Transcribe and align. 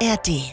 ARD. 0.00 0.50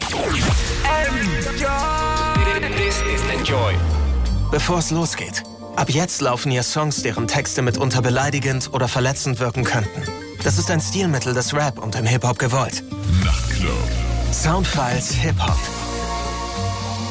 Bevor 4.50 4.78
es 4.78 4.90
losgeht. 4.90 5.42
Ab 5.76 5.90
jetzt 5.90 6.20
laufen 6.20 6.50
hier 6.50 6.62
Songs, 6.62 7.02
deren 7.02 7.28
Texte 7.28 7.62
mitunter 7.62 8.02
beleidigend 8.02 8.70
oder 8.72 8.88
verletzend 8.88 9.38
wirken 9.38 9.62
könnten. 9.62 10.02
Das 10.42 10.58
ist 10.58 10.70
ein 10.70 10.80
Stilmittel 10.80 11.32
des 11.32 11.54
Rap 11.54 11.78
und 11.78 11.94
im 11.94 12.06
Hip-Hop 12.06 12.38
gewollt. 12.38 12.82
Nachtclub. 13.24 13.72
Soundfiles 14.32 15.10
Hip-Hop. 15.12 15.58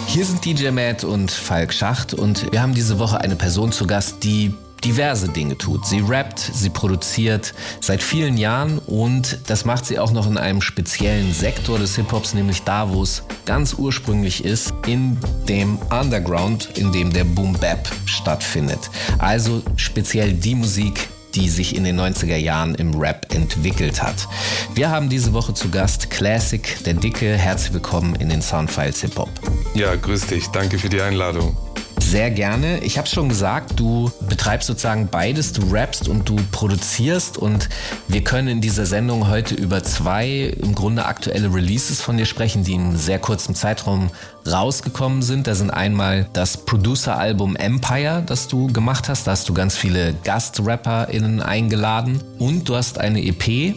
Hier 0.08 0.26
sind 0.26 0.44
DJ 0.44 0.72
Matt 0.72 1.04
und 1.04 1.32
Falk 1.32 1.74
Schacht 1.74 2.14
und 2.14 2.52
wir 2.52 2.62
haben 2.62 2.74
diese 2.74 3.00
Woche 3.00 3.22
eine 3.22 3.36
Person 3.36 3.72
zu 3.72 3.88
Gast, 3.88 4.24
die 4.24 4.54
diverse 4.86 5.28
Dinge 5.28 5.58
tut. 5.58 5.86
Sie 5.86 6.00
rappt, 6.00 6.40
sie 6.40 6.70
produziert 6.70 7.54
seit 7.82 8.04
vielen 8.04 8.38
Jahren 8.38 8.78
und 8.80 9.40
das 9.48 9.66
macht 9.66 9.86
sie 9.86 9.98
auch 9.98 10.12
noch 10.12 10.28
in 10.28 10.38
einem 10.38 10.62
speziellen 10.62 11.34
Sektor 11.34 11.80
des 11.80 11.96
Hip-Hops, 11.96 12.36
nämlich 12.36 12.62
da, 12.62 12.94
wo 12.94 13.02
es 13.02 13.23
ganz 13.45 13.73
ursprünglich 13.73 14.45
ist, 14.45 14.73
in 14.86 15.18
dem 15.50 15.80
Underground, 15.90 16.78
in 16.78 16.92
dem 16.92 17.12
der 17.12 17.23
Boom 17.23 17.54
Bap 17.54 17.90
stattfindet. 18.06 18.92
Also 19.18 19.64
speziell 19.76 20.34
die 20.34 20.56
Musik, 20.56 21.08
die 21.34 21.50
sich 21.50 21.76
in 21.76 21.84
den 21.84 22.00
90er 22.00 22.38
Jahren 22.38 22.76
im 22.76 22.94
Rap 22.94 23.34
entwickelt 23.34 24.04
hat. 24.04 24.28
Wir 24.76 24.90
haben 24.92 25.09
diese 25.09 25.34
Woche 25.34 25.54
zu 25.54 25.70
Gast 25.70 26.12
Classic, 26.12 26.78
der 26.86 26.94
Dicke. 26.94 27.36
Herzlich 27.36 27.73
willkommen 27.73 28.16
in 28.16 28.30
den 28.30 28.42
Soundfiles 28.42 29.02
Hip 29.02 29.17
Hop. 29.17 29.31
Ja, 29.73 29.95
grüß 29.95 30.28
dich. 30.28 30.48
Danke 30.50 30.78
für 30.78 30.90
die 30.90 31.02
Einladung. 31.02 31.58
Sehr 32.05 32.30
gerne. 32.30 32.82
Ich 32.84 33.00
habe 33.00 33.08
schon 33.08 33.30
gesagt, 33.30 33.80
du 33.80 34.12
betreibst 34.30 34.68
sozusagen 34.68 35.08
beides. 35.08 35.54
Du 35.54 35.72
rappst 35.72 36.08
und 36.08 36.30
du 36.30 36.36
produzierst. 36.52 37.36
Und 37.36 37.68
wir 38.08 38.23
können 38.23 38.48
in 38.48 38.62
dieser 38.62 38.86
Sendung 38.86 39.28
heute 39.28 39.55
über 39.55 39.84
zwei 39.84 40.54
im 40.62 40.76
Grunde 40.76 41.05
aktuelle 41.05 41.52
Releases 41.52 42.02
von 42.02 42.16
dir 42.16 42.28
sprechen, 42.28 42.64
die 42.64 42.73
in 42.73 42.95
sehr 42.95 43.17
kurzem 43.17 43.56
Zeitraum 43.56 44.11
rausgekommen 44.48 45.23
sind. 45.23 45.48
Da 45.48 45.56
sind 45.56 45.72
einmal 45.72 46.30
das 46.31 46.58
Producer-Album 46.58 47.56
Empire, 47.56 48.22
das 48.23 48.48
du 48.48 48.67
gemacht 48.67 49.09
hast. 49.09 49.26
Da 49.26 49.31
hast 49.31 49.50
du 49.50 49.56
ganz 49.56 49.76
viele 49.76 50.14
GastrapperInnen 50.23 51.42
eingeladen. 51.42 52.23
Und 52.38 52.70
du 52.70 52.76
hast 52.76 53.00
eine 53.00 53.26
EP, 53.26 53.76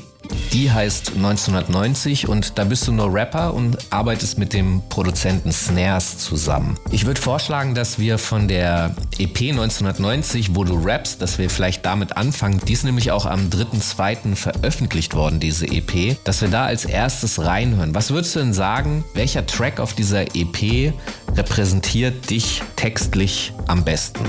die 0.53 0.71
heißt 0.71 1.13
1990 1.17 2.29
und 2.29 2.59
da 2.59 2.65
bist 2.65 2.87
du 2.87 2.93
nur 2.93 3.13
Rapper 3.13 3.55
und 3.55 3.79
arbeitest 3.91 4.39
mit 4.39 4.53
dem 4.53 4.83
Produzenten 4.89 5.53
Snares 5.53 6.19
zusammen. 6.19 6.77
Ich 6.91 7.07
würde 7.07 7.21
vorschlagen, 7.21 7.75
dass 7.75 7.99
wir 7.99 8.19
von 8.19 8.49
der 8.49 8.95
EP 9.19 9.41
1990, 9.41 10.55
wo 10.55 10.65
du 10.65 10.75
rappst, 10.75 11.21
dass 11.23 11.39
wir 11.39 11.51
vielleicht 11.51 11.85
damit 11.85 12.17
anfangen. 12.17 12.61
Die 12.67 12.73
ist 12.73 12.85
nämlich 12.85 13.11
auch 13.11 13.27
am 13.27 13.49
3.2. 13.49 14.37
veröffentlicht 14.37 15.15
worden, 15.15 15.41
diese 15.41 15.67
EP, 15.67 16.17
dass 16.25 16.41
wir 16.41 16.49
da 16.49 16.67
als 16.67 16.85
erstes 16.85 17.45
reinhören. 17.45 17.95
Was 17.95 18.11
würdest 18.11 18.35
du 18.37 18.41
denn 18.41 18.53
sagen, 18.53 19.05
welcher 19.15 19.47
Track 19.47 19.81
auf 19.81 19.95
dieser 19.95 20.35
EP 20.35 20.93
repräsentiert 21.37 22.31
dich 22.31 22.63
textlich 22.77 23.53
am 23.67 23.85
besten? 23.85 24.25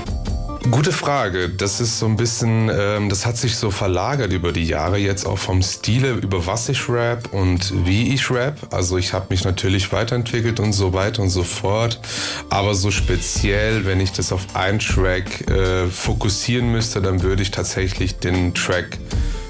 Gute 0.68 0.92
Frage. 0.92 1.48
Das 1.48 1.80
ist 1.80 1.98
so 1.98 2.06
ein 2.06 2.16
bisschen, 2.16 2.70
ähm, 2.72 3.08
das 3.08 3.24
hat 3.24 3.38
sich 3.38 3.56
so 3.56 3.70
verlagert 3.70 4.30
über 4.30 4.52
die 4.52 4.64
Jahre 4.64 4.98
jetzt 4.98 5.24
auch 5.24 5.38
vom 5.38 5.62
Stile, 5.62 6.12
über 6.12 6.46
was 6.46 6.68
ich 6.68 6.86
rap 6.88 7.32
und 7.32 7.86
wie 7.86 8.12
ich 8.12 8.30
rap. 8.30 8.58
Also 8.70 8.98
ich 8.98 9.14
habe 9.14 9.26
mich 9.30 9.44
natürlich 9.44 9.90
weiterentwickelt 9.90 10.60
und 10.60 10.74
so 10.74 10.92
weiter 10.92 11.22
und 11.22 11.30
so 11.30 11.44
fort. 11.44 11.98
Aber 12.50 12.74
so 12.74 12.90
speziell, 12.90 13.86
wenn 13.86 14.00
ich 14.00 14.12
das 14.12 14.32
auf 14.32 14.54
einen 14.54 14.80
Track 14.80 15.50
äh, 15.50 15.86
fokussieren 15.86 16.70
müsste, 16.70 17.00
dann 17.00 17.22
würde 17.22 17.42
ich 17.42 17.50
tatsächlich 17.50 18.18
den 18.18 18.52
Track 18.52 18.98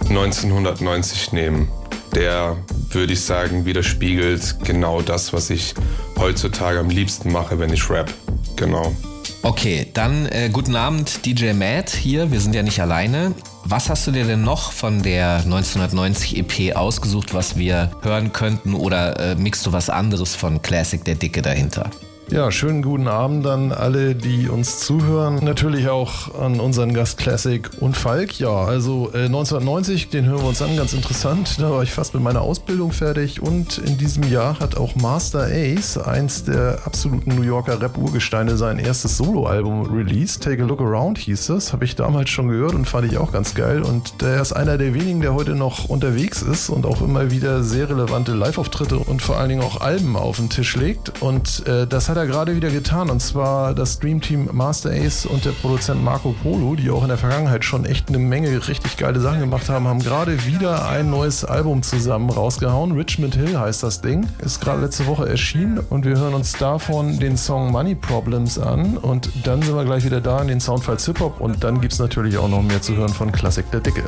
1990 0.08 1.32
nehmen. 1.32 1.68
Der, 2.14 2.56
würde 2.90 3.12
ich 3.12 3.20
sagen, 3.20 3.64
widerspiegelt 3.64 4.58
genau 4.64 5.02
das, 5.02 5.32
was 5.32 5.50
ich 5.50 5.74
heutzutage 6.18 6.78
am 6.78 6.88
liebsten 6.88 7.32
mache, 7.32 7.58
wenn 7.58 7.72
ich 7.72 7.90
rap. 7.90 8.12
Genau. 8.56 8.94
Okay, 9.42 9.86
dann 9.94 10.26
äh, 10.26 10.50
guten 10.52 10.76
Abend, 10.76 11.24
DJ 11.24 11.54
Matt 11.54 11.88
hier. 11.88 12.30
Wir 12.30 12.40
sind 12.40 12.54
ja 12.54 12.62
nicht 12.62 12.80
alleine. 12.80 13.34
Was 13.64 13.88
hast 13.88 14.06
du 14.06 14.10
dir 14.10 14.24
denn 14.24 14.42
noch 14.42 14.70
von 14.72 15.02
der 15.02 15.36
1990 15.36 16.36
EP 16.36 16.76
ausgesucht, 16.76 17.32
was 17.32 17.56
wir 17.56 17.90
hören 18.02 18.34
könnten? 18.34 18.74
Oder 18.74 19.18
äh, 19.18 19.34
mixst 19.36 19.64
du 19.64 19.72
was 19.72 19.88
anderes 19.88 20.34
von 20.34 20.60
Classic 20.60 21.02
der 21.02 21.14
Dicke 21.14 21.40
dahinter? 21.40 21.90
Ja, 22.30 22.52
schönen 22.52 22.80
guten 22.82 23.08
Abend 23.08 23.44
an 23.48 23.72
alle, 23.72 24.14
die 24.14 24.48
uns 24.48 24.78
zuhören. 24.78 25.40
Natürlich 25.42 25.88
auch 25.88 26.32
an 26.40 26.60
unseren 26.60 26.94
Gast 26.94 27.18
Classic 27.18 27.68
und 27.80 27.96
Falk. 27.96 28.38
Ja, 28.38 28.50
also 28.50 29.10
äh, 29.12 29.24
1990, 29.24 30.10
den 30.10 30.26
hören 30.26 30.42
wir 30.42 30.48
uns 30.48 30.62
an, 30.62 30.76
ganz 30.76 30.92
interessant. 30.92 31.56
Da 31.58 31.72
war 31.72 31.82
ich 31.82 31.90
fast 31.90 32.14
mit 32.14 32.22
meiner 32.22 32.42
Ausbildung 32.42 32.92
fertig 32.92 33.42
und 33.42 33.78
in 33.78 33.98
diesem 33.98 34.30
Jahr 34.30 34.60
hat 34.60 34.76
auch 34.76 34.94
Master 34.94 35.48
Ace, 35.50 35.98
eins 35.98 36.44
der 36.44 36.78
absoluten 36.84 37.34
New 37.34 37.42
Yorker 37.42 37.82
Rap-Urgesteine, 37.82 38.56
sein 38.56 38.78
erstes 38.78 39.16
Soloalbum 39.16 39.92
released. 39.92 40.44
Take 40.44 40.62
a 40.62 40.66
Look 40.66 40.80
Around 40.80 41.18
hieß 41.18 41.48
das. 41.48 41.72
Habe 41.72 41.84
ich 41.84 41.96
damals 41.96 42.30
schon 42.30 42.46
gehört 42.46 42.74
und 42.74 42.84
fand 42.84 43.10
ich 43.10 43.18
auch 43.18 43.32
ganz 43.32 43.56
geil. 43.56 43.82
Und 43.82 44.22
der 44.22 44.40
ist 44.40 44.52
einer 44.52 44.78
der 44.78 44.94
wenigen, 44.94 45.20
der 45.20 45.34
heute 45.34 45.56
noch 45.56 45.86
unterwegs 45.88 46.42
ist 46.42 46.70
und 46.70 46.86
auch 46.86 47.02
immer 47.02 47.32
wieder 47.32 47.64
sehr 47.64 47.90
relevante 47.90 48.34
Live-Auftritte 48.34 48.98
und 48.98 49.20
vor 49.20 49.36
allen 49.36 49.48
Dingen 49.48 49.62
auch 49.62 49.80
Alben 49.80 50.14
auf 50.14 50.36
den 50.36 50.48
Tisch 50.48 50.76
legt. 50.76 51.20
Und 51.20 51.66
äh, 51.66 51.88
das 51.88 52.08
hat 52.08 52.19
er 52.20 52.26
gerade 52.26 52.54
wieder 52.54 52.70
getan. 52.70 53.10
Und 53.10 53.20
zwar 53.20 53.74
das 53.74 53.98
Dream 53.98 54.20
Team 54.20 54.48
Master 54.52 54.90
Ace 54.90 55.26
und 55.26 55.44
der 55.44 55.50
Produzent 55.50 56.02
Marco 56.04 56.34
Polo, 56.42 56.76
die 56.76 56.90
auch 56.90 57.02
in 57.02 57.08
der 57.08 57.18
Vergangenheit 57.18 57.64
schon 57.64 57.84
echt 57.84 58.08
eine 58.08 58.18
Menge 58.18 58.68
richtig 58.68 58.96
geile 58.96 59.20
Sachen 59.20 59.40
gemacht 59.40 59.68
haben, 59.68 59.88
haben 59.88 60.00
gerade 60.00 60.46
wieder 60.46 60.88
ein 60.88 61.10
neues 61.10 61.44
Album 61.44 61.82
zusammen 61.82 62.30
rausgehauen. 62.30 62.92
Richmond 62.92 63.34
Hill 63.34 63.58
heißt 63.58 63.82
das 63.82 64.00
Ding. 64.00 64.28
Ist 64.44 64.60
gerade 64.60 64.82
letzte 64.82 65.06
Woche 65.06 65.28
erschienen 65.28 65.78
und 65.78 66.04
wir 66.04 66.16
hören 66.16 66.34
uns 66.34 66.52
davon 66.52 67.18
den 67.18 67.36
Song 67.36 67.72
Money 67.72 67.94
Problems 67.94 68.58
an. 68.58 68.98
Und 68.98 69.30
dann 69.46 69.62
sind 69.62 69.74
wir 69.74 69.84
gleich 69.84 70.04
wieder 70.04 70.20
da 70.20 70.40
in 70.42 70.48
den 70.48 70.60
Soundfiles 70.60 71.06
Hip 71.06 71.20
Hop. 71.20 71.40
Und 71.40 71.64
dann 71.64 71.80
gibt 71.80 71.94
es 71.94 71.98
natürlich 71.98 72.36
auch 72.38 72.48
noch 72.48 72.62
mehr 72.62 72.82
zu 72.82 72.96
hören 72.96 73.12
von 73.12 73.32
Klassik 73.32 73.70
der 73.70 73.80
Dicke. 73.80 74.04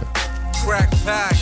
Crack 0.65 0.91
pack, 1.05 1.37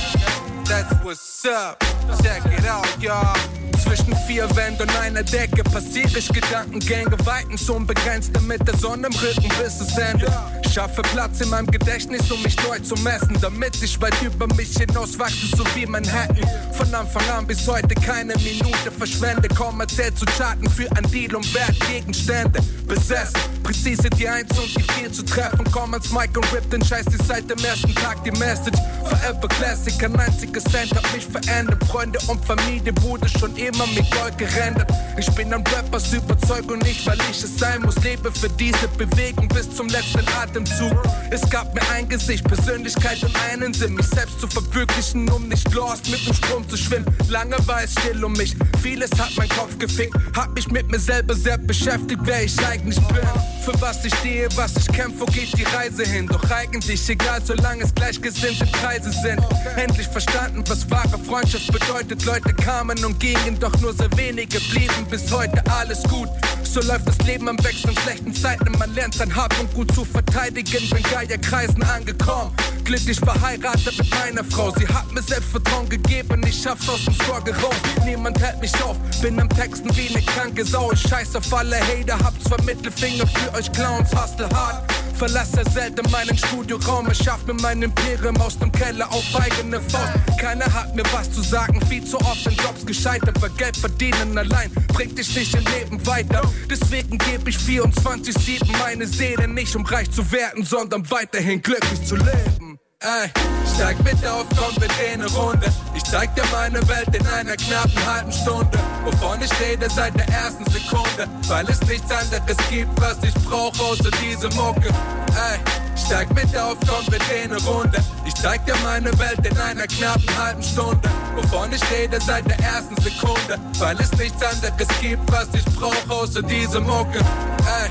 that's 0.70 1.04
what's 1.04 1.44
up. 1.46 1.82
Check 2.22 2.44
it 2.46 2.64
out, 2.66 2.86
y'all. 3.02 3.36
Zwischen 3.82 4.14
vier 4.26 4.48
Wänden 4.54 4.82
und 4.82 4.96
einer 5.00 5.22
Decke 5.22 5.64
passiere 5.64 6.18
ich 6.18 6.28
Gedankengänge, 6.28 7.16
weiten 7.24 7.58
zum 7.58 7.86
begrenzt, 7.86 8.30
damit 8.34 8.66
der 8.68 8.76
Sonne 8.76 9.08
im 9.08 9.14
Rücken 9.14 9.48
bis 9.60 9.80
es 9.80 9.96
endet. 9.98 10.30
Schaffe 10.72 11.02
Platz 11.02 11.40
in 11.40 11.48
meinem 11.48 11.66
Gedächtnis, 11.66 12.30
um 12.30 12.40
mich 12.42 12.54
neu 12.68 12.78
zu 12.78 12.94
messen, 13.02 13.36
damit 13.40 13.82
ich 13.82 14.00
weit 14.00 14.14
über 14.22 14.46
mich 14.54 14.76
hinaus 14.76 15.18
wachse, 15.18 15.46
so 15.56 15.64
wie 15.74 15.86
Manhattan. 15.86 16.48
Von 16.72 16.94
Anfang 16.94 17.28
an 17.30 17.46
bis 17.46 17.66
heute 17.66 17.94
keine 17.96 18.34
Minute 18.36 18.92
verschwende, 18.96 19.48
kommerziell 19.48 20.14
zu 20.14 20.24
Charten 20.26 20.70
für 20.70 20.88
ein 20.96 21.10
Deal 21.10 21.34
um 21.34 21.42
Wertgegenstände. 21.52 22.60
Besessen, 22.86 23.40
präzise 23.64 24.08
die 24.10 24.28
Eins 24.28 24.56
und 24.56 24.68
die 24.76 24.82
Vier 24.92 25.12
zu 25.12 25.24
treffen, 25.24 25.64
komm 25.72 25.94
ans 25.94 26.12
Mike 26.12 26.38
und 26.38 26.52
rip 26.52 26.70
den 26.70 26.84
Scheiß, 26.84 27.06
die 27.06 27.24
seit 27.24 27.50
dem 27.50 27.58
ersten 27.64 27.94
Tag 27.96 28.22
die 28.22 28.30
Message. 28.32 28.78
Forever 29.10 29.48
Classic, 29.48 29.98
kein 29.98 30.14
einziges 30.20 30.62
Cent 30.64 30.94
hat 30.94 31.12
mich 31.12 31.26
verändert, 31.26 31.82
Freunde 31.84 32.18
und 32.28 32.44
Familie 32.44 32.92
wurde 33.02 33.28
schon 33.28 33.54
immer 33.56 33.84
mit 33.88 34.08
Gold 34.12 34.38
gerendert. 34.38 34.88
Ich 35.18 35.28
bin 35.32 35.52
ein 35.52 35.64
Rappers 35.66 36.12
Überzeugung, 36.12 36.78
nicht 36.78 37.04
weil 37.06 37.18
ich 37.28 37.42
es 37.42 37.58
sein 37.58 37.82
muss. 37.82 37.96
Lebe 38.04 38.30
für 38.30 38.48
diese 38.50 38.86
Bewegung 38.96 39.48
bis 39.48 39.68
zum 39.74 39.88
letzten 39.88 40.26
Atemzug. 40.40 40.96
Es 41.30 41.48
gab 41.50 41.74
mir 41.74 41.82
ein 41.90 42.08
Gesicht, 42.08 42.44
Persönlichkeit 42.44 43.22
und 43.24 43.36
einen 43.50 43.74
Sinn, 43.74 43.94
mich 43.94 44.06
selbst 44.06 44.40
zu 44.40 44.46
verwirklichen, 44.46 45.28
um 45.28 45.48
nicht 45.48 45.72
lost 45.74 46.08
mit 46.08 46.24
dem 46.26 46.34
Strom 46.34 46.68
zu 46.68 46.76
schwimmen. 46.76 47.06
Lange 47.28 47.56
war 47.66 47.82
es 47.82 47.92
still 47.92 48.24
um 48.24 48.32
mich, 48.34 48.54
vieles 48.80 49.10
hat 49.18 49.30
mein 49.36 49.48
Kopf 49.48 49.76
gefickt. 49.78 50.14
Hab 50.36 50.54
mich 50.54 50.70
mit 50.70 50.88
mir 50.88 51.00
selber 51.00 51.34
sehr 51.34 51.58
beschäftigt, 51.58 52.20
wer 52.24 52.44
ich 52.44 52.56
eigentlich 52.64 53.00
bin. 53.08 53.28
Für 53.64 53.78
was 53.80 54.04
ich 54.04 54.14
stehe, 54.14 54.48
was 54.56 54.76
ich 54.76 54.86
kämpfe, 54.88 55.20
wo 55.20 55.26
geht 55.26 55.56
die 55.58 55.64
Reise 55.64 56.04
hin? 56.04 56.26
Doch 56.26 56.48
eigentlich 56.50 57.08
egal, 57.08 57.42
solange 57.44 57.84
es 57.84 57.94
gleichgesinnte 57.94 58.66
Kreise 58.66 58.99
sind. 59.08 59.40
Endlich 59.76 60.08
verstanden, 60.08 60.62
was 60.68 60.90
wahre 60.90 61.18
Freundschaft 61.18 61.72
bedeutet. 61.72 62.24
Leute 62.24 62.52
kamen 62.52 63.02
und 63.04 63.18
gingen, 63.18 63.58
doch 63.58 63.78
nur 63.80 63.94
sehr 63.94 64.14
wenige 64.16 64.60
blieben 64.60 65.06
bis 65.10 65.30
heute 65.32 65.62
alles 65.70 66.02
gut. 66.04 66.28
So 66.62 66.80
läuft 66.82 67.08
das 67.08 67.18
Leben 67.26 67.48
am 67.48 67.58
Wechsel 67.64 67.90
in 67.90 67.98
schlechten 67.98 68.34
Zeiten. 68.34 68.70
Man 68.78 68.94
lernt 68.94 69.14
sein 69.14 69.34
Hab 69.34 69.58
und 69.58 69.72
Gut 69.74 69.92
zu 69.94 70.04
verteidigen, 70.04 70.88
bin 70.90 71.02
Kreisen 71.40 71.82
angekommen. 71.82 72.52
Glücklich 72.84 73.18
verheiratet 73.18 73.98
mit 73.98 74.10
meiner 74.10 74.44
Frau. 74.44 74.72
Sie 74.76 74.86
hat 74.86 75.10
mir 75.12 75.22
Selbstvertrauen 75.22 75.88
gegeben, 75.88 76.42
ich 76.46 76.62
schaff's 76.62 76.88
aus 76.88 77.04
dem 77.04 77.14
Struggle 77.14 77.54
raus. 77.60 77.74
Niemand 78.04 78.40
hält 78.40 78.60
mich 78.60 78.74
auf, 78.82 78.96
bin 79.20 79.40
am 79.40 79.48
Texten 79.48 79.94
wie 79.96 80.08
eine 80.08 80.22
kranke 80.24 80.64
Sau. 80.64 80.94
Scheiß 80.94 81.36
auf 81.36 81.52
alle 81.52 81.78
Hater, 81.80 82.18
hab 82.18 82.34
zwei 82.42 82.62
Mittelfinger 82.64 83.26
für 83.26 83.54
euch 83.54 83.70
Clowns, 83.72 84.10
hustle 84.14 84.48
hart. 84.50 84.82
Verlasse 85.20 85.62
selten 85.70 86.10
meinen 86.10 86.34
Studioraum, 86.34 87.06
ich 87.10 87.18
schaff 87.18 87.44
mir 87.46 87.52
mein 87.52 87.82
Imperium 87.82 88.40
aus 88.40 88.58
dem 88.58 88.72
Keller 88.72 89.06
auf 89.12 89.22
eigene 89.34 89.78
Faust. 89.78 90.14
Keiner 90.40 90.64
hat 90.72 90.96
mir 90.96 91.02
was 91.12 91.30
zu 91.30 91.42
sagen, 91.42 91.78
viel 91.88 92.02
zu 92.02 92.16
oft 92.22 92.46
in 92.46 92.54
Jobs 92.54 92.86
gescheitert, 92.86 93.36
weil 93.42 93.50
Geld 93.50 93.76
verdienen 93.76 94.38
allein 94.38 94.72
bringt 94.94 95.18
dich 95.18 95.36
nicht 95.36 95.54
im 95.54 95.64
Leben 95.74 96.06
weiter. 96.06 96.40
Deswegen 96.70 97.18
gebe 97.18 97.50
ich 97.50 97.56
24-7 97.58 98.78
meine 98.78 99.06
Seele 99.06 99.46
nicht, 99.46 99.76
um 99.76 99.84
reich 99.84 100.10
zu 100.10 100.32
werden, 100.32 100.64
sondern 100.64 101.10
weiterhin 101.10 101.60
glücklich 101.60 102.02
zu 102.02 102.16
leben. 102.16 102.78
Ey, 103.02 103.30
steig 103.74 103.96
mit 104.04 104.26
auf, 104.26 104.44
komm, 104.58 104.76
wir 104.78 104.90
eine 105.10 105.26
Runde. 105.32 105.72
Ich 105.94 106.04
zeig 106.04 106.34
dir 106.34 106.44
meine 106.52 106.86
Welt 106.86 107.08
in 107.14 107.26
einer 107.28 107.56
knappen 107.56 107.96
halben 108.06 108.30
Stunde. 108.30 108.78
Wovon 109.06 109.40
ich 109.40 109.50
rede 109.58 109.88
seit 109.88 110.14
der 110.18 110.28
ersten 110.28 110.70
Sekunde. 110.70 111.26
Weil 111.48 111.66
es 111.70 111.80
nichts 111.88 112.12
anderes 112.12 112.58
gibt, 112.68 113.00
was 113.00 113.16
ich 113.22 113.32
brauch, 113.46 113.72
außer 113.80 114.10
diese 114.22 114.50
Mucke. 114.50 114.88
Ey, 114.88 115.58
steig 115.96 116.28
mit 116.34 116.54
auf, 116.58 116.76
komm, 116.86 117.06
wir 117.08 117.42
eine 117.42 117.56
Runde. 117.62 118.04
Ich 118.26 118.34
zeig 118.34 118.66
dir 118.66 118.76
meine 118.82 119.18
Welt 119.18 119.46
in 119.46 119.56
einer 119.56 119.86
knappen 119.86 120.38
halben 120.38 120.62
Stunde. 120.62 121.08
Wovon 121.36 121.72
ich 121.72 121.82
rede 121.90 122.20
seit 122.20 122.46
der 122.50 122.58
ersten 122.58 123.00
Sekunde. 123.00 123.58
Weil 123.78 123.98
es 123.98 124.12
nichts 124.12 124.42
anderes 124.42 124.88
gibt, 125.00 125.32
was 125.32 125.48
ich 125.54 125.64
brauch, 125.74 126.10
außer 126.10 126.42
diese 126.42 126.80
Mucke. 126.80 127.20
Ey, 127.20 127.90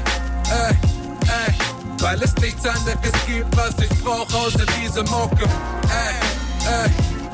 ey. 0.67 0.98
Weil 2.01 2.21
es 2.23 2.33
nichts 2.37 2.65
anderes 2.65 3.11
gibt, 3.27 3.57
was 3.57 3.77
ich 3.79 3.89
brauch, 4.03 4.27
außer 4.33 4.65
diese 4.81 5.03
Mucke. 5.03 5.43
Ey, 5.89 6.15
ey, 6.65 6.89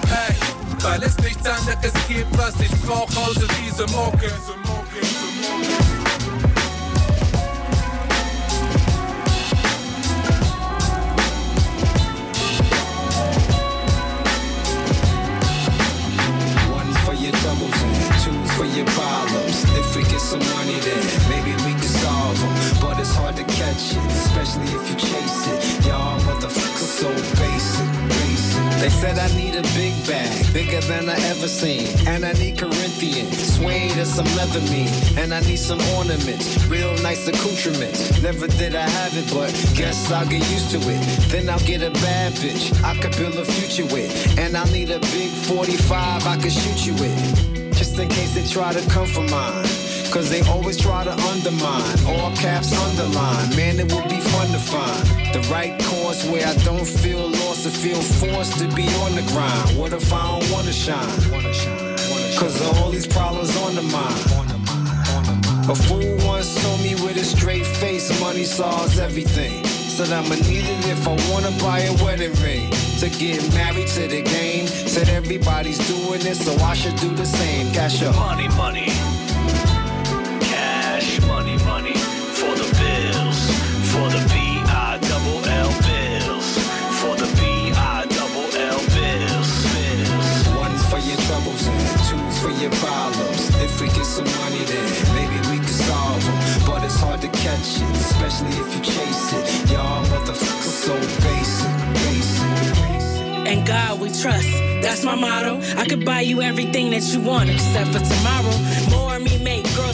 ey. 0.10 0.36
Weil 0.82 1.04
es 1.04 1.18
nichts 1.20 1.48
anderes 1.48 1.94
gibt, 2.08 2.36
was 2.38 2.54
ich 2.60 2.72
brauch, 2.82 3.10
außer 3.16 3.48
diese 3.64 3.86
Mucke. 3.88 4.32
Troubles 17.46 17.82
and 17.84 17.96
two 18.24 18.54
for 18.56 18.66
your 18.66 18.86
problems. 18.86 19.64
If 19.78 19.96
we 19.96 20.02
get 20.04 20.20
some 20.20 20.40
money, 20.40 20.80
then 20.80 21.25
it, 23.76 24.12
especially 24.12 24.70
if 24.72 24.90
you 24.90 24.96
chase 24.96 25.48
it. 25.48 25.86
Y'all 25.86 26.20
motherfuckers 26.22 26.94
so 27.02 27.10
basic, 27.42 27.90
basic. 28.08 28.80
They 28.80 28.90
said 28.90 29.18
I 29.18 29.28
need 29.36 29.56
a 29.56 29.64
big 29.74 29.94
bag, 30.08 30.54
bigger 30.54 30.80
than 30.82 31.10
I 31.10 31.18
ever 31.32 31.48
seen. 31.48 31.88
And 32.08 32.26
I 32.26 32.34
need 32.34 32.58
Corinthian, 32.58 33.32
suede 33.32 33.98
and 33.98 34.08
some 34.08 34.30
leather 34.38 34.62
mean. 34.72 34.90
And 35.18 35.34
I 35.34 35.42
need 35.42 35.60
some 35.60 35.82
ornaments, 35.98 36.66
real 36.68 36.94
nice 37.04 37.28
accoutrements. 37.28 38.22
Never 38.22 38.48
did 38.48 38.76
I 38.76 38.88
have 38.88 39.18
it, 39.18 39.28
but 39.34 39.52
guess 39.76 40.12
I'll 40.12 40.28
get 40.28 40.44
used 40.52 40.72
to 40.72 40.80
it. 40.80 41.02
Then 41.30 41.50
I'll 41.50 41.66
get 41.66 41.82
a 41.82 41.92
bad 41.92 42.34
bitch 42.34 42.72
I 42.84 42.96
could 43.00 43.16
build 43.18 43.36
a 43.36 43.46
future 43.46 43.88
with. 43.94 44.12
And 44.38 44.56
I'll 44.56 44.72
need 44.72 44.92
a 44.92 45.00
big 45.00 45.32
45 45.32 46.28
I 46.28 46.38
could 46.38 46.54
shoot 46.54 46.86
you 46.86 46.94
with. 46.94 47.76
Just 47.76 48.00
in 48.00 48.08
case 48.08 48.36
they 48.36 48.46
try 48.48 48.72
to 48.74 48.90
come 48.90 49.08
for 49.08 49.24
mine. 49.24 49.85
Cause 50.16 50.30
they 50.30 50.42
always 50.44 50.78
try 50.78 51.04
to 51.04 51.12
undermine. 51.12 51.84
All 52.08 52.32
caps 52.38 52.72
underline. 52.72 53.54
Man, 53.58 53.82
it 53.82 53.92
would 53.92 54.08
be 54.08 54.22
fun 54.22 54.48
to 54.48 54.58
find 54.58 55.06
the 55.36 55.46
right 55.52 55.78
course 55.84 56.24
where 56.30 56.48
I 56.48 56.56
don't 56.64 56.88
feel 56.88 57.28
lost 57.32 57.68
or 57.68 57.72
feel 57.72 58.02
forced 58.02 58.58
to 58.60 58.68
be 58.74 58.88
on 59.04 59.14
the 59.14 59.24
grind. 59.34 59.78
What 59.78 59.92
if 59.92 60.14
I 60.14 60.40
don't 60.40 60.52
wanna 60.54 60.72
shine? 60.72 61.06
Cause 62.40 62.62
all 62.62 62.92
these 62.92 63.06
problems 63.06 63.58
on 63.58 63.76
the 63.76 63.82
mind. 63.82 65.70
A 65.70 65.76
fool 65.76 66.16
once 66.26 66.64
told 66.64 66.80
me 66.80 66.96
with 66.96 67.18
a 67.18 67.26
straight 67.26 67.66
face, 67.66 68.08
money 68.22 68.46
solves 68.46 68.98
everything. 69.00 69.66
Said 69.66 70.14
I'ma 70.14 70.36
need 70.36 70.64
it 70.64 70.86
if 70.88 71.06
I 71.10 71.16
wanna 71.30 71.52
buy 71.60 71.80
a 71.80 71.94
wedding 72.06 72.32
ring. 72.42 72.72
To 73.02 73.10
get 73.10 73.44
married 73.54 73.90
to 73.90 74.08
the 74.08 74.22
game. 74.22 74.68
Said 74.68 75.10
everybody's 75.10 75.86
doing 75.90 76.26
it, 76.26 76.36
so 76.36 76.56
I 76.64 76.74
should 76.74 76.96
do 77.02 77.14
the 77.14 77.26
same. 77.26 77.74
Cash 77.74 78.02
up. 78.02 78.16
Money, 78.16 78.48
money. 78.56 79.15
If 93.76 93.82
we 93.82 93.88
get 93.88 94.06
some 94.06 94.24
money, 94.40 94.64
then 94.64 94.88
maybe 95.16 95.36
we 95.52 95.58
can 95.58 95.68
solve 95.68 96.24
them. 96.24 96.38
But 96.66 96.86
it's 96.86 96.96
hard 96.98 97.20
to 97.20 97.28
catch 97.28 97.82
it, 97.84 97.92
especially 98.08 98.56
if 98.56 98.74
you 98.74 98.82
chase 98.82 99.34
it. 99.34 99.72
Y'all 99.72 100.02
motherfuckers 100.06 100.76
so 100.88 100.96
basic, 101.28 101.76
basic. 102.08 103.52
and 103.52 103.68
God 103.68 104.00
we 104.00 104.08
trust. 104.08 104.48
That's 104.82 105.04
my 105.04 105.16
motto. 105.16 105.60
I 105.78 105.86
could 105.88 106.06
buy 106.06 106.22
you 106.22 106.42
everything 106.42 106.92
that 106.92 107.04
you 107.14 107.20
want 107.20 107.50
except 107.50 107.92
for 107.92 108.00
tomorrow. 108.00 108.56
More 108.92 109.20
me 109.20 109.35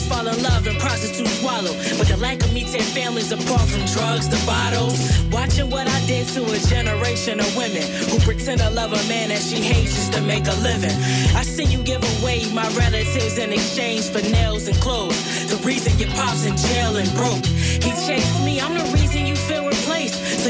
fall 0.08 0.26
in 0.26 0.42
love 0.42 0.66
and 0.66 0.78
prostitutes 0.78 1.40
swallow. 1.40 1.74
But 1.98 2.08
the 2.08 2.16
lack 2.16 2.42
of 2.42 2.52
me 2.52 2.64
tear 2.64 2.82
families 2.82 3.32
apart 3.32 3.68
from 3.68 3.84
drugs 3.86 4.28
to 4.28 4.38
bottles. 4.46 4.96
Watching 5.30 5.70
what 5.70 5.88
I 5.88 5.98
did 6.06 6.28
to 6.34 6.44
a 6.44 6.58
generation 6.68 7.40
of 7.40 7.56
women 7.56 7.82
who 8.10 8.18
pretend 8.20 8.60
to 8.60 8.70
love 8.70 8.92
a 8.92 9.02
man 9.08 9.28
that 9.30 9.42
she 9.42 9.60
hates 9.60 9.94
just 9.94 10.12
to 10.14 10.20
make 10.22 10.46
a 10.46 10.56
living. 10.62 10.96
I 11.34 11.42
see 11.42 11.64
you 11.64 11.82
give 11.82 12.02
away 12.18 12.46
my 12.52 12.68
relatives 12.74 13.38
in 13.38 13.52
exchange 13.52 14.08
for 14.10 14.22
nails 14.30 14.68
and 14.68 14.76
clothes. 14.78 15.18
The 15.50 15.56
reason 15.66 15.98
your 15.98 16.10
pop's 16.10 16.44
in 16.44 16.56
jail 16.56 16.96
and 16.96 17.10
broke. 17.14 17.44
He 17.46 17.90
chased 18.06 18.44
me. 18.44 18.60
I'm 18.60 18.74
the 18.74 18.84
reason 18.92 19.26
you 19.26 19.36
feel 19.36 19.68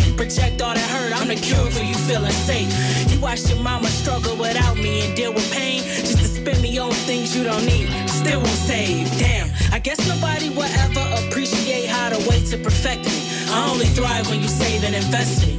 you 0.00 0.14
project 0.14 0.62
all 0.62 0.74
that 0.74 0.90
hurt. 0.90 1.12
I'm 1.20 1.28
the 1.28 1.34
cure 1.36 1.70
for 1.70 1.82
you 1.82 1.94
feeling 1.94 2.32
safe. 2.32 2.70
You 3.12 3.20
watched 3.20 3.48
your 3.48 3.60
mama 3.60 3.88
struggle 3.88 4.36
without 4.36 4.76
me 4.76 5.06
and 5.06 5.16
deal 5.16 5.32
with 5.32 5.50
pain 5.52 5.82
just 5.82 6.18
to 6.18 6.24
spend 6.24 6.62
me 6.62 6.78
on 6.78 6.92
things 7.08 7.36
you 7.36 7.44
don't 7.44 7.64
need. 7.66 7.88
Still 8.08 8.40
won't 8.40 8.60
save. 8.70 9.10
Damn. 9.18 9.50
I 9.72 9.78
guess 9.78 9.98
nobody 10.08 10.48
will 10.50 10.70
ever 10.84 11.04
appreciate 11.20 11.86
how 11.86 12.08
to 12.10 12.18
wait 12.28 12.46
to 12.46 12.58
perfect 12.58 13.04
me. 13.04 13.18
I 13.50 13.68
only 13.70 13.86
thrive 13.86 14.28
when 14.30 14.40
you 14.40 14.48
save 14.48 14.84
and 14.84 14.94
invest 14.94 15.46
me. 15.46 15.52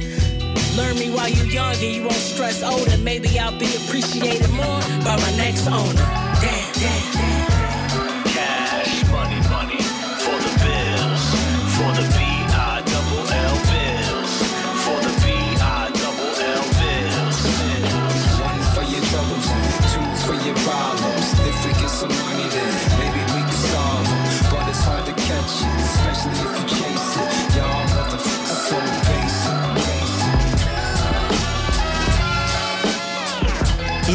Learn 0.76 0.98
me 0.98 1.10
while 1.10 1.28
you 1.28 1.44
young 1.44 1.74
and 1.74 1.94
you 1.96 2.02
won't 2.02 2.14
stress 2.14 2.62
older. 2.62 2.98
Maybe 2.98 3.38
I'll 3.38 3.56
be 3.58 3.70
appreciated 3.76 4.50
more 4.50 4.80
by 5.06 5.16
my 5.16 5.36
next 5.36 5.66
owner. 5.68 5.94
Damn, 5.94 6.72
damn, 6.72 7.12
damn. 7.12 7.33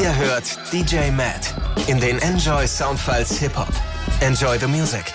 Ihr 0.10 0.16
hört 0.16 0.58
DJ 0.74 1.12
Matt 1.12 1.54
in 1.86 2.00
den 2.00 2.18
Enjoy 2.18 2.68
Soundfiles 2.68 3.38
Hip 3.38 3.56
Hop. 3.56 3.70
Enjoy 4.22 4.58
the 4.58 4.66
music. 4.66 5.14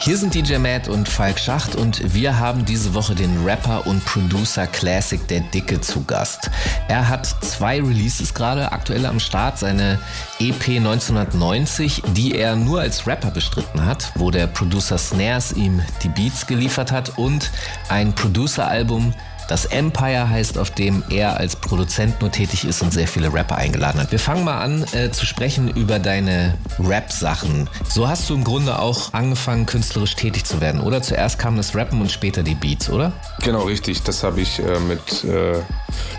Hier 0.00 0.16
sind 0.16 0.34
DJ 0.34 0.56
Matt 0.56 0.88
und 0.88 1.06
Falk 1.06 1.38
Schacht 1.38 1.74
und 1.74 2.14
wir 2.14 2.38
haben 2.38 2.64
diese 2.64 2.94
Woche 2.94 3.14
den 3.14 3.44
Rapper 3.44 3.86
und 3.86 4.02
Producer 4.06 4.66
Classic 4.66 5.28
Der 5.28 5.40
Dicke 5.40 5.78
zu 5.78 6.04
Gast. 6.04 6.50
Er 6.88 7.06
hat 7.06 7.26
zwei 7.26 7.82
Releases 7.82 8.32
gerade 8.32 8.72
aktuell 8.72 9.04
am 9.04 9.20
Start, 9.20 9.58
seine 9.58 9.98
EP 10.38 10.66
1990, 10.78 12.02
die 12.14 12.36
er 12.36 12.56
nur 12.56 12.80
als 12.80 13.06
Rapper 13.06 13.30
bestritten 13.30 13.84
hat, 13.84 14.10
wo 14.14 14.30
der 14.30 14.46
Producer 14.46 14.96
Snares 14.96 15.52
ihm 15.52 15.82
die 16.02 16.08
Beats 16.08 16.46
geliefert 16.46 16.92
hat 16.92 17.18
und 17.18 17.50
ein 17.90 18.14
Producer-Album, 18.14 19.12
das 19.48 19.66
Empire 19.66 20.28
heißt, 20.28 20.58
auf 20.58 20.70
dem 20.70 21.02
er 21.10 21.36
als 21.38 21.56
Produzent 21.56 22.20
nur 22.20 22.30
tätig 22.30 22.64
ist 22.64 22.82
und 22.82 22.92
sehr 22.92 23.08
viele 23.08 23.32
Rapper 23.32 23.56
eingeladen 23.56 24.00
hat. 24.00 24.12
Wir 24.12 24.18
fangen 24.18 24.44
mal 24.44 24.60
an 24.60 24.84
äh, 24.92 25.10
zu 25.10 25.26
sprechen 25.26 25.68
über 25.68 25.98
deine 25.98 26.54
Rap-Sachen. 26.78 27.68
So 27.88 28.08
hast 28.08 28.28
du 28.30 28.34
im 28.34 28.44
Grunde 28.44 28.78
auch 28.78 29.12
angefangen, 29.12 29.66
künstlerisch 29.66 30.16
tätig 30.16 30.44
zu 30.44 30.60
werden, 30.60 30.80
oder? 30.80 31.02
Zuerst 31.02 31.38
kam 31.38 31.56
das 31.56 31.74
Rappen 31.74 32.00
und 32.00 32.10
später 32.10 32.42
die 32.42 32.54
Beats, 32.54 32.88
oder? 32.88 33.12
Genau, 33.42 33.62
richtig. 33.62 34.02
Das 34.02 34.22
habe 34.22 34.40
ich 34.40 34.58
äh, 34.60 34.78
mit 34.80 35.24
äh, 35.24 35.62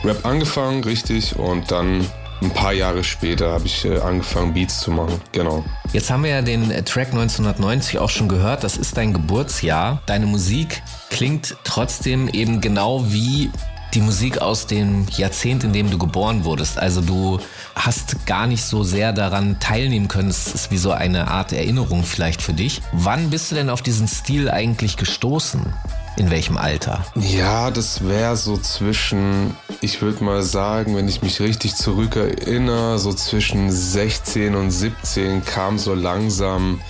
Rap 0.05 0.25
angefangen, 0.25 0.83
richtig. 0.83 1.35
Und 1.35 1.71
dann 1.71 2.05
ein 2.41 2.51
paar 2.51 2.73
Jahre 2.73 3.03
später 3.03 3.51
habe 3.51 3.65
ich 3.65 3.85
äh, 3.85 3.97
angefangen, 3.99 4.53
Beats 4.53 4.79
zu 4.79 4.91
machen. 4.91 5.21
Genau. 5.31 5.63
Jetzt 5.93 6.09
haben 6.09 6.23
wir 6.23 6.31
ja 6.31 6.41
den 6.41 6.69
äh, 6.71 6.83
Track 6.83 7.07
1990 7.07 7.99
auch 7.99 8.09
schon 8.09 8.27
gehört. 8.27 8.63
Das 8.63 8.77
ist 8.77 8.97
dein 8.97 9.13
Geburtsjahr. 9.13 10.01
Deine 10.05 10.25
Musik 10.25 10.83
klingt 11.09 11.55
trotzdem 11.63 12.27
eben 12.27 12.61
genau 12.61 13.05
wie 13.11 13.49
die 13.93 14.01
Musik 14.01 14.39
aus 14.39 14.67
dem 14.67 15.07
Jahrzehnt, 15.15 15.63
in 15.63 15.71
dem 15.71 15.89
du 15.89 15.97
geboren 15.97 16.43
wurdest. 16.43 16.77
Also 16.77 16.99
du 16.99 17.39
hast 17.75 18.25
gar 18.25 18.45
nicht 18.45 18.63
so 18.63 18.83
sehr 18.83 19.13
daran 19.13 19.59
teilnehmen 19.61 20.09
können. 20.09 20.29
Es 20.29 20.53
ist 20.53 20.69
wie 20.69 20.77
so 20.77 20.91
eine 20.91 21.29
Art 21.29 21.53
Erinnerung 21.53 22.03
vielleicht 22.03 22.41
für 22.41 22.53
dich. 22.53 22.81
Wann 22.91 23.29
bist 23.29 23.51
du 23.51 23.55
denn 23.55 23.69
auf 23.69 23.81
diesen 23.81 24.09
Stil 24.09 24.49
eigentlich 24.49 24.97
gestoßen? 24.97 25.61
In 26.17 26.31
welchem 26.31 26.57
Alter? 26.57 27.05
Ja, 27.15 27.71
das 27.71 28.07
wäre 28.07 28.35
so 28.35 28.57
zwischen, 28.57 29.55
ich 29.81 30.01
würde 30.01 30.23
mal 30.23 30.43
sagen, 30.43 30.95
wenn 30.95 31.07
ich 31.07 31.21
mich 31.21 31.39
richtig 31.39 31.75
zurückerinnere, 31.75 32.99
so 32.99 33.13
zwischen 33.13 33.71
16 33.71 34.55
und 34.55 34.71
17 34.71 35.43
kam 35.45 35.77
so 35.77 35.93
langsam 35.93 36.81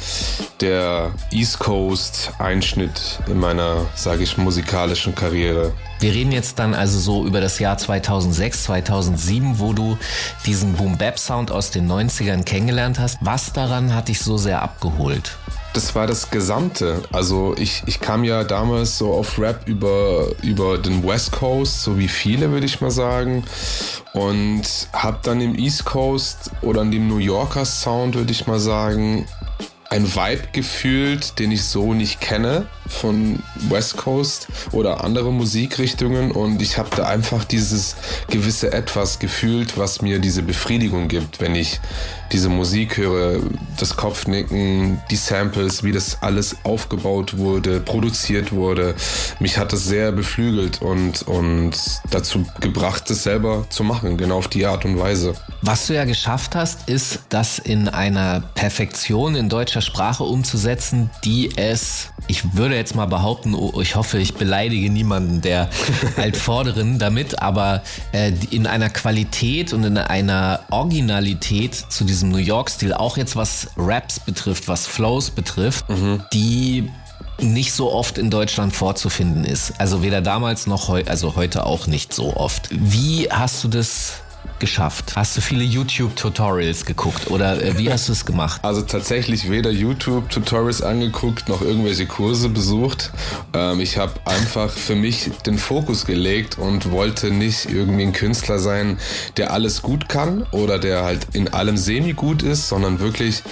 der 0.62 1.12
East 1.32 1.60
Coast 1.60 2.32
Einschnitt 2.40 3.20
in 3.28 3.40
meiner, 3.40 3.86
sage 3.96 4.24
ich, 4.24 4.38
musikalischen 4.38 5.16
Karriere. 5.16 5.74
Wir 6.00 6.14
reden 6.14 6.32
jetzt 6.32 6.60
dann 6.60 6.74
also 6.74 7.00
so 7.00 7.26
über 7.26 7.42
das 7.42 7.60
Jahr 7.60 7.78
2006, 7.78 8.64
2007, 8.66 9.60
wo 9.60 9.74
du 9.74 9.98
diesen 10.46 10.74
Boom-Bap-Sound 10.74 11.52
aus 11.52 11.72
den 11.72 11.90
90ern 11.90 12.44
kennengelernt 12.44 13.00
hast. 13.00 13.18
Was 13.22 13.54
daran 13.54 13.94
hat 13.94 14.10
dich 14.10 14.20
so 14.20 14.38
sehr 14.38 14.62
abgeholt? 14.62 15.38
Das 15.76 15.94
war 15.94 16.08
das 16.08 16.32
Gesamte. 16.32 17.04
Also 17.12 17.54
ich, 17.58 17.84
ich 17.86 18.00
kam 18.00 18.24
ja 18.24 18.46
damals 18.46 18.98
so 18.98 19.12
auf 19.12 19.38
Rap 19.38 19.68
über, 19.68 20.28
über 20.42 20.78
den 20.78 21.06
West 21.06 21.34
Coast, 21.34 21.82
so 21.82 22.00
wie 22.00 22.08
viele 22.08 22.50
würde 22.52 22.66
ich 22.66 22.80
mal 22.80 22.92
sagen. 22.92 23.44
Und 24.14 24.64
habe 24.94 25.20
dann 25.22 25.42
im 25.42 25.58
East 25.58 25.84
Coast 25.84 26.52
oder 26.62 26.80
an 26.80 26.92
dem 26.92 27.10
New 27.10 27.18
Yorker 27.18 27.66
Sound, 27.66 28.16
würde 28.16 28.32
ich 28.32 28.48
mal 28.48 28.58
sagen, 28.58 29.28
ein 29.90 30.16
Vibe 30.16 30.48
gefühlt, 30.54 31.40
den 31.40 31.52
ich 31.52 31.64
so 31.64 31.94
nicht 31.94 32.22
kenne 32.22 32.68
von 32.88 33.44
West 33.70 33.98
Coast 33.98 34.48
oder 34.72 35.04
andere 35.04 35.32
Musikrichtungen 35.32 36.32
und 36.32 36.62
ich 36.62 36.78
habe 36.78 36.90
da 36.96 37.06
einfach 37.06 37.44
dieses 37.44 37.96
gewisse 38.30 38.72
Etwas 38.72 39.20
gefühlt, 39.20 39.78
was 39.78 40.02
mir 40.02 40.20
diese 40.20 40.42
Befriedigung 40.42 41.08
gibt, 41.08 41.40
wenn 41.40 41.56
ich 41.56 41.80
diese 42.32 42.50
Musik 42.50 42.98
höre, 42.98 43.40
das 43.78 43.96
Kopfnicken, 43.96 45.02
die 45.10 45.16
Samples, 45.16 45.84
wie 45.84 45.92
das 45.92 46.22
alles 46.22 46.58
aufgebaut 46.64 47.38
wurde, 47.38 47.80
produziert 47.80 48.52
wurde. 48.52 48.96
Mich 49.40 49.58
hat 49.58 49.74
das 49.74 49.86
sehr 49.86 50.12
beflügelt 50.12 50.82
und, 50.82 51.24
und 51.24 51.74
dazu 52.10 52.46
gebracht, 52.60 53.10
es 53.10 53.24
selber 53.24 53.66
zu 53.70 53.84
machen, 53.84 54.18
genau 54.18 54.38
auf 54.38 54.48
die 54.48 54.66
Art 54.66 54.86
und 54.86 55.00
Weise. 55.00 55.34
Was 55.62 55.88
du 55.88 55.94
ja 55.94 56.06
geschafft 56.06 56.56
hast, 56.56 56.90
ist, 56.90 57.20
das 57.30 57.60
in 57.60 57.90
einer 57.90 58.42
Perfektion 58.56 59.36
in 59.36 59.50
deutscher 59.50 59.82
Sprache 59.82 60.24
umzusetzen, 60.24 61.10
die 61.24 61.56
es, 61.58 62.10
ich 62.28 62.56
würde 62.56 62.76
jetzt 62.76 62.96
mal 62.96 63.06
behaupten, 63.06 63.54
oh, 63.54 63.82
ich 63.82 63.96
hoffe, 63.96 64.18
ich 64.18 64.36
beleidige 64.36 64.90
niemanden 64.90 65.42
der 65.42 65.70
Altvorderen 66.18 67.00
damit, 67.00 67.42
aber 67.42 67.84
äh, 68.12 68.32
in 68.52 68.68
einer 68.68 68.90
Qualität 68.90 69.74
und 69.74 69.84
in 69.84 69.98
einer 69.98 70.62
Originalität 70.70 71.76
zu 71.76 72.04
diesem 72.04 72.15
New 72.24 72.38
York-Stil, 72.38 72.94
auch 72.94 73.18
jetzt 73.18 73.36
was 73.36 73.68
Raps 73.78 74.20
betrifft, 74.20 74.68
was 74.68 74.88
Flows 74.88 75.30
betrifft, 75.30 75.86
die 76.34 76.90
nicht 77.40 77.74
so 77.74 77.92
oft 77.92 78.18
in 78.18 78.30
Deutschland 78.30 78.74
vorzufinden 78.74 79.44
ist. 79.44 79.74
Also 79.78 80.02
weder 80.02 80.22
damals 80.22 80.68
noch 80.68 80.88
heute, 80.88 81.10
also 81.10 81.36
heute 81.36 81.66
auch 81.66 81.88
nicht 81.88 82.14
so 82.14 82.36
oft. 82.36 82.70
Wie 82.72 83.28
hast 83.30 83.64
du 83.64 83.68
das 83.68 84.14
geschafft? 84.60 85.14
Hast 85.16 85.38
du 85.38 85.42
viele 85.42 85.64
YouTube-Tutorials 85.64 86.86
geguckt 86.86 87.30
oder 87.32 87.62
äh, 87.62 87.78
wie 87.78 87.92
hast 87.92 88.08
du 88.08 88.12
es 88.12 88.26
gemacht? 88.26 88.62
Also 88.64 88.82
tatsächlich 88.82 89.50
weder 89.50 89.72
YouTube-Tutorials 89.72 90.82
angeguckt 90.82 91.50
noch 91.50 91.62
irgendwelche 91.62 92.06
Kurse 92.06 92.50
besucht. 92.50 93.12
Ähm, 93.54 93.80
ich 93.80 93.98
habe 93.98 94.14
einfach 94.26 94.70
für 94.70 94.96
mich 94.96 95.32
den 95.46 95.58
Fokus 95.58 96.06
gelegt 96.06 96.58
und 96.58 96.92
wollte 96.92 97.32
nicht 97.32 97.70
irgendwie 97.70 98.04
ein 98.04 98.14
Künstler 98.14 98.60
sein, 98.60 99.00
der 99.38 99.52
alles 99.52 99.82
gut 99.82 100.10
kann 100.10 100.44
oder 100.52 100.80
der 100.80 101.04
halt 101.04 101.28
in 101.34 101.54
allem 101.54 101.78
semi-gut 101.78 102.44
ist, 102.44 102.68
sondern 102.68 103.00
wirklich 103.00 103.44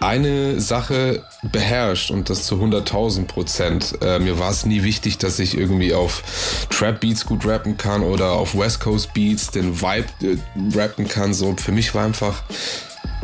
eine 0.00 0.60
Sache 0.60 1.24
beherrscht 1.42 2.10
und 2.10 2.28
das 2.28 2.44
zu 2.44 2.56
100.000 2.56 3.26
Prozent. 3.26 3.98
Äh, 4.02 4.18
mir 4.18 4.38
war 4.38 4.50
es 4.50 4.66
nie 4.66 4.82
wichtig, 4.82 5.18
dass 5.18 5.38
ich 5.38 5.56
irgendwie 5.56 5.94
auf 5.94 6.66
Trap 6.70 7.00
Beats 7.00 7.24
gut 7.24 7.46
rappen 7.46 7.76
kann 7.76 8.02
oder 8.02 8.32
auf 8.32 8.56
West 8.56 8.80
Coast 8.80 9.14
Beats 9.14 9.50
den 9.50 9.80
Vibe 9.80 10.08
äh, 10.22 10.78
rappen 10.78 11.08
kann. 11.08 11.32
So 11.32 11.54
für 11.56 11.72
mich 11.72 11.94
war 11.94 12.04
einfach 12.04 12.42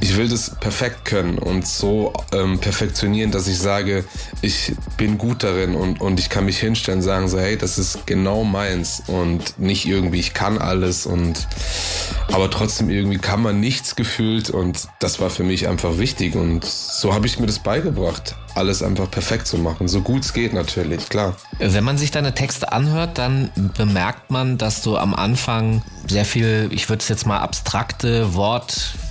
ich 0.03 0.17
will 0.17 0.29
das 0.29 0.51
perfekt 0.57 1.05
können 1.05 1.39
und 1.39 1.65
so 1.65 2.13
ähm, 2.33 2.59
perfektionieren, 2.59 3.31
dass 3.31 3.47
ich 3.47 3.57
sage, 3.57 4.05
ich 4.41 4.75
bin 4.97 5.17
gut 5.17 5.45
darin 5.45 5.77
und, 5.77 6.01
und 6.01 6.19
ich 6.19 6.29
kann 6.29 6.45
mich 6.45 6.59
hinstellen 6.59 6.99
und 6.99 7.05
sagen 7.05 7.29
so, 7.29 7.39
hey, 7.39 7.57
das 7.57 7.79
ist 7.79 8.05
genau 8.05 8.43
meins 8.43 9.05
und 9.07 9.61
nicht 9.61 9.87
irgendwie, 9.87 10.19
ich 10.19 10.35
kann 10.35 10.59
alles 10.59 11.07
und 11.07 11.47
aber 12.33 12.51
trotzdem 12.51 12.91
irgendwie 12.91 13.19
kann 13.19 13.43
man 13.43 13.61
nichts 13.61 13.95
gefühlt 13.95 14.51
und 14.51 14.89
das 14.99 15.21
war 15.21 15.31
für 15.31 15.45
mich 15.45 15.69
einfach 15.69 15.99
wichtig 15.99 16.35
und 16.35 16.65
so 16.65 17.15
habe 17.15 17.29
ich 17.29 17.39
mir 17.39 17.47
das 17.47 17.61
beigebracht, 17.61 18.35
alles 18.57 18.83
einfach 18.83 19.09
perfekt 19.09 19.47
zu 19.47 19.57
machen, 19.57 19.87
so 19.87 20.01
gut 20.01 20.25
es 20.25 20.33
geht 20.33 20.53
natürlich, 20.53 21.11
klar. 21.11 21.37
Wenn 21.61 21.85
man 21.85 21.97
sich 21.97 22.11
deine 22.11 22.35
Texte 22.35 22.73
anhört, 22.73 23.19
dann 23.19 23.51
bemerkt 23.77 24.33
man, 24.33 24.59
dass 24.59 24.83
du 24.83 24.97
am 24.97 25.15
Anfang 25.15 25.81
sehr 26.09 26.25
viel, 26.25 26.71
ich 26.73 26.89
würde 26.89 27.03
es 27.03 27.09
jetzt 27.09 27.25
mal 27.25 27.39
abstrakte 27.39 28.35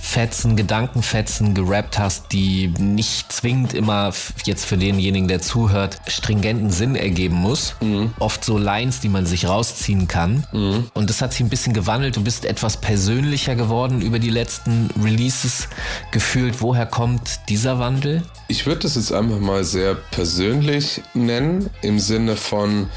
Wortfetzen, 0.02 0.56
Gedankenfetzen 0.56 1.54
gerappt 1.54 1.98
hast, 1.98 2.32
die 2.32 2.68
nicht 2.78 3.32
zwingend 3.32 3.72
immer 3.72 4.12
jetzt 4.44 4.66
für 4.66 4.76
denjenigen, 4.76 5.26
der 5.26 5.40
zuhört, 5.40 6.00
stringenten 6.06 6.70
Sinn 6.70 6.96
ergeben 6.96 7.36
muss. 7.36 7.76
Oft 8.18 8.44
so 8.44 8.58
Lines, 8.58 9.00
die 9.00 9.08
man 9.08 9.24
sich 9.24 9.48
rausziehen 9.48 10.08
kann. 10.08 10.44
Und 10.92 11.08
das 11.08 11.22
hat 11.22 11.32
sich 11.32 11.40
ein 11.40 11.48
bisschen 11.48 11.72
gewandelt. 11.72 12.16
Du 12.16 12.22
bist 12.22 12.44
etwas 12.44 12.76
persönlicher 12.76 13.54
geworden 13.54 14.02
über 14.02 14.18
die 14.18 14.28
letzten 14.28 14.90
Releases 15.02 15.68
gefühlt. 16.10 16.60
Woher 16.60 16.84
kommt 16.84 17.48
dieser 17.48 17.78
Wandel? 17.78 18.22
Ich 18.52 18.66
würde 18.66 18.80
das 18.80 18.96
jetzt 18.96 19.14
einfach 19.14 19.38
mal 19.38 19.64
sehr 19.64 19.94
persönlich 19.94 21.00
nennen, 21.14 21.70
im 21.80 21.98
Sinne 21.98 22.36
von, 22.36 22.90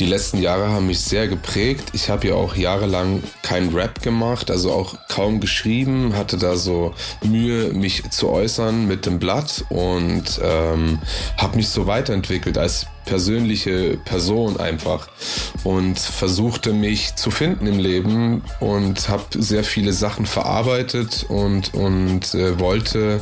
die 0.00 0.06
letzten 0.06 0.38
Jahre 0.38 0.70
haben 0.70 0.86
mich 0.86 1.00
sehr 1.00 1.28
geprägt. 1.28 1.90
Ich 1.92 2.08
habe 2.08 2.28
ja 2.28 2.34
auch 2.34 2.56
jahrelang 2.56 3.22
keinen 3.42 3.74
Rap 3.74 4.00
gemacht, 4.00 4.50
also 4.50 4.72
auch 4.72 4.96
kaum 5.10 5.38
geschrieben, 5.38 6.16
hatte 6.16 6.38
da 6.38 6.56
so 6.56 6.94
Mühe, 7.22 7.74
mich 7.74 8.10
zu 8.10 8.30
äußern 8.30 8.88
mit 8.88 9.04
dem 9.04 9.18
Blatt 9.18 9.66
und 9.68 10.40
ähm, 10.42 10.98
habe 11.36 11.56
mich 11.56 11.68
so 11.68 11.86
weiterentwickelt 11.86 12.56
als 12.56 12.86
persönliche 13.04 13.98
Person 14.04 14.58
einfach 14.58 15.08
und 15.64 15.98
versuchte 15.98 16.72
mich 16.72 17.14
zu 17.16 17.30
finden 17.30 17.66
im 17.66 17.78
Leben 17.78 18.42
und 18.60 19.08
habe 19.08 19.24
sehr 19.38 19.64
viele 19.64 19.92
Sachen 19.92 20.26
verarbeitet 20.26 21.26
und 21.28 21.74
und 21.74 22.34
äh, 22.34 22.58
wollte 22.58 23.20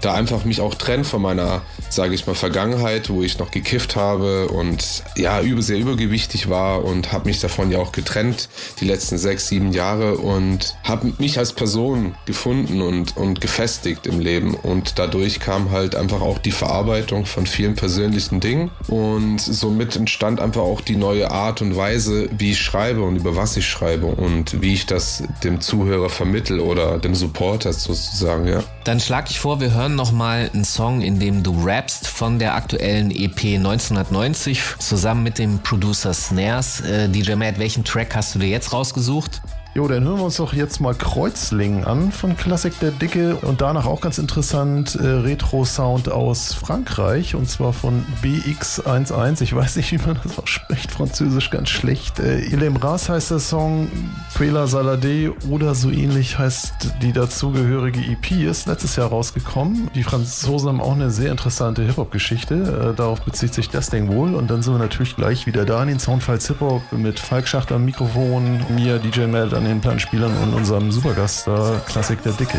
da 0.00 0.14
einfach 0.14 0.44
mich 0.44 0.60
auch 0.60 0.74
trennen 0.74 1.04
von 1.04 1.22
meiner 1.22 1.62
sage 1.90 2.14
ich 2.14 2.26
mal 2.26 2.34
Vergangenheit, 2.34 3.10
wo 3.10 3.22
ich 3.22 3.38
noch 3.38 3.50
gekifft 3.50 3.96
habe 3.96 4.48
und 4.48 5.02
ja 5.16 5.40
über 5.42 5.62
sehr 5.62 5.78
übergewichtig 5.78 6.48
war 6.48 6.84
und 6.84 7.12
habe 7.12 7.28
mich 7.28 7.40
davon 7.40 7.70
ja 7.70 7.78
auch 7.78 7.92
getrennt 7.92 8.48
die 8.80 8.86
letzten 8.86 9.18
sechs 9.18 9.48
sieben 9.48 9.72
Jahre 9.72 10.16
und 10.16 10.74
habe 10.84 11.12
mich 11.18 11.38
als 11.38 11.52
Person 11.52 12.14
gefunden 12.26 12.80
und 12.80 13.16
und 13.16 13.40
gefestigt 13.40 14.06
im 14.06 14.20
Leben 14.20 14.54
und 14.54 14.98
dadurch 14.98 15.40
kam 15.40 15.70
halt 15.70 15.94
einfach 15.94 16.20
auch 16.20 16.38
die 16.38 16.50
Verarbeitung 16.50 17.26
von 17.26 17.46
vielen 17.46 17.74
persönlichen 17.74 18.40
Dingen 18.40 18.70
und 18.88 19.01
somit 19.38 19.96
entstand 19.96 20.40
einfach 20.40 20.62
auch 20.62 20.80
die 20.80 20.96
neue 20.96 21.30
Art 21.30 21.62
und 21.62 21.76
Weise, 21.76 22.28
wie 22.36 22.52
ich 22.52 22.60
schreibe 22.60 23.02
und 23.02 23.16
über 23.16 23.36
was 23.36 23.56
ich 23.56 23.68
schreibe 23.68 24.06
und 24.06 24.62
wie 24.62 24.74
ich 24.74 24.86
das 24.86 25.22
dem 25.44 25.60
Zuhörer 25.60 26.08
vermittel 26.08 26.60
oder 26.60 26.98
dem 26.98 27.14
Supporter 27.14 27.72
sozusagen, 27.72 28.46
ja. 28.46 28.62
Dann 28.84 29.00
schlag 29.00 29.30
ich 29.30 29.40
vor, 29.40 29.60
wir 29.60 29.72
hören 29.72 29.94
nochmal 29.94 30.50
einen 30.52 30.64
Song, 30.64 31.00
in 31.02 31.18
dem 31.18 31.42
du 31.42 31.64
rappst 31.64 32.06
von 32.06 32.38
der 32.38 32.54
aktuellen 32.54 33.10
EP 33.10 33.44
1990 33.44 34.60
zusammen 34.78 35.22
mit 35.22 35.38
dem 35.38 35.58
Producer 35.60 36.12
Snares. 36.12 36.80
Äh, 36.80 37.08
DJ 37.08 37.34
Matt, 37.34 37.58
welchen 37.58 37.84
Track 37.84 38.14
hast 38.14 38.34
du 38.34 38.38
dir 38.38 38.48
jetzt 38.48 38.72
rausgesucht? 38.72 39.40
Jo, 39.74 39.88
dann 39.88 40.04
hören 40.04 40.18
wir 40.18 40.24
uns 40.24 40.36
doch 40.36 40.52
jetzt 40.52 40.82
mal 40.82 40.94
Kreuzlingen 40.94 41.84
an 41.84 42.12
von 42.12 42.36
Klassik 42.36 42.78
der 42.80 42.90
Dicke 42.90 43.36
und 43.36 43.62
danach 43.62 43.86
auch 43.86 44.02
ganz 44.02 44.18
interessant 44.18 44.96
äh, 44.96 45.06
Retro-Sound 45.06 46.12
aus 46.12 46.52
Frankreich 46.52 47.34
und 47.34 47.48
zwar 47.48 47.72
von 47.72 48.04
BX11. 48.22 49.40
Ich 49.40 49.54
weiß 49.54 49.76
nicht, 49.76 49.90
wie 49.92 50.06
man 50.06 50.20
das 50.22 50.38
ausspricht, 50.38 50.90
französisch 50.90 51.48
ganz 51.48 51.70
schlecht. 51.70 52.20
Äh, 52.20 52.40
Il 52.40 52.62
Ras 52.82 53.08
heißt 53.08 53.30
der 53.30 53.38
Song, 53.38 53.90
Quela 54.34 54.66
Salade 54.66 55.32
oder 55.48 55.74
so 55.74 55.88
ähnlich 55.88 56.38
heißt 56.38 56.90
die 57.00 57.14
dazugehörige 57.14 58.00
EP, 58.00 58.30
ist 58.42 58.66
letztes 58.66 58.96
Jahr 58.96 59.08
rausgekommen. 59.08 59.90
Die 59.94 60.02
Franzosen 60.02 60.68
haben 60.68 60.82
auch 60.82 60.92
eine 60.92 61.10
sehr 61.10 61.30
interessante 61.30 61.82
Hip-Hop-Geschichte, 61.82 62.90
äh, 62.92 62.94
darauf 62.94 63.22
bezieht 63.22 63.54
sich 63.54 63.70
das 63.70 63.88
Ding 63.88 64.12
wohl 64.12 64.34
und 64.34 64.50
dann 64.50 64.60
sind 64.60 64.74
wir 64.74 64.78
natürlich 64.78 65.16
gleich 65.16 65.46
wieder 65.46 65.64
da 65.64 65.80
in 65.82 65.88
den 65.88 65.98
Soundfiles 65.98 66.46
Hip-Hop 66.48 66.82
mit 66.92 67.18
Falk 67.18 67.48
Schacht 67.48 67.72
am 67.72 67.86
Mikrofon, 67.86 68.60
mir, 68.68 68.98
DJ 68.98 69.22
Mel 69.22 69.48
an 69.62 69.68
den 69.68 69.80
Planspielern 69.80 70.36
und 70.38 70.54
unserem 70.54 70.90
Supergast 70.90 71.46
da, 71.46 71.80
Klassik 71.86 72.22
der 72.22 72.32
Dicke. 72.32 72.58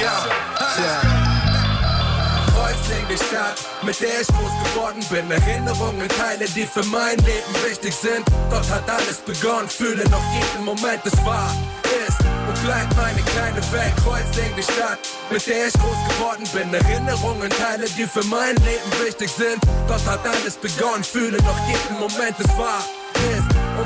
Ja, 0.00 0.22
die 3.08 3.16
Stadt, 3.16 3.58
mit 3.82 4.00
der 4.00 4.20
ich 4.20 4.26
groß 4.26 4.52
geworden 4.64 5.02
bin. 5.10 5.30
Erinnerungen, 5.30 6.08
Teile, 6.08 6.46
die 6.54 6.66
für 6.66 6.84
mein 6.84 7.16
Leben 7.18 7.54
wichtig 7.68 7.94
sind. 7.94 8.24
Dort 8.50 8.68
hat 8.70 8.88
alles 8.88 9.18
begonnen, 9.24 9.68
fühle 9.68 10.08
noch 10.10 10.22
jeden 10.34 10.64
Moment, 10.64 11.00
es 11.04 11.16
war, 11.24 11.54
ist 12.06 12.18
und 12.20 12.62
bleibt 12.64 12.94
meine 12.96 13.22
kleine 13.22 13.62
Welt, 13.72 13.94
Kreuzling 14.02 14.52
die 14.56 14.62
Stadt, 14.62 14.98
mit 15.30 15.46
der 15.46 15.68
ich 15.68 15.74
groß 15.74 15.98
geworden 16.10 16.44
bin. 16.52 16.74
Erinnerungen, 16.74 17.50
Teile, 17.50 17.86
die 17.96 18.06
für 18.06 18.24
mein 18.24 18.56
Leben 18.56 18.90
wichtig 19.04 19.30
sind. 19.30 19.58
Dort 19.88 20.04
hat 20.06 20.20
alles 20.26 20.56
begonnen, 20.56 21.04
fühle 21.04 21.38
noch 21.38 21.60
jeden 21.68 21.98
Moment, 21.98 22.36
es 22.38 22.48
war, 22.58 22.84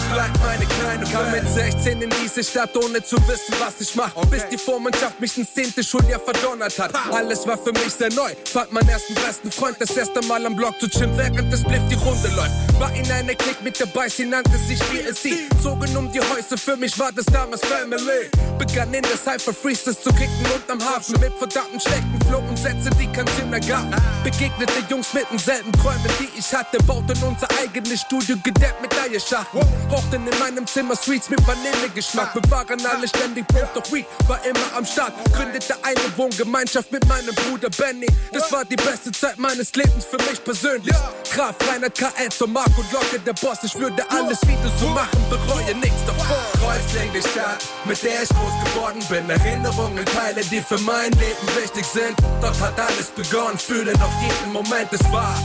und 0.01 0.13
bleibt 0.13 0.41
meine 0.41 0.67
kleine. 0.67 1.05
Kam 1.11 1.31
mit 1.31 1.49
16 1.49 2.03
in 2.03 2.11
diese 2.23 2.43
Stadt, 2.43 2.77
ohne 2.77 3.03
zu 3.03 3.17
wissen, 3.29 3.55
was 3.59 3.81
ich 3.81 3.95
mach. 3.95 4.13
Bis 4.27 4.47
die 4.49 4.59
Vormundschaft 4.59 5.21
mich 5.21 5.37
ins 5.37 5.53
10. 5.55 5.83
Schuljahr 5.83 6.21
verdonnert 6.21 6.79
hat. 6.79 6.93
Alles 7.13 7.47
war 7.47 7.59
für 7.59 7.73
mich 7.73 7.93
sehr 7.93 8.13
neu. 8.13 8.31
Fand 8.45 8.73
meinen 8.73 8.89
ersten 8.89 9.15
besten 9.15 9.51
Freund 9.51 9.77
das 9.81 9.97
erste 9.97 10.25
Mal 10.27 10.45
am 10.47 10.57
Block 10.57 10.79
zu 10.81 10.89
chillen, 10.89 11.17
während 11.17 11.53
das 11.53 11.63
Bliff 11.65 11.83
die 11.91 11.95
Runde 11.95 12.29
läuft. 12.37 12.51
War 12.79 12.95
in 12.95 13.11
einer 13.11 13.35
Klick 13.35 13.63
mit 13.63 13.81
dabei, 13.81 14.09
sie 14.09 14.25
nannte 14.25 14.57
sich 14.59 14.79
BSC. 14.79 15.49
Zogen 15.63 15.97
um 15.97 16.11
die 16.13 16.21
Häuser, 16.21 16.57
für 16.57 16.77
mich 16.77 16.99
war 16.99 17.13
das 17.13 17.27
damals 17.27 17.61
Family. 17.63 18.31
Begann 18.59 18.93
in 18.95 19.03
der 19.03 19.17
Cypher 19.17 19.53
Freezes 19.53 20.01
zu 20.01 20.11
kicken 20.11 20.47
und 20.55 20.71
am 20.71 20.81
Hafen 20.83 21.19
mit 21.21 21.33
verdammten 21.35 21.81
schlechten 21.81 22.19
Flow 22.27 22.43
und 22.49 22.59
Sätze, 22.59 22.91
die 22.99 23.07
kein 23.07 23.27
Sinn 23.37 23.53
ergaben. 23.53 23.91
Begegnete 24.25 24.73
Jungs 24.89 25.13
mit 25.13 25.27
denselben 25.31 25.73
Träumen, 25.73 26.11
die 26.19 26.29
ich 26.39 26.55
hatte, 26.55 26.79
bauten 26.85 27.23
unser 27.23 27.49
eigenes 27.63 28.01
Studio 28.01 28.37
gedeckt 28.43 28.81
mit 28.81 28.93
Eierschachten. 28.99 29.61
Rauchten 29.91 30.27
in 30.27 30.39
meinem 30.39 30.67
Zimmer 30.67 30.95
Sweets 30.95 31.29
mit 31.31 31.45
Vanillegeschmack. 31.47 32.35
Wir 32.35 32.51
waren 32.51 32.87
alle 32.87 33.09
ständig 33.09 33.47
broke, 33.49 33.71
doch 33.75 33.93
Weed 33.93 34.07
war 34.29 34.45
immer 34.45 34.77
am 34.77 34.85
Start. 34.85 35.13
Gründete 35.35 35.75
eine 35.83 36.17
Wohngemeinschaft 36.17 36.93
mit 36.93 37.07
meinem 37.09 37.35
Bruder 37.35 37.69
Benny. 37.71 38.07
Das 38.33 38.53
war 38.53 38.65
die 38.65 38.77
beste 38.77 39.11
Zeit 39.11 39.39
meines 39.39 39.75
Lebens 39.75 40.05
für 40.05 40.19
mich 40.31 40.43
persönlich. 40.45 40.95
Graf 41.35 41.57
Reinhard 41.69 41.99
KL 41.99 42.29
zur 42.31 42.49
Mark 42.49 42.71
und 42.79 42.91
Locke, 42.93 43.19
der 43.19 43.33
Boss. 43.33 43.59
Ich 43.65 43.75
würde 43.75 44.05
alles 44.11 44.41
wieder 44.43 44.71
so 44.79 44.87
machen, 44.89 45.25
bereue 45.29 45.75
nichts 45.77 46.05
davon. 46.07 46.37
Kreuzling 46.61 47.13
die 47.13 47.21
Stadt, 47.21 47.65
mit 47.85 48.01
der 48.03 48.23
ich 48.23 48.29
groß 48.29 48.73
geworden 48.73 49.03
bin. 49.09 49.29
Erinnerungen, 49.29 50.05
Teile, 50.05 50.43
die 50.45 50.61
für 50.61 50.79
mein 50.79 51.11
Leben 51.13 51.47
wichtig 51.61 51.85
sind. 51.85 52.17
Dort 52.41 52.61
hat 52.61 52.79
alles 52.79 53.09
begonnen, 53.09 53.59
fühle 53.59 53.93
noch 53.95 54.23
jeden 54.23 54.53
Moment, 54.53 54.93
es 54.93 55.03
war, 55.13 55.37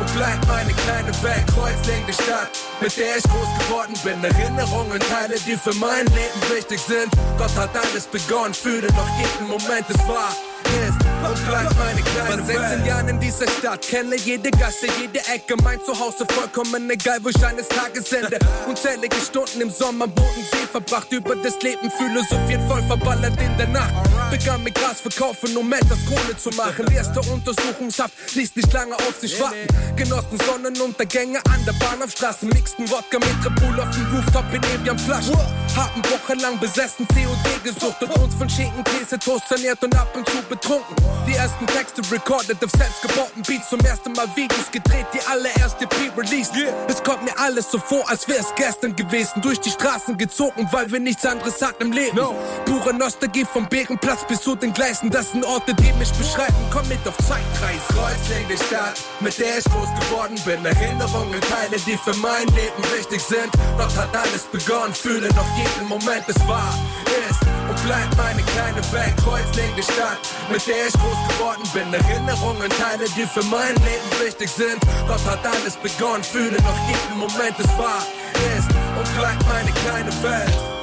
und 0.00 0.14
bleibt 0.14 0.46
meine 0.46 0.72
kleine 0.72 1.12
Welt. 1.22 1.46
Kreuzling 1.48 2.04
die 2.06 2.12
Stadt, 2.12 2.50
mit 2.80 2.96
der 2.96 3.16
ich 3.16 3.24
groß 3.24 3.48
geworden 3.58 3.94
bin. 4.04 4.22
Erinnerungen, 4.24 5.00
Teile, 5.00 5.36
die 5.46 5.56
für 5.56 5.74
mein 5.74 6.06
Leben 6.06 6.40
wichtig 6.54 6.80
sind. 6.80 7.08
Dort 7.38 7.56
hat 7.56 7.70
alles 7.76 8.06
begonnen, 8.06 8.54
fühle 8.54 8.88
noch 8.92 9.10
jeden 9.18 9.48
Moment, 9.48 9.86
es 9.88 9.98
war, 10.08 10.30
ist 10.88 11.15
Welt. 11.22 12.46
16 12.46 12.84
Jahren 12.84 13.08
in 13.08 13.20
dieser 13.20 13.48
Stadt, 13.48 13.82
kenne 13.82 14.16
jede 14.16 14.50
Gasse, 14.50 14.86
jede 15.00 15.18
Ecke. 15.32 15.56
Mein 15.62 15.82
Zuhause 15.84 16.26
vollkommen 16.30 16.88
egal, 16.90 17.18
wo 17.22 17.28
ich 17.28 17.44
eines 17.44 17.68
Tages 17.68 18.12
ende. 18.12 18.38
Unzählige 18.68 19.16
Stunden 19.16 19.60
im 19.60 19.70
Sommer 19.70 20.04
am 20.04 20.12
Bodensee 20.12 20.66
verbracht. 20.70 21.10
Über 21.12 21.34
das 21.36 21.60
Leben 21.62 21.90
philosophiert, 21.90 22.60
voll 22.68 22.82
verballert 22.82 23.40
in 23.40 23.56
der 23.56 23.68
Nacht. 23.68 23.92
Begann 24.30 24.62
mit 24.62 24.74
Gras 24.74 25.00
verkaufen, 25.00 25.56
um 25.56 25.72
etwas 25.72 25.98
Kohle 26.06 26.36
zu 26.36 26.50
machen. 26.50 26.86
Erste 26.92 27.20
Untersuchungshaft 27.20 28.34
ließ 28.34 28.56
nicht 28.56 28.72
lange 28.72 28.94
auf 28.94 29.18
sich 29.20 29.38
warten. 29.40 29.66
Genossen 29.96 30.38
Sonnenuntergänge 30.46 31.38
an 31.46 31.64
der 31.64 31.72
Bahnhofstraße. 31.72 32.46
Mixten 32.46 32.88
Wodka 32.90 33.18
mit 33.18 33.44
Red 33.44 33.54
Bull 33.56 33.80
auf 33.80 33.90
dem 33.90 34.06
Rooftop 34.14 34.44
in 34.52 34.62
Evian 34.62 34.98
Flaschen. 34.98 35.36
Haben 35.76 36.02
wochenlang 36.10 36.58
besessen, 36.58 37.06
COD 37.08 37.64
gesucht 37.64 38.02
und 38.02 38.16
uns 38.22 38.34
von 38.34 38.48
Schinken, 38.48 38.84
Käse, 38.84 39.18
Toast 39.18 39.50
ernährt 39.50 39.82
und 39.82 39.94
ab 39.94 40.14
und 40.14 40.28
zu 40.28 40.42
betrunken. 40.48 41.05
Die 41.26 41.34
ersten 41.34 41.66
Texte 41.66 42.02
recorded 42.12 42.62
auf 42.64 42.70
selbstgebauten 42.70 43.42
Beats. 43.42 43.70
Zum 43.70 43.80
ersten 43.80 44.12
Mal 44.12 44.26
Videos 44.34 44.70
gedreht, 44.70 45.06
die 45.12 45.20
allererste 45.26 45.86
Pre-Release. 45.86 46.50
Es 46.88 47.02
kommt 47.02 47.24
mir 47.24 47.36
alles 47.38 47.70
so 47.70 47.78
vor, 47.78 48.08
als 48.08 48.28
wär's 48.28 48.54
gestern 48.56 48.94
gewesen. 48.94 49.42
Durch 49.42 49.60
die 49.60 49.70
Straßen 49.70 50.16
gezogen, 50.16 50.68
weil 50.70 50.90
wir 50.90 51.00
nichts 51.00 51.26
anderes 51.26 51.60
hatten 51.62 51.84
im 51.84 51.92
Leben. 51.92 52.18
Pure 52.64 52.94
Nostalgie 52.94 53.44
vom 53.44 53.68
Begenplatz 53.68 54.26
bis 54.26 54.40
zu 54.40 54.54
den 54.54 54.72
Gleisen. 54.72 55.10
Das 55.10 55.32
sind 55.32 55.44
Orte, 55.44 55.74
die 55.74 55.92
mich 55.94 56.12
beschreiben. 56.12 56.54
Komm 56.72 56.86
mit 56.88 57.06
auf 57.06 57.16
Zeitkreis. 57.18 57.82
Kreuzling 57.88 58.46
die 58.48 58.56
Stadt, 58.56 59.00
mit 59.20 59.38
der 59.38 59.58
ich 59.58 59.64
groß 59.64 59.88
geworden 60.00 60.38
bin. 60.44 60.64
Erinnerungen, 60.64 61.40
Teile, 61.40 61.80
die 61.86 61.96
für 61.96 62.14
mein 62.18 62.46
Leben 62.48 62.82
wichtig 62.96 63.20
sind. 63.20 63.50
Dort 63.78 63.96
hat 63.96 64.14
alles 64.16 64.42
begonnen, 64.44 64.94
fühle 64.94 65.28
noch 65.34 65.56
jeden 65.56 65.88
Moment, 65.88 66.24
es 66.28 66.38
war, 66.46 66.74
ist 67.28 67.40
und 67.68 67.82
bleibt 67.84 68.16
meine 68.16 68.42
kleine 68.42 68.82
Welt. 68.92 69.16
Kreuzling 69.16 69.70
die 69.76 69.82
Stadt, 69.82 70.18
mit 70.50 70.66
der 70.66 70.86
ich 70.88 70.95
groß 70.98 71.20
geworden 71.28 71.62
bin. 71.72 71.92
Erinnerungen, 71.92 72.68
Teile, 72.70 73.06
die 73.16 73.26
für 73.26 73.44
mein 73.44 73.74
Leben 73.76 74.10
wichtig 74.24 74.50
sind. 74.50 74.78
Dort 75.06 75.24
hat 75.24 75.44
alles 75.46 75.76
begonnen, 75.76 76.22
fühle 76.22 76.56
noch 76.62 76.78
jeden 76.88 77.18
Moment, 77.18 77.56
es 77.58 77.78
war, 77.78 78.02
ist 78.56 78.68
und 78.98 79.18
bleibt 79.18 79.44
meine 79.46 79.72
kleine 79.72 80.12
Welt. 80.22 80.75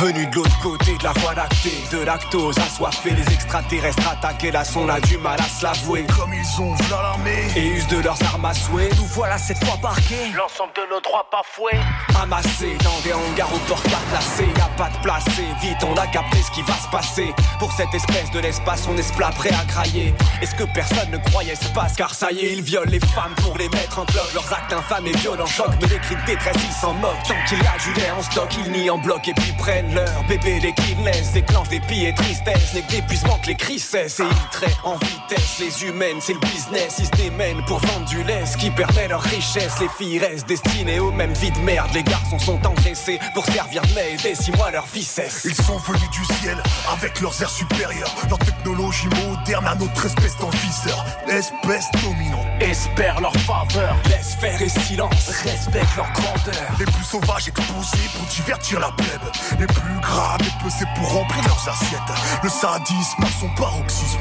Venu 0.00 0.26
de 0.26 0.34
l'autre 0.34 0.58
côté 0.60 0.94
de 0.98 1.04
la 1.04 1.12
voie 1.12 1.32
lactée, 1.32 1.82
de 1.90 2.04
lactose 2.04 2.58
assoiffé, 2.58 3.12
les 3.12 3.32
extraterrestres 3.32 4.06
attaqués, 4.06 4.50
là 4.50 4.62
on 4.76 4.88
a 4.90 5.00
du 5.00 5.16
mal 5.16 5.38
à 5.40 5.44
se 5.44 5.64
l'avouer. 5.64 6.04
Comme 6.18 6.34
ils 6.34 6.60
ont 6.60 6.74
v'là 6.74 7.00
l'armée 7.00 7.46
Et 7.56 7.66
usent 7.68 7.86
de 7.88 8.02
leurs 8.02 8.22
armes 8.24 8.44
à 8.44 8.52
souhait. 8.52 8.90
Nous 8.98 9.06
voilà 9.06 9.38
cette 9.38 9.64
fois 9.64 9.78
parqués 9.80 10.32
L'ensemble 10.36 10.72
de 10.74 10.94
nos 10.94 11.00
droits 11.00 11.26
bafoués. 11.32 11.80
Amassés 12.22 12.76
dans 12.84 13.00
des 13.04 13.14
hangars 13.14 13.48
au 13.54 13.58
port 13.68 13.80
pas 13.82 14.02
placés, 14.10 14.44
y 14.44 14.60
a 14.60 14.68
pas 14.76 14.90
de 14.90 14.98
placé, 15.02 15.44
vite 15.62 15.82
on 15.82 15.94
a 15.94 16.06
capté 16.08 16.42
ce 16.42 16.50
qui 16.50 16.60
va 16.62 16.74
se 16.74 16.88
passer. 16.88 17.34
Pour 17.58 17.72
cette 17.72 17.94
espèce 17.94 18.30
de 18.32 18.40
l'espace, 18.40 18.86
on 18.90 18.96
est 18.98 19.16
plat 19.16 19.30
prêt 19.30 19.50
à 19.50 19.64
crailler. 19.64 20.14
Est-ce 20.42 20.54
que 20.54 20.64
personne 20.74 21.10
ne 21.10 21.18
croyait 21.30 21.54
se 21.54 21.68
passe? 21.68 21.94
Car 21.96 22.14
ça 22.14 22.32
y 22.32 22.40
est, 22.40 22.52
ils 22.52 22.62
violent 22.62 22.90
les 22.90 23.00
femmes 23.00 23.34
pour 23.42 23.56
les 23.56 23.70
mettre 23.70 23.98
en 23.98 24.04
bloc. 24.04 24.34
Leurs 24.34 24.52
actes 24.52 24.74
infâmes 24.74 25.06
et 25.06 25.16
violents 25.16 25.46
choquent, 25.46 25.80
mais 25.80 25.88
les 25.88 25.98
cris 26.00 26.16
de 26.16 26.26
détresse, 26.26 26.56
ils 26.62 26.72
s'en 26.72 26.92
moquent. 26.92 27.22
Tant 27.26 27.34
qu'il 27.48 27.62
y 27.62 27.66
a 27.66 27.78
du 27.82 27.98
lait 27.98 28.10
en 28.10 28.22
stock, 28.22 28.48
ils 28.58 28.70
nient 28.72 28.90
en 28.90 28.98
bloc 28.98 29.26
et 29.28 29.34
puis 29.34 29.52
prennent 29.52 29.85
leur 29.94 30.24
bébé 30.28 30.60
des 30.60 30.72
kidnappes, 30.72 31.32
déclenchent 31.32 31.68
des 31.68 31.80
pieds 31.80 32.08
et 32.08 32.14
tristesse. 32.14 32.74
N'est 32.74 32.82
que 32.82 32.92
d'épuisement 32.92 33.38
que 33.38 33.48
les 33.48 33.54
cris 33.54 33.78
cessent 33.78 34.20
et 34.20 34.24
ils 34.24 34.50
traitent 34.50 34.78
en 34.84 34.96
vitesse. 34.96 35.58
Les 35.60 35.88
humaines, 35.88 36.18
c'est 36.20 36.34
le 36.34 36.40
business, 36.40 36.96
ils 36.98 37.06
se 37.06 37.10
démènent 37.12 37.64
pour 37.66 37.78
vendre 37.78 38.06
du 38.06 38.22
lait, 38.24 38.44
qui 38.58 38.70
permet 38.70 39.08
leur 39.08 39.22
richesse. 39.22 39.80
Les 39.80 39.88
filles 39.88 40.18
restent 40.18 40.48
destinées 40.48 41.00
au 41.00 41.10
même 41.10 41.32
vie 41.34 41.50
de 41.50 41.58
merde. 41.58 41.90
Les 41.94 42.02
garçons 42.02 42.38
sont 42.38 42.66
engraissés 42.66 43.18
pour 43.34 43.44
servir 43.46 43.82
de 43.82 43.94
mets 43.94 44.14
et 44.14 44.16
décime-moi 44.16 44.70
leur 44.70 44.86
ficesse. 44.86 45.42
Ils 45.44 45.54
sont 45.54 45.78
venus 45.78 46.10
du 46.10 46.24
ciel 46.36 46.56
avec 46.92 47.20
leurs 47.20 47.40
airs 47.42 47.50
supérieurs, 47.50 48.14
leur 48.28 48.38
technologie 48.38 49.08
moderne 49.08 49.66
à 49.66 49.74
notre 49.74 50.06
espèce 50.06 50.36
d'envisseur, 50.38 51.04
espèce 51.28 51.90
dominante. 52.02 52.45
Espère 52.60 53.20
leur 53.20 53.34
faveur, 53.34 53.94
laisse 54.08 54.34
faire 54.40 54.60
et 54.62 54.68
silence, 54.68 55.28
respecte 55.44 55.94
leur 55.94 56.10
grandeur. 56.12 56.54
Les 56.78 56.86
plus 56.86 57.04
sauvages 57.04 57.48
exposés 57.48 58.08
pour 58.16 58.26
divertir 58.26 58.80
la 58.80 58.90
plèbe. 58.92 59.30
Les 59.60 59.66
plus 59.66 60.00
graves 60.00 60.40
et 60.40 60.64
pesés 60.64 60.86
pour 60.96 61.12
remplir 61.12 61.44
leurs 61.44 61.68
assiettes. 61.68 62.00
Le 62.42 62.48
sadisme 62.48 63.24
à 63.24 63.40
son 63.40 63.48
paroxysme. 63.50 64.20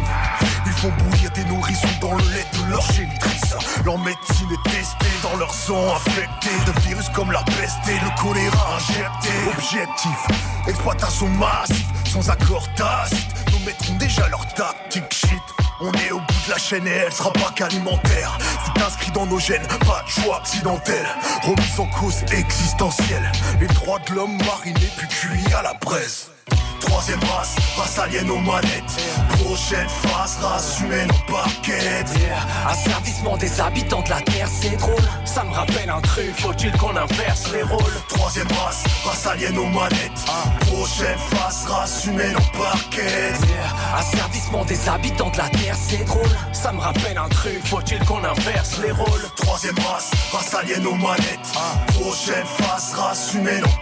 Ils 0.65 0.71
font 0.74 0.91
bouillir 1.00 1.32
des 1.32 1.45
nourrissons 1.45 1.88
dans 2.02 2.15
le 2.15 2.24
lait 2.34 2.45
de 2.54 2.71
leur 2.71 2.82
génitrice. 2.91 3.56
Leur 3.86 3.98
médecine 4.00 4.50
est 4.52 4.69
testée 4.69 5.15
dans 5.24 5.38
leur 5.38 5.54
sang 5.54 5.95
infecté 5.95 6.50
de 6.67 6.80
virus 6.82 7.08
comme 7.10 7.32
la 7.32 7.43
peste 7.43 7.88
et 7.88 7.93
le 7.93 8.21
choléra 8.21 8.76
injecté. 8.76 9.30
Objectif, 9.48 10.28
exploitation 10.67 11.30
massive, 11.30 11.88
sans 12.06 12.30
accord 12.30 12.67
tacite. 12.76 13.34
Nous 13.54 13.65
mettrons 13.65 13.95
déjà 13.95 14.28
leur 14.28 14.45
tactique 14.54 15.06
shit. 15.10 15.64
On 15.82 15.92
est 15.92 16.12
au 16.12 16.20
bout 16.20 16.46
de 16.46 16.52
la 16.52 16.58
chaîne 16.58 16.88
et 16.88 16.92
elle 16.92 17.12
sera 17.12 17.34
pas 17.34 17.52
qu'alimentaire. 17.54 18.38
C'est 18.66 18.82
inscrit 18.82 19.12
dans 19.12 19.26
nos 19.26 19.40
gènes, 19.40 19.68
pas 19.86 20.04
de 20.04 20.10
choix 20.10 20.38
accidentel. 20.38 21.06
Remise 21.44 21.80
en 21.80 21.88
cause 21.88 22.24
existentielle. 22.32 23.30
Les 23.60 23.68
droits 23.68 24.00
de 24.08 24.14
l'homme 24.14 24.38
marinés 24.38 24.92
puis 24.98 25.08
cuits 25.08 25.54
à 25.54 25.64
la 25.64 25.74
braise. 25.74 26.30
Troisième 26.86 27.19
race, 27.36 27.56
race 27.78 28.00
alien 28.00 28.30
aux 28.30 28.39
manettes. 28.39 28.95
Prochaine 29.43 29.88
phase, 29.89 30.38
race 30.41 30.80
humaine 30.82 31.10
en. 31.32 32.69
Asservissement 32.69 33.38
des 33.38 33.60
habitants 33.62 34.02
de 34.02 34.10
la 34.10 34.21
Terre, 34.21 34.48
c'est 34.50 34.78
drôle. 34.78 35.04
Ça 35.26 35.43
me 35.43 35.52
rappelle 35.52 35.89
un 35.89 36.02
truc, 36.02 36.34
faut-il 36.38 36.71
qu'on 36.74 36.95
inverse 36.95 37.52
les 37.52 37.63
rôles? 37.63 37.93
Troisième 38.10 38.48
race, 38.48 38.84
race 39.04 39.26
alien 39.28 39.58
aux 39.58 39.65
manettes. 39.65 40.26
Prochaine 40.67 41.17
phase, 41.32 41.65
race 41.67 42.06
humaine 42.06 42.36
en. 42.36 43.98
Asservissement 43.98 44.65
des 44.65 44.89
habitants 44.89 45.30
de 45.30 45.38
la 45.38 45.50
Terre, 45.50 45.76
c'est 45.76 46.04
drôle. 46.06 46.38
Ça 46.54 46.71
me 46.71 46.80
rappelle 46.80 47.17
un 47.17 47.30
truc, 47.30 47.65
faut-il 47.65 48.00
qu'on 48.06 48.24
inverse 48.24 48.80
les 48.84 48.91
rôles? 48.91 49.21
Troisième 49.36 49.78
race, 49.80 50.12
race 50.32 50.54
alien 50.54 50.86
aux 50.86 50.95
manettes. 50.95 51.52
Prochaine 52.00 52.45
phase, 52.58 52.93
race 52.93 53.34
humaine 53.34 53.63
en. 53.63 53.76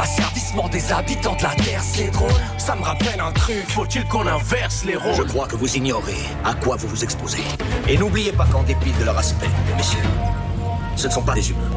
Asservissement 0.00 0.68
des 0.68 0.92
habitants 0.92 1.34
de 1.36 1.42
la 1.42 1.51
Terre, 1.56 1.82
c'est 1.82 2.10
drôle. 2.10 2.30
Ça 2.58 2.74
me 2.74 2.82
rappelle 2.82 3.20
un 3.20 3.32
truc, 3.32 3.64
faut-il 3.68 4.04
qu'on 4.06 4.26
inverse 4.26 4.84
les 4.84 4.96
rôles? 4.96 5.14
Je 5.16 5.22
crois 5.22 5.46
que 5.46 5.56
vous 5.56 5.76
ignorez 5.76 6.22
à 6.44 6.54
quoi 6.54 6.76
vous 6.76 6.88
vous 6.88 7.02
exposez. 7.02 7.42
Et 7.88 7.96
n'oubliez 7.96 8.32
pas 8.32 8.46
qu'en 8.46 8.62
dépit 8.62 8.92
de 8.98 9.04
leur 9.04 9.18
aspect, 9.18 9.50
messieurs, 9.76 9.98
ce 10.96 11.08
ne 11.08 11.12
sont 11.12 11.22
pas 11.22 11.34
des 11.34 11.50
humains. 11.50 11.70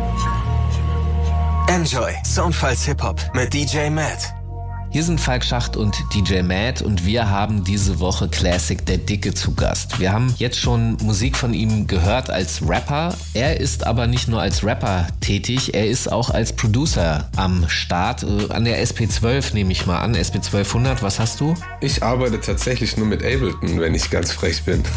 Enjoy 1.69 2.13
Soundfiles 2.23 2.91
Hip-Hop 2.91 3.19
mit 3.33 3.49
DJ 3.51 3.89
Matt. 3.89 4.34
Hier 4.95 5.03
sind 5.03 5.19
Falk 5.19 5.43
Schacht 5.43 5.75
und 5.75 6.05
DJ 6.13 6.41
Matt 6.41 6.81
und 6.81 7.05
wir 7.05 7.29
haben 7.29 7.65
diese 7.65 7.99
Woche 7.99 8.29
Classic 8.29 8.85
Der 8.85 8.97
Dicke 8.97 9.33
zu 9.33 9.53
Gast. 9.53 9.99
Wir 9.99 10.13
haben 10.13 10.33
jetzt 10.37 10.57
schon 10.57 10.95
Musik 11.03 11.35
von 11.35 11.53
ihm 11.53 11.85
gehört 11.85 12.29
als 12.29 12.65
Rapper. 12.65 13.13
Er 13.33 13.59
ist 13.59 13.85
aber 13.85 14.07
nicht 14.07 14.29
nur 14.29 14.39
als 14.41 14.63
Rapper 14.63 15.07
tätig, 15.19 15.73
er 15.73 15.85
ist 15.85 16.09
auch 16.09 16.29
als 16.29 16.53
Producer 16.53 17.29
am 17.35 17.67
Start. 17.67 18.23
Äh, 18.23 18.53
An 18.53 18.63
der 18.63 18.81
SP12 18.81 19.53
nehme 19.53 19.73
ich 19.73 19.85
mal 19.85 19.99
an, 19.99 20.15
SP1200. 20.15 21.01
Was 21.01 21.19
hast 21.19 21.41
du? 21.41 21.55
Ich 21.81 22.01
arbeite 22.01 22.39
tatsächlich 22.39 22.95
nur 22.95 23.05
mit 23.05 23.21
Ableton, 23.21 23.81
wenn 23.81 23.95
ich 23.95 24.09
ganz 24.09 24.31
frech 24.31 24.63
bin. 24.63 24.81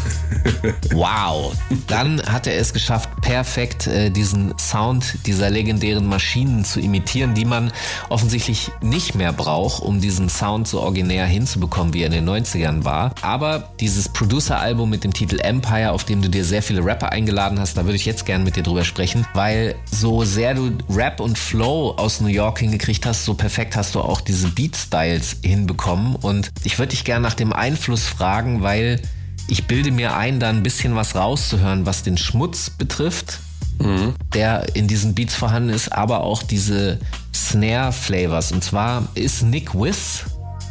Wow. 0.93 1.53
Dann 1.87 2.21
hat 2.23 2.47
er 2.47 2.57
es 2.57 2.73
geschafft, 2.73 3.09
perfekt 3.21 3.87
äh, 3.87 4.09
diesen 4.09 4.57
Sound 4.57 5.15
dieser 5.25 5.49
legendären 5.49 6.05
Maschinen 6.05 6.65
zu 6.65 6.79
imitieren, 6.79 7.33
die 7.33 7.45
man 7.45 7.71
offensichtlich 8.09 8.71
nicht 8.81 9.15
mehr 9.15 9.31
braucht, 9.31 9.81
um 9.89 9.99
diesen 9.99 10.29
Sound 10.29 10.67
so 10.67 10.81
originär 10.81 11.25
hinzubekommen, 11.25 11.95
wie 11.95 12.01
er 12.03 12.05
in 12.05 12.11
den 12.11 12.29
90ern 12.29 12.85
war. 12.85 13.13
Aber 13.23 13.73
dieses 13.79 14.07
Producer-Album 14.07 14.87
mit 14.87 15.03
dem 15.03 15.13
Titel 15.13 15.39
Empire, 15.39 15.91
auf 15.91 16.03
dem 16.03 16.21
du 16.21 16.29
dir 16.29 16.45
sehr 16.45 16.61
viele 16.61 16.85
Rapper 16.85 17.11
eingeladen 17.11 17.59
hast, 17.59 17.75
da 17.75 17.85
würde 17.85 17.95
ich 17.95 18.05
jetzt 18.05 18.25
gerne 18.25 18.43
mit 18.43 18.55
dir 18.55 18.61
drüber 18.61 18.83
sprechen, 18.83 19.25
weil 19.33 19.75
so 19.91 20.23
sehr 20.23 20.53
du 20.53 20.71
Rap 20.89 21.19
und 21.19 21.39
Flow 21.39 21.95
aus 21.97 22.21
New 22.21 22.27
York 22.27 22.59
hingekriegt 22.59 23.07
hast, 23.07 23.25
so 23.25 23.33
perfekt 23.33 23.75
hast 23.75 23.95
du 23.95 24.01
auch 24.01 24.21
diese 24.21 24.49
Beat-Styles 24.49 25.37
hinbekommen. 25.43 26.15
Und 26.15 26.51
ich 26.63 26.77
würde 26.77 26.91
dich 26.91 27.03
gerne 27.03 27.23
nach 27.23 27.33
dem 27.33 27.51
Einfluss 27.51 28.05
fragen, 28.05 28.61
weil 28.61 29.01
ich 29.47 29.65
bilde 29.65 29.89
mir 29.89 30.15
ein, 30.15 30.39
da 30.39 30.49
ein 30.49 30.61
bisschen 30.61 30.95
was 30.95 31.15
rauszuhören, 31.15 31.87
was 31.87 32.03
den 32.03 32.17
Schmutz 32.17 32.69
betrifft, 32.69 33.39
der 34.33 34.75
in 34.75 34.87
diesen 34.87 35.15
Beats 35.15 35.35
vorhanden 35.35 35.69
ist, 35.69 35.91
aber 35.91 36.21
auch 36.21 36.43
diese 36.43 36.99
Snare-Flavors. 37.33 38.51
Und 38.51 38.63
zwar 38.63 39.07
ist 39.15 39.43
Nick 39.43 39.73
Wiss 39.73 40.25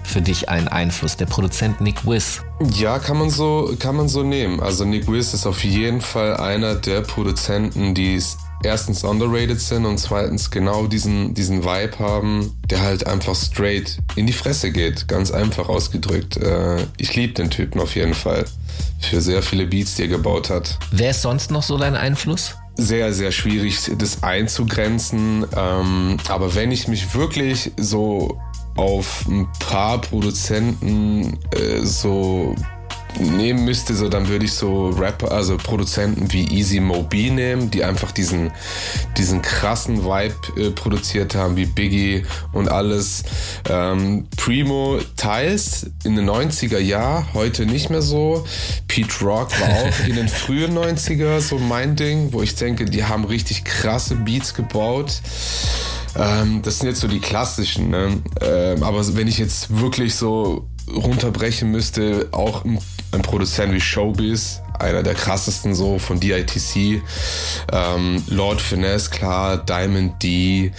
für 0.05 0.23
dich 0.23 0.49
ein 0.49 0.69
Einfluss, 0.69 1.17
der 1.17 1.27
Produzent 1.27 1.81
Nick 1.81 2.07
Wiss. 2.07 2.41
Ja, 2.75 2.99
kann 2.99 3.19
man 3.19 3.31
so, 3.31 3.75
kann 3.79 3.95
man 3.95 4.09
so 4.09 4.23
nehmen. 4.23 4.61
Also 4.61 4.85
Nick 4.85 5.11
Wiss 5.11 5.35
ist 5.35 5.47
auf 5.47 5.63
jeden 5.65 6.01
Fall 6.01 6.37
einer 6.39 6.75
der 6.75 7.03
Produzenten, 7.03 7.95
die 7.95 8.21
erstens 8.65 9.05
underrated 9.05 9.61
sind 9.61 9.87
und 9.87 9.99
zweitens 9.99 10.51
genau 10.51 10.87
diesen, 10.87 11.35
diesen 11.35 11.63
Vibe 11.63 11.99
haben, 11.99 12.59
der 12.71 12.81
halt 12.81 13.07
einfach 13.07 13.37
straight 13.37 13.99
in 14.17 14.27
die 14.27 14.33
Fresse 14.33 14.73
geht. 14.73 15.07
Ganz 15.09 15.31
einfach 15.31 15.69
ausgedrückt. 15.69 16.37
Äh, 16.39 16.87
ich 16.97 17.15
liebe 17.15 17.35
den 17.35 17.51
Typen 17.51 17.81
auf 17.81 17.95
jeden 17.95 18.15
Fall. 18.15 18.45
Für 19.01 19.21
sehr 19.21 19.43
viele 19.43 19.67
Beats, 19.67 19.95
die 19.95 20.03
er 20.03 20.09
gebaut 20.09 20.51
hat. 20.51 20.79
Wer 20.91 21.11
ist 21.11 21.23
sonst 21.23 21.51
noch 21.51 21.63
so 21.63 21.79
dein 21.79 21.95
Einfluss? 21.95 22.57
Sehr, 22.79 23.13
sehr 23.13 23.33
schwierig, 23.33 23.91
das 23.99 24.23
einzugrenzen. 24.23 25.45
Ähm, 25.55 26.17
aber 26.29 26.55
wenn 26.55 26.71
ich 26.71 26.89
mich 26.89 27.15
wirklich 27.15 27.73
so 27.77 28.41
auf 28.77 29.27
ein 29.27 29.49
paar 29.59 30.01
Produzenten 30.01 31.39
äh, 31.51 31.81
so 31.83 32.55
nehmen 33.21 33.65
müsste, 33.65 33.95
so 33.95 34.09
dann 34.09 34.29
würde 34.29 34.45
ich 34.45 34.53
so 34.53 34.91
Rapper, 34.91 35.33
also 35.33 35.57
Produzenten 35.57 36.33
wie 36.33 36.47
Easy 36.49 36.81
Mobi 36.81 37.31
nehmen, 37.31 37.71
die 37.71 37.85
einfach 37.85 38.13
diesen, 38.13 38.51
diesen 39.17 39.43
krassen 39.43 40.05
Vibe 40.05 40.35
äh, 40.57 40.71
produziert 40.71 41.35
haben, 41.35 41.57
wie 41.57 41.67
Biggie 41.67 42.25
und 42.53 42.69
alles. 42.69 43.25
Ähm, 43.69 44.27
Primo 44.37 44.99
teils 45.17 45.91
in 46.05 46.17
den 46.17 46.29
90er 46.29 46.79
Jahr, 46.79 47.27
heute 47.35 47.67
nicht 47.67 47.91
mehr 47.91 48.03
so. 48.03 48.45
Pete 48.87 49.25
Rock 49.25 49.61
war 49.61 49.69
auch 49.69 50.01
in 50.09 50.17
den 50.17 50.29
frühen 50.29 50.77
90er 50.77 51.41
so 51.41 51.59
mein 51.59 51.97
Ding, 51.97 52.33
wo 52.33 52.43
ich 52.43 52.55
denke, 52.55 52.85
die 52.85 53.05
haben 53.05 53.25
richtig 53.25 53.65
krasse 53.65 54.15
Beats 54.15 54.55
gebaut. 54.55 55.21
Ähm, 56.17 56.63
das 56.63 56.79
sind 56.79 56.89
jetzt 56.89 57.01
so 57.01 57.09
die 57.09 57.21
klassischen, 57.21 57.91
ne? 57.91 58.21
ähm, 58.41 58.83
aber 58.83 59.07
wenn 59.17 59.29
ich 59.29 59.39
jetzt 59.39 59.79
wirklich 59.81 60.15
so 60.15 60.69
runterbrechen 60.95 61.71
müsste, 61.71 62.29
auch 62.33 62.65
ein, 62.65 62.79
Produzent 63.23 63.73
wie 63.73 63.81
Showbiz, 63.81 64.61
einer 64.79 65.03
der 65.03 65.15
krassesten 65.15 65.75
so 65.75 65.99
von 65.99 66.21
DITC, 66.21 67.03
ähm, 67.73 68.23
Lord 68.29 68.61
Finesse, 68.61 69.11
klar, 69.11 69.57
Diamond 69.57 70.23
D. 70.23 70.73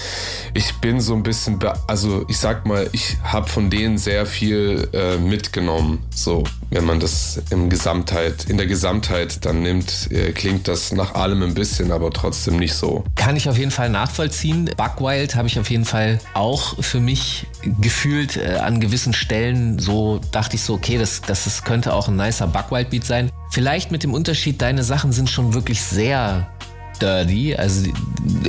Ich 0.54 0.76
bin 0.76 1.02
so 1.02 1.16
ein 1.16 1.24
bisschen, 1.24 1.60
also 1.88 2.26
ich 2.28 2.38
sag 2.38 2.66
mal, 2.66 2.88
ich 2.94 3.18
habe 3.24 3.50
von 3.50 3.70
denen 3.70 3.98
sehr 3.98 4.26
viel 4.26 4.88
äh, 4.94 5.18
mitgenommen. 5.18 6.06
So, 6.14 6.44
wenn 6.70 6.86
man 6.86 7.00
das 7.00 7.42
im 7.50 7.70
Gesamtheit, 7.70 8.46
in 8.48 8.58
der 8.58 8.68
Gesamtheit 8.68 9.46
dann 9.46 9.62
nimmt, 9.62 10.12
äh, 10.12 10.32
klingt 10.32 10.68
das 10.68 10.92
nach 10.92 11.16
allem 11.16 11.42
ein 11.44 11.54
bisschen, 11.54 11.92
aber 11.92 12.12
trotzdem 12.12 12.58
nicht 12.58 12.74
so. 12.74 13.04
Kann 13.16 13.36
ich 13.36 13.50
auf 13.50 13.58
jeden 13.58 13.72
Fall 13.72 13.90
nachvollziehen. 13.90 14.70
Buckwild 14.78 15.36
habe 15.36 15.48
ich 15.48 15.60
auf 15.60 15.70
jeden 15.70 15.86
Fall 15.86 16.20
auch 16.34 16.82
für 16.84 17.00
mich 17.00 17.48
gefühlt 17.82 18.38
äh, 18.38 18.58
an 18.58 18.80
gewissen 18.80 19.14
Stellen 19.14 19.80
so 19.80 20.20
dachte 20.32 20.56
ich 20.56 20.62
so, 20.62 20.74
okay, 20.74 20.98
das, 20.98 21.22
das, 21.22 21.46
das 21.46 21.64
könnte 21.64 21.94
auch 21.94 22.08
ein 22.08 22.16
nicer 22.16 22.48
Buckwild-Beat 22.48 23.04
sein. 23.04 23.32
Vielleicht 23.52 23.92
mit 23.92 24.04
dem 24.04 24.14
Unterschied, 24.14 24.62
deine 24.62 24.84
Sachen 24.84 25.12
sind 25.12 25.30
schon 25.30 25.54
wirklich 25.54 25.82
sehr 25.82 26.50
dirty, 27.02 27.56
also 27.56 27.90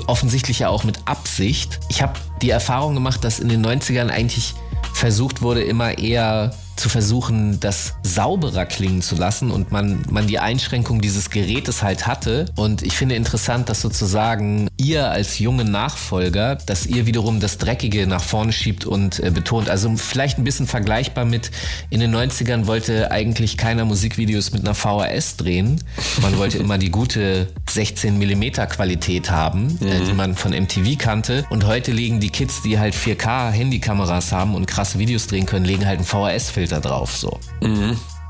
offensichtlich 0.06 0.60
ja 0.60 0.68
auch 0.68 0.84
mit 0.84 0.98
Absicht. 1.06 1.80
Ich 1.88 2.02
habe 2.02 2.14
die 2.42 2.50
Erfahrung 2.50 2.94
gemacht, 2.94 3.24
dass 3.24 3.38
in 3.38 3.48
den 3.48 3.64
90ern 3.64 4.08
eigentlich 4.08 4.54
versucht 4.92 5.42
wurde, 5.42 5.62
immer 5.62 5.98
eher 5.98 6.52
zu 6.76 6.88
versuchen, 6.88 7.60
das 7.60 7.94
sauberer 8.02 8.64
klingen 8.64 9.02
zu 9.02 9.14
lassen 9.16 9.50
und 9.50 9.70
man, 9.70 10.02
man 10.10 10.26
die 10.26 10.38
Einschränkung 10.38 11.00
dieses 11.00 11.30
Gerätes 11.30 11.82
halt 11.82 12.06
hatte. 12.06 12.46
Und 12.56 12.82
ich 12.82 12.94
finde 12.94 13.14
interessant, 13.14 13.68
dass 13.68 13.80
sozusagen 13.82 14.68
ihr 14.76 15.10
als 15.10 15.38
junge 15.38 15.64
Nachfolger, 15.64 16.56
dass 16.56 16.86
ihr 16.86 17.06
wiederum 17.06 17.38
das 17.40 17.58
Dreckige 17.58 18.06
nach 18.06 18.22
vorne 18.22 18.52
schiebt 18.52 18.86
und 18.86 19.20
äh, 19.20 19.30
betont. 19.30 19.68
Also 19.68 19.94
vielleicht 19.96 20.38
ein 20.38 20.44
bisschen 20.44 20.66
vergleichbar 20.66 21.24
mit 21.24 21.50
in 21.90 22.00
den 22.00 22.14
90ern 22.14 22.66
wollte 22.66 23.10
eigentlich 23.10 23.56
keiner 23.56 23.84
Musikvideos 23.84 24.52
mit 24.52 24.62
einer 24.62 24.74
VHS 24.74 25.36
drehen. 25.36 25.84
Man 26.22 26.38
wollte 26.38 26.58
immer 26.58 26.78
die 26.78 26.90
gute 26.90 27.48
16 27.68 28.18
Millimeter 28.18 28.66
Qualität 28.66 29.30
haben, 29.30 29.78
äh, 29.82 30.00
die 30.06 30.14
man 30.14 30.34
von 30.34 30.52
MTV 30.52 30.96
kannte. 30.98 31.44
Und 31.50 31.66
heute 31.66 31.92
legen 31.92 32.20
die 32.20 32.30
Kids, 32.30 32.62
die 32.62 32.78
halt 32.78 32.94
4K 32.94 33.50
Handykameras 33.50 34.32
haben 34.32 34.54
und 34.54 34.66
krasse 34.66 34.98
Videos 34.98 35.26
drehen 35.26 35.46
können, 35.46 35.64
legen 35.64 35.86
halt 35.86 35.98
einen 35.98 36.06
VHS-Filter 36.06 36.69
drauf. 36.78 37.16
So. 37.16 37.40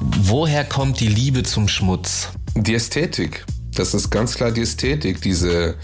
Woher 0.01 0.65
kommt 0.65 1.01
die 1.01 1.09
Liebe 1.09 1.43
zum 1.43 1.69
Schmutz? 1.69 2.29
Die 2.55 2.75
Ästhetik. 2.75 3.45
Das 3.75 3.95
ist 3.95 4.11
ganz 4.11 4.35
klar 4.35 4.51
die 4.51 4.63
Ästhetik, 4.63 5.21
diese 5.23 5.77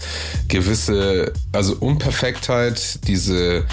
gewisse, 0.49 1.33
also 1.53 1.75
Unperfektheit, 1.79 2.99
diese, 3.07 3.65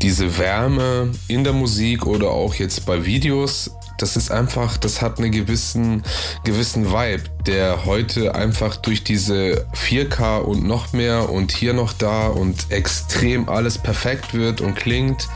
diese 0.00 0.36
Wärme 0.38 1.12
in 1.28 1.44
der 1.44 1.52
Musik 1.52 2.06
oder 2.06 2.30
auch 2.30 2.54
jetzt 2.54 2.86
bei 2.86 3.04
Videos. 3.04 3.70
Das 3.98 4.16
ist 4.16 4.32
einfach, 4.32 4.78
das 4.78 5.00
hat 5.00 5.18
einen 5.18 5.30
gewissen, 5.30 6.02
gewissen 6.42 6.90
Vibe, 6.90 7.22
der 7.46 7.84
heute 7.84 8.34
einfach 8.34 8.76
durch 8.76 9.04
diese 9.04 9.66
4K 9.74 10.38
und 10.38 10.64
noch 10.64 10.92
mehr 10.92 11.30
und 11.30 11.52
hier 11.52 11.72
noch 11.72 11.92
da 11.92 12.26
und 12.26 12.70
extrem 12.70 13.48
alles 13.48 13.78
perfekt 13.78 14.34
wird 14.34 14.60
und 14.60 14.74
klingt 14.74 15.28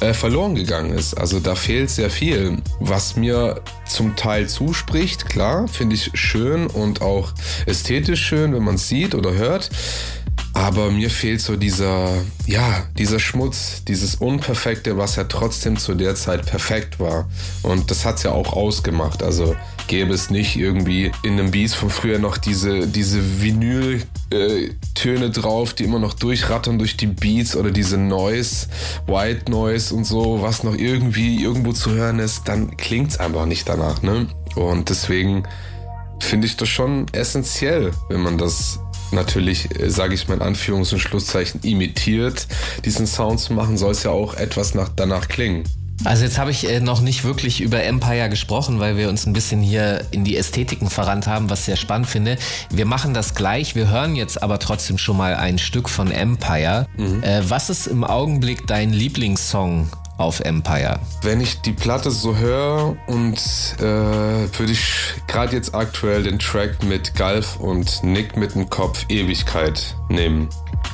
äh, 0.00 0.14
verloren 0.14 0.54
gegangen 0.54 0.92
ist. 0.92 1.14
Also 1.14 1.40
da 1.40 1.54
fehlt 1.54 1.90
sehr 1.90 2.10
viel, 2.10 2.58
was 2.80 3.16
mir 3.16 3.60
zum 3.86 4.16
Teil 4.16 4.48
zuspricht. 4.48 5.28
Klar, 5.28 5.68
finde 5.68 5.96
ich 5.96 6.10
schön 6.14 6.66
und 6.66 7.02
auch 7.02 7.32
ästhetisch 7.66 8.24
schön, 8.24 8.54
wenn 8.54 8.62
man 8.62 8.76
es 8.76 8.88
sieht 8.88 9.14
oder 9.14 9.32
hört. 9.34 9.70
Aber 10.54 10.90
mir 10.90 11.10
fehlt 11.10 11.40
so 11.40 11.56
dieser, 11.56 12.08
ja, 12.46 12.84
dieser 12.96 13.20
Schmutz, 13.20 13.84
dieses 13.86 14.16
Unperfekte, 14.16 14.96
was 14.96 15.16
ja 15.16 15.24
trotzdem 15.24 15.76
zu 15.76 15.94
der 15.94 16.14
Zeit 16.14 16.46
perfekt 16.46 16.98
war. 16.98 17.28
Und 17.62 17.90
das 17.90 18.04
hat's 18.04 18.22
ja 18.22 18.32
auch 18.32 18.54
ausgemacht. 18.54 19.22
Also 19.22 19.54
gäbe 19.86 20.14
es 20.14 20.30
nicht 20.30 20.56
irgendwie 20.56 21.12
in 21.22 21.34
einem 21.34 21.50
Beats 21.50 21.74
von 21.74 21.90
früher 21.90 22.18
noch 22.18 22.38
diese, 22.38 22.86
diese 22.86 23.40
Vinyl-Töne 24.30 25.30
drauf, 25.30 25.74
die 25.74 25.84
immer 25.84 25.98
noch 25.98 26.14
durchrattern 26.14 26.78
durch 26.78 26.96
die 26.96 27.06
Beats 27.06 27.56
oder 27.56 27.70
diese 27.70 27.98
Noise, 27.98 28.68
White 29.06 29.50
Noise 29.50 29.94
und 29.94 30.04
so, 30.04 30.42
was 30.42 30.64
noch 30.64 30.74
irgendwie 30.74 31.42
irgendwo 31.42 31.72
zu 31.72 31.92
hören 31.92 32.18
ist, 32.18 32.48
dann 32.48 32.76
klingt's 32.76 33.18
einfach 33.18 33.46
nicht 33.46 33.68
danach, 33.68 34.02
ne? 34.02 34.26
Und 34.54 34.88
deswegen 34.88 35.44
finde 36.20 36.46
ich 36.46 36.56
das 36.56 36.68
schon 36.68 37.06
essentiell, 37.12 37.92
wenn 38.08 38.20
man 38.20 38.38
das 38.38 38.80
natürlich, 39.12 39.68
sage 39.86 40.14
ich 40.14 40.28
mal 40.28 40.34
in 40.34 40.42
Anführungs- 40.42 40.92
und 40.92 40.98
Schlusszeichen, 40.98 41.60
imitiert, 41.62 42.46
diesen 42.84 43.06
Sound 43.06 43.40
zu 43.40 43.52
machen, 43.52 43.78
soll 43.78 43.92
es 43.92 44.02
ja 44.02 44.10
auch 44.10 44.34
etwas 44.34 44.74
nach, 44.74 44.90
danach 44.94 45.28
klingen. 45.28 45.64
Also 46.04 46.24
jetzt 46.24 46.38
habe 46.38 46.50
ich 46.50 46.68
äh, 46.68 46.80
noch 46.80 47.00
nicht 47.00 47.24
wirklich 47.24 47.60
über 47.60 47.82
Empire 47.82 48.28
gesprochen, 48.28 48.78
weil 48.78 48.96
wir 48.96 49.08
uns 49.08 49.26
ein 49.26 49.32
bisschen 49.32 49.60
hier 49.60 50.04
in 50.10 50.24
die 50.24 50.36
Ästhetiken 50.36 50.90
verrannt 50.90 51.26
haben, 51.26 51.50
was 51.50 51.60
ich 51.60 51.64
sehr 51.66 51.76
spannend 51.76 52.08
finde. 52.08 52.38
Wir 52.70 52.86
machen 52.86 53.14
das 53.14 53.34
gleich, 53.34 53.74
wir 53.74 53.90
hören 53.90 54.16
jetzt 54.16 54.42
aber 54.42 54.58
trotzdem 54.58 54.96
schon 54.98 55.16
mal 55.16 55.34
ein 55.34 55.58
Stück 55.58 55.88
von 55.88 56.10
Empire. 56.10 56.86
Äh, 57.22 57.42
was 57.48 57.68
ist 57.68 57.86
im 57.86 58.04
Augenblick 58.04 58.66
dein 58.66 58.92
Lieblingssong 58.92 59.88
auf 60.18 60.40
Empire? 60.40 60.98
Wenn 61.22 61.40
ich 61.40 61.60
die 61.62 61.72
Platte 61.72 62.10
so 62.10 62.36
höre 62.36 62.96
und 63.06 63.38
äh, 63.78 63.82
würde 63.82 64.72
ich 64.72 65.14
gerade 65.26 65.54
jetzt 65.56 65.74
aktuell 65.74 66.22
den 66.22 66.38
Track 66.38 66.82
mit 66.84 67.14
Galf 67.14 67.56
und 67.56 68.02
Nick 68.02 68.36
mit 68.36 68.54
dem 68.54 68.70
Kopf 68.70 69.04
Ewigkeit 69.08 69.96
nehmen. 70.08 70.48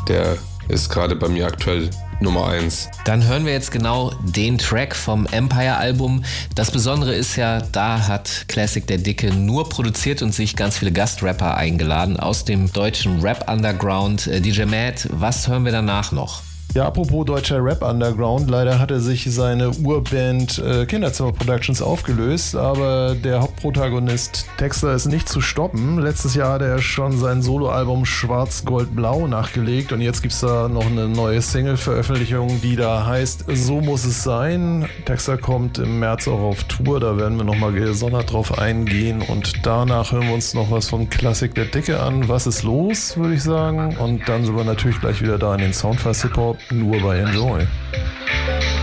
Der 0.09 0.37
ist 0.69 0.89
gerade 0.89 1.15
bei 1.15 1.29
mir 1.29 1.47
aktuell 1.47 1.91
Nummer 2.21 2.49
1. 2.49 2.91
Dann 3.05 3.27
hören 3.27 3.45
wir 3.45 3.53
jetzt 3.53 3.71
genau 3.71 4.13
den 4.23 4.59
Track 4.59 4.95
vom 4.95 5.27
Empire-Album. 5.27 6.25
Das 6.55 6.71
Besondere 6.71 7.15
ist 7.15 7.37
ja, 7.37 7.61
da 7.61 8.07
hat 8.07 8.47
Classic 8.49 8.87
der 8.87 8.99
Dicke 8.99 9.33
nur 9.33 9.69
produziert 9.69 10.23
und 10.23 10.33
sich 10.33 10.57
ganz 10.57 10.79
viele 10.79 10.93
Gastrapper 10.93 11.57
eingeladen 11.57 12.19
aus 12.19 12.45
dem 12.45 12.73
deutschen 12.73 13.21
Rap-Underground. 13.21 14.27
Äh, 14.27 14.41
DJ 14.41 14.65
Matt, 14.65 15.09
was 15.11 15.49
hören 15.49 15.65
wir 15.65 15.73
danach 15.73 16.13
noch? 16.13 16.43
Ja, 16.75 16.87
apropos 16.87 17.25
deutscher 17.25 17.65
Rap 17.65 17.83
Underground, 17.83 18.51
leider 18.51 18.81
hatte 18.81 18.99
sich 18.99 19.33
seine 19.33 19.71
Urband 19.71 20.59
äh, 20.59 20.87
Kinderzimmer 20.87 21.31
Productions 21.31 21.81
aufgelöst, 21.81 22.57
aber 22.57 23.15
der 23.15 23.43
Hauptprotagonist 23.43 24.47
Texter 24.59 24.93
ist 24.93 25.07
nicht 25.07 25.29
zu 25.29 25.41
stoppen. 25.41 26.01
Letztes 26.01 26.35
Jahr 26.35 26.55
hat 26.55 26.63
er 26.63 26.81
schon 26.81 27.17
sein 27.17 27.43
Soloalbum 27.43 28.05
Schwarz, 28.05 28.65
Gold, 28.65 28.97
Blau 28.97 29.29
nachgelegt 29.29 29.93
und 29.93 30.01
jetzt 30.01 30.23
gibt 30.23 30.35
es 30.35 30.41
da 30.41 30.69
noch 30.69 30.87
eine 30.87 31.07
neue 31.07 31.41
Single-Veröffentlichung, 31.41 32.61
die 32.61 32.75
da 32.75 33.07
heißt 33.07 33.45
So 33.55 33.81
muss 33.81 34.05
es 34.05 34.25
sein. 34.25 34.89
Texter 35.05 35.39
kommt 35.39 35.79
im 35.79 36.01
März 36.01 36.27
auch 36.27 36.41
auf 36.41 36.65
Tour, 36.65 36.99
da 36.99 37.17
werden 37.17 37.39
wir 37.39 37.45
nochmal 37.45 37.71
gesondert 37.71 38.33
drauf 38.33 38.59
eingehen 38.59 39.23
und 39.23 39.65
danach 39.65 40.11
hören 40.11 40.27
wir 40.27 40.35
uns 40.35 40.55
noch 40.55 40.73
was 40.73 40.89
von 40.89 41.09
Klassik 41.09 41.55
der 41.55 41.67
Dicke 41.67 42.01
an. 42.01 42.29
Was 42.29 42.49
ist 42.49 42.65
los, 42.65 43.17
würde 43.17 43.35
ich 43.35 43.45
sagen. 43.45 43.97
Und 43.99 44.29
dann 44.29 44.45
sind 44.45 44.57
wir 44.57 44.65
natürlich 44.65 44.99
gleich 44.99 45.23
wieder 45.23 45.39
da 45.39 45.55
in 45.55 45.61
den 45.61 45.73
Soundfast 45.73 46.23
Hip-Hop 46.23 46.64
nur 46.71 47.01
bei 47.01 47.19
Enjoy. 47.19 47.67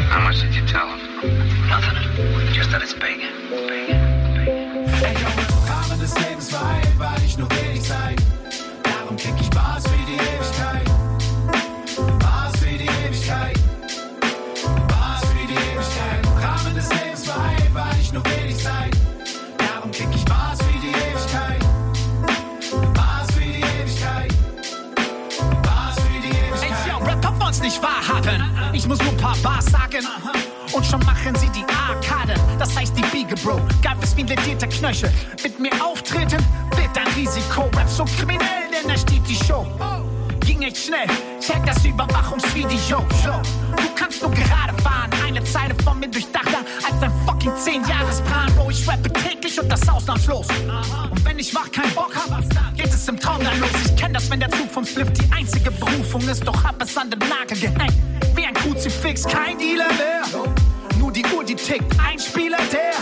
How 0.10 0.22
much 0.22 0.42
did 0.42 0.54
you 0.54 0.66
tell 0.66 0.88
him? 0.88 1.00
Nothing. 1.70 2.54
Just 2.54 2.72
that 2.72 2.82
it's 2.82 2.94
big. 2.94 3.20
Big. 3.20 3.31
Muss 28.92 29.02
nur 29.04 29.12
ein 29.12 29.18
paar 29.18 29.38
Bars 29.38 29.66
sagen. 29.68 30.06
Und 30.74 30.86
schon 30.86 31.00
machen 31.06 31.34
sie 31.36 31.48
die 31.50 31.64
Arkade. 31.74 32.36
Das 32.60 32.76
heißt 32.76 32.94
die 32.98 33.04
Biege, 33.04 33.36
Bro. 33.36 33.62
Ist 34.04 34.18
wie 34.18 34.24
ledierter 34.24 34.68
Knöchel. 34.68 35.10
Mit 35.42 35.60
mir 35.60 35.72
auftreten 35.82 36.46
wird 36.76 36.98
ein 36.98 37.08
Risiko. 37.16 37.70
Rap 37.78 37.88
so 37.88 38.04
kriminell, 38.04 38.68
denn 38.70 38.90
da 38.90 38.98
steht 38.98 39.26
die 39.30 39.36
Show. 39.36 39.66
Ging 40.42 40.64
echt 40.64 40.76
schnell. 40.76 41.08
Check 41.40 41.66
das 41.66 41.86
Überwachungsvideo. 41.86 43.06
Du 43.78 43.84
kannst 43.96 44.22
nur 44.22 44.32
gerade 44.32 44.74
fahren. 44.82 45.10
Eine 45.26 45.42
Zeile 45.46 45.74
von 45.86 45.98
mir 45.98 46.10
durchdachter 46.10 46.60
als 46.86 47.00
dein 47.00 47.12
fucking 47.26 47.52
10-Jahres-Plan. 47.52 48.54
Bro, 48.56 48.72
ich 48.72 48.86
rappe 48.90 49.14
täglich 49.14 49.58
und 49.58 49.70
das 49.70 49.88
ausnahmslos. 49.88 50.48
Und 51.10 51.24
wenn 51.24 51.40
ich 51.40 51.56
wach 51.56 51.72
keinen 51.72 51.94
Bock 51.94 52.14
hab, 52.14 52.42
geht 52.76 52.88
es 52.88 53.08
im 53.08 53.18
Traum 53.18 53.42
dann 53.42 53.58
los. 53.62 53.70
Ich 53.86 53.96
kenn 53.96 54.14
das, 54.14 54.30
wenn 54.30 54.42
der 54.42 54.52
Zug 54.52 54.70
vom 54.70 54.86
Spliff 54.86 55.14
die 55.14 55.32
einzige 55.32 55.72
Berufung 55.72 56.28
ist. 56.28 56.46
Doch 56.46 56.62
hab 56.62 56.82
es 56.82 56.98
an 56.98 57.10
den 57.10 57.20
Nagel 57.20 57.58
gehängt. 57.58 57.94
Kruzifix, 58.82 59.24
kein 59.26 59.60
Dealer 59.60 59.94
mehr. 59.94 60.24
Nur 60.98 61.12
die 61.12 61.24
Uhr, 61.36 61.44
die 61.44 61.54
tickt. 61.54 61.86
Ein 62.04 62.18
Spieler, 62.18 62.58
der 62.72 62.94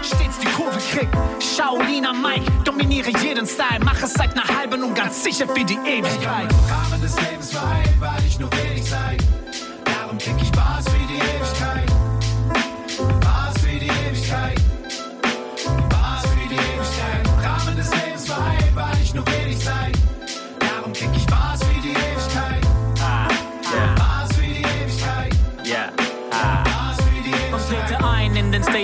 stets 0.00 0.38
die 0.38 0.46
Kurve 0.46 0.78
kriegt. 0.78 1.12
Shaoliner 1.42 2.12
Mike, 2.12 2.44
dominiere 2.62 3.10
jeden 3.20 3.44
Style. 3.44 3.80
Mach 3.84 4.00
es 4.00 4.12
seit 4.12 4.32
einer 4.38 4.46
halben 4.56 4.84
und 4.84 4.94
ganz 4.94 5.24
sicher 5.24 5.48
für 5.48 5.64
die 5.64 5.74
Ewigkeit. 5.74 6.48
Rahmen 6.70 7.02
des 7.02 7.16
Lebens 7.16 7.52
weil 7.98 8.24
ich 8.24 8.38
nur 8.38 8.48
wenig 8.52 8.84
Zeit. 8.84 9.24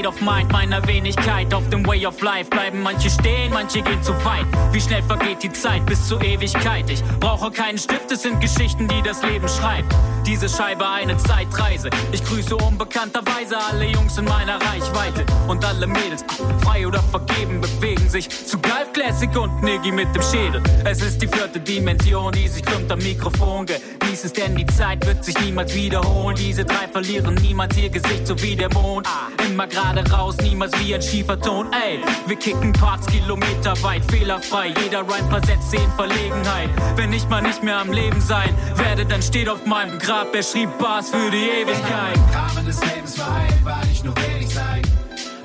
State 0.00 0.08
of 0.08 0.20
Mind 0.22 0.50
meiner 0.50 0.86
Wenigkeit. 0.86 1.52
Auf 1.52 1.68
dem 1.68 1.86
Way 1.86 2.06
of 2.06 2.22
Life 2.22 2.48
bleiben 2.48 2.80
manche 2.80 3.10
stehen, 3.10 3.52
manche 3.52 3.82
gehen 3.82 4.02
zu 4.02 4.12
weit. 4.24 4.46
Wie 4.72 4.80
schnell 4.80 5.02
vergeht 5.02 5.42
die 5.42 5.52
Zeit 5.52 5.84
bis 5.84 6.08
zur 6.08 6.22
Ewigkeit? 6.22 6.88
Ich 6.88 7.02
brauche 7.20 7.50
keinen 7.50 7.76
Stift, 7.76 8.10
es 8.10 8.22
sind 8.22 8.40
Geschichten, 8.40 8.88
die 8.88 9.02
das 9.02 9.22
Leben 9.22 9.46
schreibt. 9.46 9.94
Diese 10.30 10.48
Scheibe 10.48 10.88
eine 10.88 11.16
Zeitreise. 11.16 11.90
Ich 12.12 12.24
grüße 12.24 12.56
unbekannterweise 12.56 13.58
alle 13.58 13.86
Jungs 13.86 14.16
in 14.16 14.26
meiner 14.26 14.62
Reichweite. 14.62 15.26
Und 15.48 15.64
alle 15.64 15.88
Mädels, 15.88 16.24
frei 16.62 16.86
oder 16.86 17.02
vergeben, 17.02 17.60
bewegen 17.60 18.08
sich 18.08 18.28
zu 18.28 18.56
Golf 18.58 18.92
Classic 18.92 19.36
und 19.36 19.60
Niggi 19.64 19.90
mit 19.90 20.14
dem 20.14 20.22
Schädel. 20.22 20.62
Es 20.84 21.02
ist 21.02 21.20
die 21.20 21.26
vierte 21.26 21.58
Dimension, 21.58 22.32
die 22.32 22.46
sich 22.46 22.62
krümmt 22.64 22.92
am 22.92 23.00
Mikrofon. 23.00 23.66
Genieß 23.66 24.24
es, 24.24 24.32
denn 24.32 24.54
die 24.54 24.66
Zeit 24.66 25.04
wird 25.04 25.24
sich 25.24 25.38
niemals 25.40 25.74
wiederholen. 25.74 26.36
Diese 26.36 26.64
drei 26.64 26.86
verlieren 26.86 27.34
niemals 27.34 27.76
ihr 27.76 27.90
Gesicht, 27.90 28.28
so 28.28 28.40
wie 28.40 28.54
der 28.54 28.72
Mond. 28.72 29.08
Immer 29.48 29.66
gerade 29.66 30.08
raus, 30.12 30.36
niemals 30.42 30.70
wie 30.78 30.94
ein 30.94 31.02
schiefer 31.02 31.40
Ton. 31.40 31.72
Ey, 31.72 31.98
wir 32.26 32.36
kicken 32.36 32.72
Parts 32.72 33.08
kilometerweit, 33.08 34.08
fehlerfrei. 34.08 34.72
Jeder 34.82 35.00
Rhyme 35.00 35.28
versetzt 35.28 35.72
sie 35.72 35.78
in 35.78 35.90
Verlegenheit. 35.92 36.70
Wenn 36.94 37.12
ich 37.12 37.28
mal 37.28 37.42
nicht 37.42 37.64
mehr 37.64 37.78
am 37.78 37.92
Leben 37.92 38.20
sein 38.20 38.54
werde, 38.76 39.04
dann 39.04 39.22
steht 39.22 39.48
auf 39.48 39.66
meinem 39.66 39.98
Grab, 39.98 40.19
er 40.34 40.42
schrieb 40.42 40.68
Bars 40.78 41.08
für 41.08 41.30
die 41.30 41.48
Ewigkeit. 41.62 42.18
Rahmen 42.34 42.66
des 42.66 42.78
Lebens 42.84 43.18
weil 43.18 43.90
ich 43.90 44.04
nur 44.04 44.14
wenig 44.16 44.48
Zeit. 44.48 44.86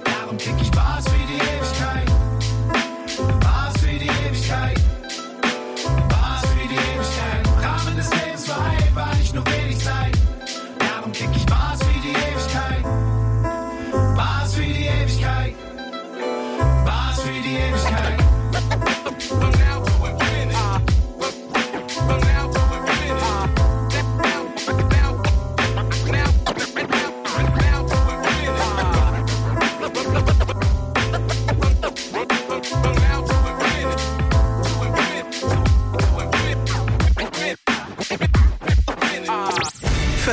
Darum 0.03 0.37
krieg 0.37 0.55
ich 0.61 0.69
Bars 0.71 1.05
für 1.05 1.25
die 1.27 1.35
Ewigkeit. 1.35 2.05
Bars 3.39 3.73
für 3.79 3.97
die 3.97 4.09
Ewigkeit. 4.27 4.84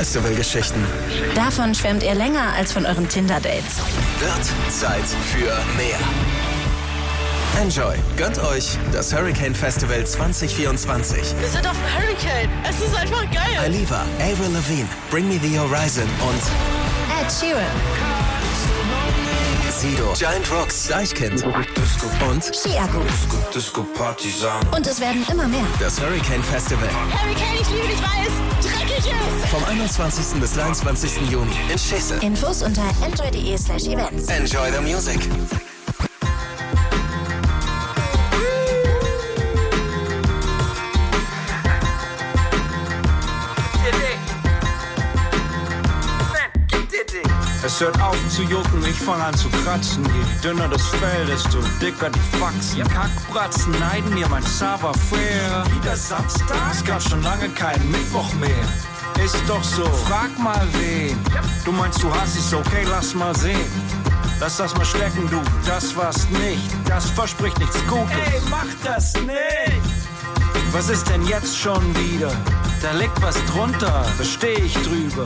Festivalgeschichten. 0.02 0.84
Davon 1.36 1.72
schwärmt 1.76 2.02
ihr 2.02 2.16
länger 2.16 2.52
als 2.56 2.72
von 2.72 2.84
euren 2.86 3.08
Tinder-Dates. 3.08 3.76
Wird 4.18 4.72
Zeit 4.72 5.04
für 5.30 5.54
mehr. 5.76 5.96
Enjoy. 7.62 7.94
Gönnt 8.16 8.36
euch 8.40 8.76
das 8.92 9.14
Hurricane 9.14 9.54
Festival 9.54 10.04
2024. 10.04 11.18
Wir 11.38 11.48
sind 11.48 11.68
auf 11.68 11.76
dem 11.76 11.94
Hurricane. 11.94 12.50
Es 12.68 12.80
ist 12.80 12.96
einfach 12.96 13.22
geil. 13.30 13.56
Aliva, 13.60 14.02
Avril 14.18 14.52
Lavigne, 14.52 14.88
Bring 15.08 15.28
Me 15.28 15.38
the 15.40 15.56
Horizon 15.56 16.02
und 16.02 16.42
Ed 17.20 17.30
Sheeran. 17.30 17.62
Sido, 19.70 20.14
Giant 20.14 20.50
Rocks, 20.50 20.88
Deichkind 20.88 21.44
und 21.44 22.52
Chiago. 22.52 23.02
Disco 23.54 23.84
Partisan. 23.96 24.66
Und 24.74 24.84
es 24.84 24.98
werden 24.98 25.24
immer 25.30 25.46
mehr. 25.46 25.64
das 25.78 26.00
Hurricane 26.00 26.42
Festival. 26.42 26.88
Hurricane, 26.88 27.60
ich 27.60 27.70
liebe 27.70 27.86
dich, 27.86 28.02
weil 28.02 28.26
es 28.26 28.32
dreckig 28.32 28.48
ist. 28.48 28.51
Vom 29.50 29.64
21. 29.64 30.40
bis 30.40 30.52
23. 30.52 31.28
Juni 31.28 31.50
in 31.70 31.78
Schisse. 31.78 32.14
Infos 32.20 32.62
unter 32.62 32.84
enjoy.de 33.04 33.58
slash 33.58 33.86
events. 33.88 34.28
Enjoy 34.28 34.70
the 34.70 34.80
music. 34.80 35.18
Es 47.64 47.80
hört 47.80 48.00
auf 48.00 48.16
zu 48.28 48.42
jucken, 48.42 48.84
ich 48.88 48.98
fang 48.98 49.20
an 49.20 49.34
zu 49.34 49.48
kratzen. 49.48 50.04
Je 50.04 50.48
dünner 50.48 50.68
das 50.68 50.86
Fell, 50.86 51.26
desto 51.26 51.58
dicker 51.80 52.10
die 52.10 52.38
Faxen. 52.38 52.82
Kackbratzen 52.88 53.72
neiden 53.80 54.14
mir 54.14 54.28
mein 54.28 54.42
Savoir-faire. 54.42 55.64
Wieder 55.74 55.96
Samstag? 55.96 56.56
Es 56.70 56.84
gab 56.84 57.02
schon 57.02 57.22
lange 57.22 57.48
keinen 57.50 57.90
Mittwoch 57.90 58.32
mehr. 58.34 58.91
Ist 59.24 59.42
doch 59.46 59.62
so, 59.62 59.84
frag 60.06 60.36
mal 60.38 60.66
wen. 60.72 61.16
Du 61.64 61.72
meinst, 61.72 62.02
du 62.02 62.12
hast 62.12 62.36
es, 62.36 62.52
okay, 62.52 62.84
lass 62.88 63.14
mal 63.14 63.34
sehen. 63.36 63.70
Lass 64.40 64.56
das 64.56 64.74
mal 64.76 64.84
schlecken, 64.84 65.28
du, 65.30 65.40
das 65.66 65.94
war's 65.96 66.28
nicht. 66.30 66.70
Das 66.86 67.10
verspricht 67.10 67.58
nichts 67.58 67.78
Gutes. 67.86 68.16
Ey, 68.32 68.40
mach 68.50 68.66
das 68.82 69.14
nicht! 69.14 69.82
Was 70.72 70.88
ist 70.88 71.08
denn 71.08 71.24
jetzt 71.26 71.56
schon 71.56 71.82
wieder? 71.96 72.32
da 72.82 72.90
liegt 72.92 73.22
was 73.22 73.36
drunter, 73.46 74.04
da 74.18 74.24
steh 74.24 74.54
ich 74.54 74.74
drüber. 74.74 75.24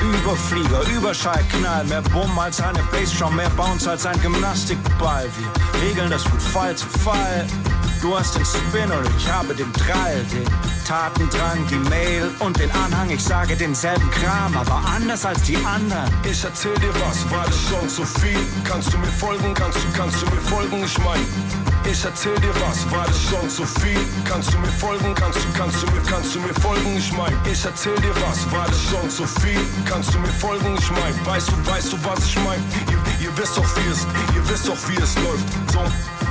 Überflieger, 0.00 0.80
Überschall, 0.96 1.44
Knall, 1.50 1.84
mehr 1.84 2.00
Bumm 2.00 2.38
als 2.38 2.60
eine 2.60 2.82
Bassdrum, 2.84 3.36
mehr 3.36 3.50
Bounce 3.50 3.90
als 3.90 4.06
ein 4.06 4.18
Gymnastikball. 4.22 5.28
Wir 5.36 5.82
regeln 5.82 6.10
das 6.10 6.22
von 6.22 6.40
Fall 6.40 6.74
zu 6.74 6.86
Fall. 6.86 7.46
Du 8.00 8.16
hast 8.16 8.34
den 8.34 8.44
Spin 8.46 8.90
und 8.90 9.06
ich 9.16 9.28
habe 9.28 9.54
den 9.54 9.70
Drall, 9.74 10.24
den 10.32 10.44
Tatendrang, 10.86 11.66
die 11.68 11.88
Mail 11.90 12.30
und 12.38 12.58
den 12.58 12.70
Anhang. 12.70 13.10
Ich 13.10 13.22
sage 13.22 13.54
denselben 13.54 14.10
Kram, 14.10 14.56
aber 14.56 14.82
anders 14.96 15.26
als 15.26 15.42
die 15.42 15.56
anderen. 15.56 16.08
Ich 16.24 16.42
erzähl 16.42 16.74
dir 16.76 16.94
was, 16.94 17.30
war 17.30 17.44
das 17.44 17.60
schon 17.68 17.88
zu 17.88 18.04
viel? 18.20 18.40
Kannst 18.64 18.92
du 18.92 18.98
mir 18.98 19.12
folgen, 19.20 19.52
kannst 19.52 19.78
du, 19.78 19.86
kannst 19.94 20.22
du 20.22 20.26
mir 20.26 20.40
folgen? 20.40 20.82
Ich 20.82 20.98
mein, 20.98 21.20
ich 21.84 22.02
erzähl 22.02 22.34
dir 22.40 22.54
was, 22.66 22.90
war 22.90 23.06
das 23.06 23.20
schon 23.22 23.48
zu 23.50 23.66
viel? 23.80 24.00
Kannst 24.24 24.52
du 24.54 24.58
mir 24.58 24.72
folgen, 24.80 25.14
kannst 25.14 25.38
du, 25.38 25.58
kannst 25.58 25.82
du 25.82 25.86
mir, 25.92 26.02
kannst 26.08 26.34
du 26.34 26.40
mir 26.40 26.54
folgen? 26.54 26.96
Ich 26.96 27.12
mein, 27.12 27.36
ich 27.52 27.64
erzähl 27.64 27.96
dir 27.96 28.14
was, 28.26 28.50
war 28.50 28.66
das 28.66 28.82
schon 28.82 29.10
zu 29.10 29.26
viel? 29.40 29.60
Kannst 29.84 30.14
du 30.14 30.18
mir 30.18 30.32
folgen? 30.40 30.74
Ich 30.78 30.90
mein, 30.90 31.14
weißt 31.26 31.48
du, 31.50 31.70
weißt 31.70 31.92
du, 31.92 31.96
was 32.02 32.24
ich 32.24 32.36
mein? 32.44 32.64
Ihr, 32.90 33.26
ihr 33.26 33.36
wisst 33.36 33.58
doch, 33.58 33.76
wie 33.76 33.90
es, 33.90 34.06
ihr 34.34 34.48
wisst 34.48 34.66
doch, 34.68 34.78
wie 34.88 34.96
es 34.96 35.14
läuft. 35.16 35.46
So, 35.70 35.84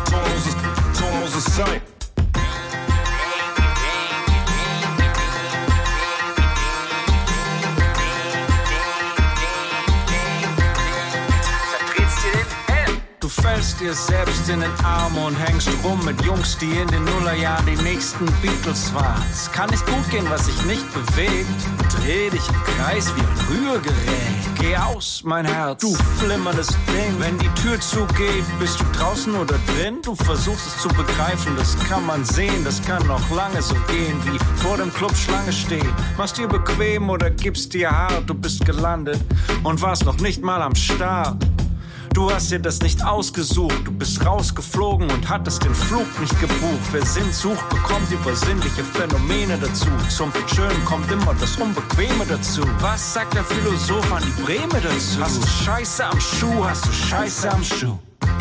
so 0.09 0.17
so 1.59 1.98
dir 13.79 13.93
selbst 13.93 14.49
in 14.49 14.59
den 14.59 14.71
Arm 14.83 15.17
und 15.17 15.35
hängst 15.35 15.69
rum 15.83 16.03
mit 16.03 16.21
Jungs, 16.25 16.57
die 16.57 16.69
in 16.69 16.87
den 16.87 17.03
Nullerjahren 17.05 17.65
die 17.65 17.81
nächsten 17.81 18.25
Beatles 18.41 18.93
waren. 18.93 19.23
Es 19.31 19.49
kann 19.51 19.69
nicht 19.69 19.85
gut 19.85 20.09
gehen, 20.09 20.25
was 20.29 20.47
sich 20.47 20.65
nicht 20.65 20.85
bewegt. 20.93 21.47
Dreh 21.95 22.29
dich 22.29 22.47
im 22.49 22.63
Kreis 22.75 23.13
wie 23.15 23.21
ein 23.21 23.47
Rührgerät. 23.49 24.59
Geh 24.59 24.75
aus, 24.75 25.21
mein 25.23 25.45
Herz, 25.45 25.81
du 25.81 25.93
flimmerndes 26.17 26.67
Ding. 26.87 27.15
Wenn 27.19 27.37
die 27.37 27.49
Tür 27.61 27.79
zugeht, 27.79 28.43
bist 28.59 28.79
du 28.81 28.85
draußen 28.97 29.33
oder 29.35 29.55
drin? 29.67 29.99
Du 30.03 30.15
versuchst 30.15 30.67
es 30.67 30.77
zu 30.81 30.89
begreifen, 30.89 31.55
das 31.55 31.77
kann 31.87 32.05
man 32.05 32.25
sehen. 32.25 32.63
Das 32.65 32.81
kann 32.81 33.05
noch 33.07 33.29
lange 33.31 33.61
so 33.61 33.75
gehen, 33.87 34.19
wie 34.25 34.39
vor 34.61 34.77
dem 34.77 34.93
Club 34.93 35.15
Schlange 35.15 35.53
stehen. 35.53 35.93
Machst 36.17 36.37
dir 36.37 36.47
bequem 36.47 37.09
oder 37.09 37.29
gibst 37.29 37.73
dir 37.73 37.91
hart, 37.91 38.23
du 38.29 38.33
bist 38.33 38.65
gelandet 38.65 39.21
und 39.63 39.81
warst 39.81 40.05
noch 40.05 40.17
nicht 40.17 40.43
mal 40.43 40.61
am 40.61 40.75
Start. 40.75 41.37
Du 42.13 42.31
hast 42.31 42.51
dir 42.51 42.59
das 42.59 42.81
nicht 42.81 43.05
ausgesucht, 43.05 43.81
du 43.85 43.91
bist 43.91 44.25
rausgeflogen 44.25 45.09
und 45.11 45.29
hattest 45.29 45.63
den 45.63 45.73
Flug 45.73 46.07
nicht 46.19 46.39
gebucht. 46.39 46.89
Wer 46.91 47.05
Sinn 47.05 47.31
sucht, 47.31 47.67
bekommt 47.69 48.11
übersinnliche 48.11 48.83
Phänomene 48.83 49.57
dazu. 49.57 49.87
Zum 50.09 50.31
Schönen 50.47 50.85
kommt 50.85 51.11
immer 51.11 51.33
das 51.39 51.55
Unbequeme 51.57 52.25
dazu. 52.27 52.63
Was 52.79 53.13
sagt 53.13 53.35
der 53.35 53.43
Philosoph 53.43 54.11
an 54.11 54.23
die 54.25 54.41
Breme 54.41 54.81
dazu? 54.81 55.21
Hast 55.21 55.43
du 55.43 55.47
Scheiße 55.47 56.05
am 56.05 56.19
Schuh, 56.19 56.65
hast 56.65 56.85
du 56.85 56.91
Scheiße 56.91 57.51
am 57.51 57.63
Schuh. 57.63 57.97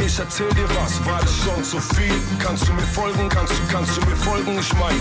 Ich 0.08 0.18
erzähl 0.18 0.48
dir 0.54 0.68
was, 0.80 1.04
war 1.04 1.20
das 1.20 1.36
schon 1.44 1.62
zu 1.62 1.78
viel? 1.94 2.14
Kannst 2.38 2.66
du 2.66 2.72
mir 2.72 2.86
folgen, 2.94 3.28
kannst 3.28 3.52
du, 3.52 3.62
kannst 3.70 3.96
du 3.96 4.00
mir 4.06 4.16
folgen? 4.16 4.58
Ich 4.58 4.72
mein, 4.74 4.96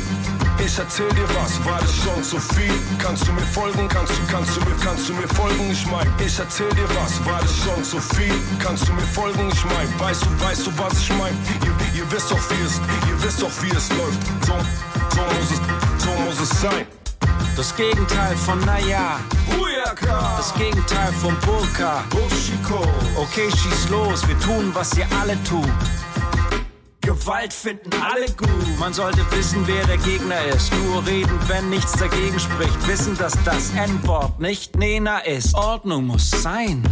ich 0.59 0.77
erzähl 0.77 1.07
dir 1.09 1.27
was, 1.39 1.63
war 1.65 1.79
das 1.79 1.95
schon 1.95 2.23
zu 2.23 2.37
viel? 2.55 2.73
Kannst 2.99 3.27
du 3.27 3.31
mir 3.31 3.47
folgen, 3.53 3.87
kannst 3.87 4.13
du, 4.13 4.21
kannst 4.29 4.57
du 4.57 4.59
mir, 4.61 4.75
kannst 4.83 5.07
du 5.07 5.13
mir 5.13 5.27
folgen? 5.29 5.71
Ich 5.71 5.85
mein, 5.87 6.07
ich 6.23 6.37
erzähl 6.37 6.69
dir 6.69 6.89
was, 6.99 7.23
war 7.25 7.39
das 7.39 7.55
schon 7.57 7.83
zu 7.83 7.99
viel? 8.15 8.33
Kannst 8.59 8.87
du 8.87 8.93
mir 8.93 9.07
folgen? 9.13 9.49
Ich 9.49 9.65
mein, 9.65 9.99
weißt 9.99 10.25
du, 10.25 10.45
weißt 10.45 10.67
du, 10.67 10.71
was 10.77 10.99
ich 10.99 11.09
mein? 11.15 11.33
Ihr, 11.63 11.99
ihr 11.99 12.11
wisst 12.11 12.29
doch, 12.29 12.49
wie 12.49 12.65
es, 12.65 12.77
ihr 13.07 13.23
wisst 13.23 13.41
doch, 13.41 13.51
wie 13.61 13.69
es 13.69 13.89
läuft. 13.89 14.19
So, 14.45 14.53
so 15.15 15.21
muss 15.21 15.51
es, 15.51 16.03
so 16.03 16.11
muss 16.25 16.41
es 16.41 16.61
sein. 16.61 17.06
Das 17.57 17.75
Gegenteil 17.75 18.35
von 18.35 18.59
naja. 18.65 19.19
Bujaka. 19.49 20.37
Das 20.37 20.53
Gegenteil 20.53 21.11
von 21.13 21.35
Burka. 21.39 22.03
Bushiko. 22.11 22.83
Okay, 23.15 23.49
schieß 23.49 23.89
los, 23.89 24.27
wir 24.27 24.39
tun, 24.41 24.69
was 24.73 24.95
ihr 24.95 25.07
alle 25.19 25.35
tut. 25.43 25.65
Gewalt 27.01 27.51
finden 27.51 27.89
alle 27.99 28.27
gut. 28.27 28.79
Man 28.79 28.93
sollte 28.93 29.25
wissen, 29.31 29.65
wer 29.65 29.83
der 29.87 29.97
Gegner 29.97 30.39
ist. 30.45 30.71
Nur 30.85 31.03
reden, 31.07 31.39
wenn 31.47 31.71
nichts 31.71 31.93
dagegen 31.93 32.39
spricht. 32.39 32.87
Wissen, 32.87 33.17
dass 33.17 33.33
das 33.43 33.71
N-Wort 33.71 34.39
nicht 34.39 34.75
Nena 34.75 35.17
ist. 35.21 35.55
Ordnung 35.55 36.05
muss 36.05 36.29
sein. 36.29 36.83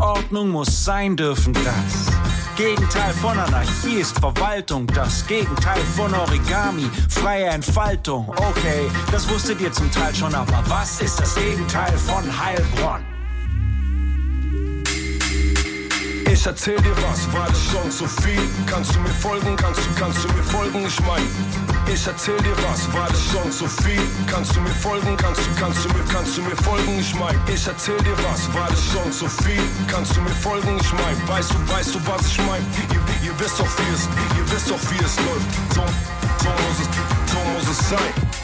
Ordnung 0.00 0.48
muss 0.48 0.82
sein 0.82 1.14
dürfen 1.14 1.52
das. 1.52 2.39
Gegenteil 2.56 3.12
von 3.14 3.38
Anarchie 3.38 4.00
ist 4.00 4.18
Verwaltung. 4.18 4.86
Das 4.88 5.26
Gegenteil 5.26 5.80
von 5.96 6.14
Origami, 6.14 6.88
freie 7.08 7.46
Entfaltung. 7.46 8.28
Okay, 8.28 8.90
das 9.10 9.28
wusstet 9.28 9.60
ihr 9.60 9.72
zum 9.72 9.90
Teil 9.90 10.14
schon, 10.14 10.34
aber 10.34 10.62
was 10.66 11.00
ist 11.00 11.20
das 11.20 11.34
Gegenteil 11.34 11.96
von 11.98 12.24
Heilbronn? 12.38 13.09
Ich 16.40 16.46
erzähl 16.46 16.76
dir 16.80 16.96
was, 17.02 17.30
war 17.34 17.46
das 17.48 17.62
schon 17.70 17.90
zu 17.90 18.08
viel? 18.22 18.40
Kannst 18.64 18.94
du 18.94 19.00
mir 19.00 19.12
folgen, 19.20 19.54
kannst 19.56 19.80
du, 19.84 20.00
kannst 20.00 20.24
du 20.24 20.28
mir 20.28 20.42
folgen? 20.42 20.86
Ich 20.86 20.98
mein, 21.02 21.22
ich 21.86 22.06
erzähl 22.06 22.38
dir 22.38 22.56
was, 22.66 22.90
war 22.94 23.08
das 23.08 23.22
schon 23.30 23.52
zu 23.52 23.68
viel? 23.82 24.00
Kannst 24.26 24.56
du 24.56 24.62
mir 24.62 24.70
folgen, 24.80 25.18
kannst 25.18 25.42
du, 25.42 25.60
kannst 25.60 25.84
du 25.84 25.90
mir, 25.90 26.02
kannst 26.10 26.38
du 26.38 26.42
mir 26.42 26.56
folgen? 26.64 26.98
Ich 26.98 27.14
mein, 27.14 27.38
ich 27.46 27.66
erzähl 27.66 27.98
dir 27.98 28.16
was, 28.24 28.48
war 28.54 28.70
das 28.70 28.82
schon 28.86 29.12
zu 29.12 29.28
viel? 29.44 29.62
Kannst 29.86 30.16
du 30.16 30.22
mir 30.22 30.30
folgen? 30.30 30.78
Ich 30.80 30.92
mein, 30.94 31.28
weißt 31.28 31.50
du, 31.52 31.74
weißt 31.74 31.94
du, 31.94 31.98
was 32.06 32.26
ich 32.26 32.38
mein? 32.46 32.64
Ihr, 32.88 33.28
ihr 33.28 33.38
wisst 33.38 33.60
doch, 33.60 33.68
wie 33.76 33.92
es, 33.92 34.08
ihr 34.38 34.50
wisst 34.50 34.70
doch, 34.70 34.80
wie 34.90 35.04
es 35.04 35.16
läuft. 35.20 35.74
So, 35.74 35.84
so 36.42 36.48
muss 36.48 36.80
es, 36.80 37.32
so 37.32 37.38
muss 37.52 37.68
es 37.68 37.90
sein. 37.90 38.39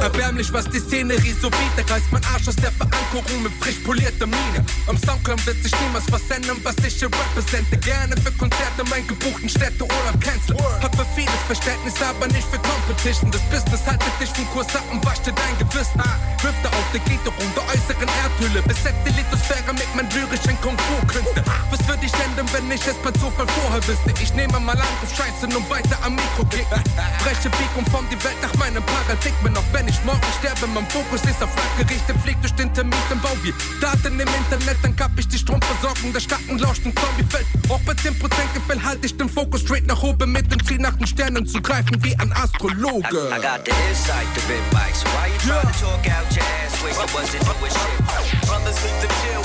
Erbärmlich, 0.00 0.52
was 0.52 0.68
die 0.68 0.80
Szenerie 0.80 1.34
so 1.40 1.50
bietet. 1.50 1.90
Reißt 1.90 2.10
mein 2.12 2.24
Arsch 2.32 2.48
aus 2.48 2.56
der 2.56 2.72
Verankerung 2.72 3.42
mit 3.42 3.52
frisch 3.60 3.78
polierter 3.84 4.26
Miene. 4.26 4.64
Am 4.86 4.96
Soundcloud 4.96 5.44
wird 5.46 5.62
sich 5.62 5.72
niemals 5.80 6.04
was 6.10 6.28
ändern, 6.30 6.58
was 6.62 6.76
ich 6.86 6.94
hier 6.98 7.08
represente. 7.08 7.76
Gerne 7.78 8.16
für 8.16 8.32
Konzerte, 8.32 8.84
mein 8.90 9.06
gebuchten 9.06 9.48
Städte 9.48 9.84
oder 9.84 10.12
cancel. 10.20 10.56
Hab 10.82 10.94
für 10.94 11.06
vieles 11.14 11.40
Verständnis, 11.46 11.94
aber 12.02 12.26
nicht 12.28 12.46
für 12.48 12.58
Competition. 12.58 13.30
Das 13.30 13.42
Business 13.48 13.80
haltet 13.86 14.12
dich 14.20 14.30
vom 14.30 14.46
Kurs 14.52 14.74
ab 14.74 14.84
und 14.92 15.04
wascht 15.04 15.26
dir 15.26 15.32
dein 15.32 15.56
Gewissen. 15.58 16.02
Hüfte 16.42 16.68
auf 16.68 16.86
der 16.92 17.00
Gliederung 17.00 17.48
der 17.56 17.64
äußeren 17.72 18.08
Erdhülle. 18.22 18.60
Besetzt 18.62 19.02
die 19.06 19.12
Lithosphäre 19.12 19.72
mit 19.72 19.88
meinen 19.96 20.10
lyrischen 20.10 20.60
Kung-Fu-Künste. 20.60 21.42
Was 21.70 21.80
würde 21.88 22.04
ich 22.04 22.14
ändern, 22.20 22.48
wenn 22.52 22.70
ich 22.70 22.86
es 22.86 22.96
per 23.00 23.14
Zufall 23.14 23.48
vorher 23.48 23.80
wüsste? 23.88 24.12
Ich 24.22 24.34
nehme 24.34 24.60
mal 24.60 24.76
an 24.76 24.94
auf 25.02 25.10
Scheiße 25.16 25.46
und 25.56 25.68
weiter 25.70 25.96
am 26.04 26.14
Mikro 26.14 26.44
klicken. 26.44 26.82
Breche 27.22 27.48
Peak 27.48 27.72
und 27.76 27.88
form 27.88 28.06
die 28.10 28.22
Welt 28.22 28.36
nach 28.42 28.54
meinem 28.56 28.82
Paradigmen. 28.84 29.56
Auch 29.56 29.68
wenn 29.72 29.88
ich 29.88 29.93
morgen 30.04 30.26
sterbe, 30.38 30.66
mein 30.66 30.86
Fokus 30.88 31.22
ist 31.24 31.42
auf 31.42 31.50
Rap 31.56 31.76
gerichtet. 31.78 32.16
Fliegt 32.22 32.42
durch 32.42 32.54
den 32.54 32.72
Termitenbau 32.72 33.30
wie 33.42 33.52
Daten 33.80 34.18
im 34.18 34.28
Internet. 34.28 34.76
Dann 34.82 34.96
kapp 34.96 35.12
ich 35.18 35.28
die 35.28 35.38
Stromversorgung 35.38 36.12
der 36.12 36.20
Stadt 36.20 36.40
und 36.48 36.60
lauscht 36.60 36.84
ein 36.86 36.94
Zombiefeld. 36.96 37.46
Auch 37.68 37.80
bei 37.80 37.92
10% 37.92 38.14
Gefäll 38.54 38.82
halte 38.82 39.06
ich 39.06 39.16
den 39.16 39.28
Fokus 39.28 39.60
straight 39.60 39.86
nach 39.86 40.02
oben 40.02 40.32
mit 40.32 40.50
dem 40.50 40.64
Ziel 40.64 40.78
nach 40.78 40.96
den 40.96 41.06
Sternen 41.06 41.46
zu 41.46 41.60
greifen 41.60 42.02
wie 42.02 42.16
ein 42.18 42.32
Astrologe. 42.32 43.28
I, 43.30 43.36
I 43.36 43.40
got 43.40 43.64
the 43.64 43.72
insight, 43.88 44.26
the 44.34 44.40
big 44.48 44.62
bike. 44.70 44.94
So 44.94 45.06
why 45.14 45.28
you 45.28 45.38
trying 45.38 45.66
to 45.66 45.78
talk 45.80 46.04
out 46.08 46.26
your 46.34 46.44
ass 46.64 46.74
when 46.82 46.94
you 46.94 47.06
wasn't 47.14 47.44
doing 47.44 47.72
shit? 47.72 48.46
Brothers 48.46 48.78
need 48.84 48.98
to 49.02 49.08
chill 49.20 49.42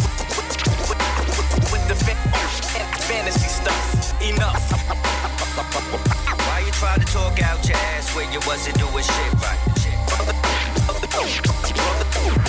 with, 1.71 1.87
the 1.87 1.95
fa- 1.95 2.17
fantasy 3.07 3.49
stuff. 3.49 4.21
Enough. 4.21 4.59
Why 6.47 6.59
you 6.65 6.71
trying 6.73 6.99
to 6.99 7.05
talk 7.11 7.41
out 7.41 7.67
your 7.67 7.77
ass 7.77 8.15
when 8.15 8.31
you 8.31 8.39
wasn't 8.47 8.77
doing 8.77 9.03
shit 9.03 9.33
right? 9.41 9.78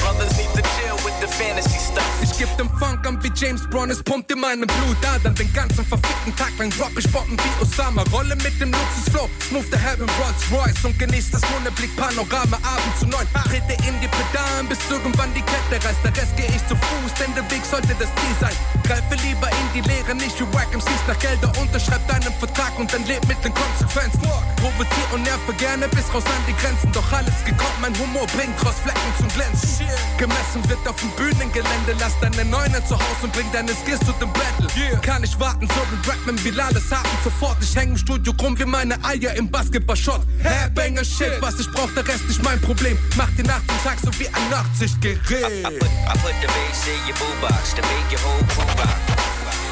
Brothers 0.00 0.36
need 0.38 0.50
to 0.54 0.62
chill 0.76 0.96
with 1.04 1.18
the 1.20 1.28
fantasy 1.28 1.78
stuff. 1.78 2.38
Geb 2.38 2.48
den 2.56 2.68
Funk 2.78 3.06
an 3.06 3.19
wie 3.30 3.44
James 3.44 3.66
Brown, 3.68 3.90
es 3.90 4.02
pumpt 4.02 4.30
in 4.30 4.40
meinem 4.40 4.66
Blut 4.66 4.96
Adern. 5.14 5.34
Den 5.34 5.52
ganzen 5.52 5.84
verfickten 5.84 6.34
Tag 6.36 6.52
lang 6.58 6.70
drop 6.70 6.96
ich 6.96 7.10
Bomben 7.10 7.36
wie 7.36 7.62
Osama. 7.62 8.02
Rolle 8.12 8.36
mit 8.36 8.60
dem 8.60 8.72
Luxusflow, 8.72 9.28
smooth 9.48 9.66
the 9.70 9.78
heaven 9.78 10.08
Rolls 10.18 10.42
Royce 10.50 10.84
und 10.84 10.98
genieß 10.98 11.30
das 11.30 11.42
Hundeblick 11.50 11.94
Panorama 11.96 12.56
Abend 12.62 12.94
zu 12.98 13.06
neun. 13.06 13.26
Trete 13.44 13.74
in 13.86 14.00
die 14.00 14.08
Pedalen, 14.08 14.66
bis 14.68 14.78
irgendwann 14.88 15.32
die 15.34 15.42
Kette 15.42 15.84
reißt. 15.84 16.00
Der 16.04 16.16
Rest 16.16 16.36
geh 16.36 16.46
ich 16.46 16.64
zu 16.68 16.76
Fuß, 16.76 17.12
denn 17.20 17.34
der 17.34 17.44
Weg 17.50 17.64
sollte 17.64 17.94
das 17.98 18.08
Ziel 18.08 18.36
sein. 18.40 18.56
Greife 18.84 19.14
lieber 19.26 19.48
in 19.50 19.66
die 19.74 19.84
Leere, 19.88 20.14
nicht 20.14 20.38
wie 20.40 20.48
Wack 20.54 20.72
MCs 20.72 21.04
nach 21.06 21.18
Gelder. 21.18 21.52
Unterschreib 21.60 22.06
deinen 22.08 22.32
Vertrag 22.38 22.78
und 22.78 22.92
dann 22.92 23.04
leb 23.06 23.26
mit 23.28 23.38
den 23.44 23.52
Konsequenzen. 23.54 24.22
Provozier 24.56 25.06
und 25.12 25.22
nerve 25.22 25.52
gerne 25.58 25.88
bis 25.88 26.06
raus 26.14 26.24
an 26.26 26.42
die 26.46 26.56
Grenzen. 26.56 26.90
Doch 26.92 27.12
alles 27.12 27.36
gekommen, 27.44 27.80
mein 27.80 27.96
Humor 27.98 28.26
bringt 28.36 28.56
Crossflecken 28.58 29.12
zum 29.18 29.28
Glänzen. 29.28 29.86
Gemessen 30.16 30.60
wird 30.68 30.82
auf 30.88 30.96
dem 30.96 31.10
Bühnengelände, 31.16 31.96
lass 31.98 32.18
deine 32.20 32.44
neuen 32.44 32.70
keiner 32.70 32.84
zu 32.84 32.94
Hause 32.94 33.19
und 33.22 33.33
bring 33.33 33.46
deine 33.52 33.72
Skills 33.74 34.00
zu 34.00 34.12
dem 34.12 34.33
Battle. 34.33 34.98
Kann 35.02 35.24
ich 35.24 35.38
warten, 35.38 35.66
so 35.68 35.74
wie 35.74 36.11
Rapman, 36.11 36.36
Bilal 36.36 36.74
es 36.76 36.90
haben 36.90 37.09
sofort. 37.22 37.57
Ich 37.61 37.74
häng 37.76 37.90
im 37.90 37.97
Studio 37.97 38.32
rum 38.40 38.59
wie 38.59 38.64
meine 38.64 39.03
Eier 39.05 39.34
im 39.34 39.51
Basketball-Shot. 39.51 40.22
Hairbanger 40.42 41.05
Shit, 41.05 41.40
was 41.40 41.59
ich 41.61 41.70
brauch, 41.72 41.90
der 41.94 42.07
Rest 42.07 42.26
nicht 42.28 42.42
mein 42.42 42.61
Problem. 42.61 42.99
Mach 43.16 43.28
die 43.36 43.42
Nacht 43.42 43.62
und 43.68 43.82
Tag 43.82 43.99
so 44.03 44.11
wie 44.18 44.28
ein 44.28 44.51
Nachtsichtgerät. 44.51 45.66
I 45.66 45.78
put, 45.78 45.88
I 45.88 46.18
put 46.18 46.34
the 46.40 46.47
bass 46.47 46.86
in 46.86 47.01
your 47.07 47.16
boombox 47.16 47.74
to 47.74 47.82
make 47.82 48.11
your 48.11 48.20
whole 48.20 48.44
crew 48.49 48.66
rock. 48.78 48.97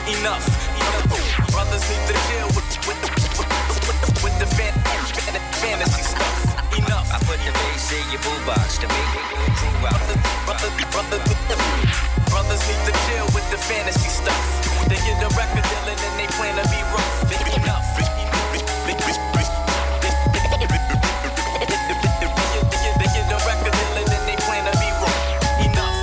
Enough, 0.09 0.47
enough. 0.77 1.53
Brothers 1.53 1.83
need 1.89 2.07
to 2.07 2.15
chill 2.29 2.49
with, 2.49 2.69
with, 2.87 3.01
with, 3.39 4.25
with 4.25 4.39
the 4.39 4.47
fan, 4.57 4.73
fan, 4.85 5.41
fantasy 5.53 6.03
stuff. 6.03 6.58
Enough. 6.77 7.09
I 7.13 7.19
put 7.25 7.39
the 7.41 7.53
bass 7.53 7.93
in 7.93 8.05
your 8.13 8.21
boombox 8.21 8.79
to 8.81 8.87
make 8.89 9.11
your 9.15 9.25
whole 9.25 9.53
crew 9.57 9.73
rock. 9.81 9.97
Brother, 10.45 10.69
brother, 10.93 11.19
brother, 11.25 11.57
brothers 12.29 12.63
need 12.69 12.83
to 12.85 12.93
chill 13.09 13.27
with 13.33 13.49
the 13.51 13.59
fantasy 13.59 14.09
stuff. 14.09 14.37
They 14.89 14.97
get 14.97 15.23
a 15.23 15.29
record 15.37 15.65
deal 15.65 15.87
and 15.89 15.99
then 15.99 16.15
they 16.17 16.29
plan 16.37 16.55
to 16.61 16.65
be 16.69 16.81
rough. 16.93 17.25
Enough. 17.57 17.87
They 22.99 23.09
get 23.15 23.31
a 23.31 23.39
record 23.47 23.73
deal 23.73 23.95
and 23.99 24.07
then 24.07 24.23
they 24.27 24.37
plan 24.45 24.65
to 24.69 24.73
be 24.79 24.89
rough. 25.01 25.23
Enough. 25.65 25.97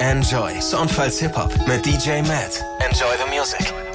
Enjoy. 0.00 0.60
Soundfiles 0.60 1.18
Hip-Hop 1.20 1.52
mit 1.66 1.82
DJ 1.82 2.22
Matt. 2.26 2.64
Enjoy 2.80 3.16
the 3.16 3.26
music. 3.30 3.85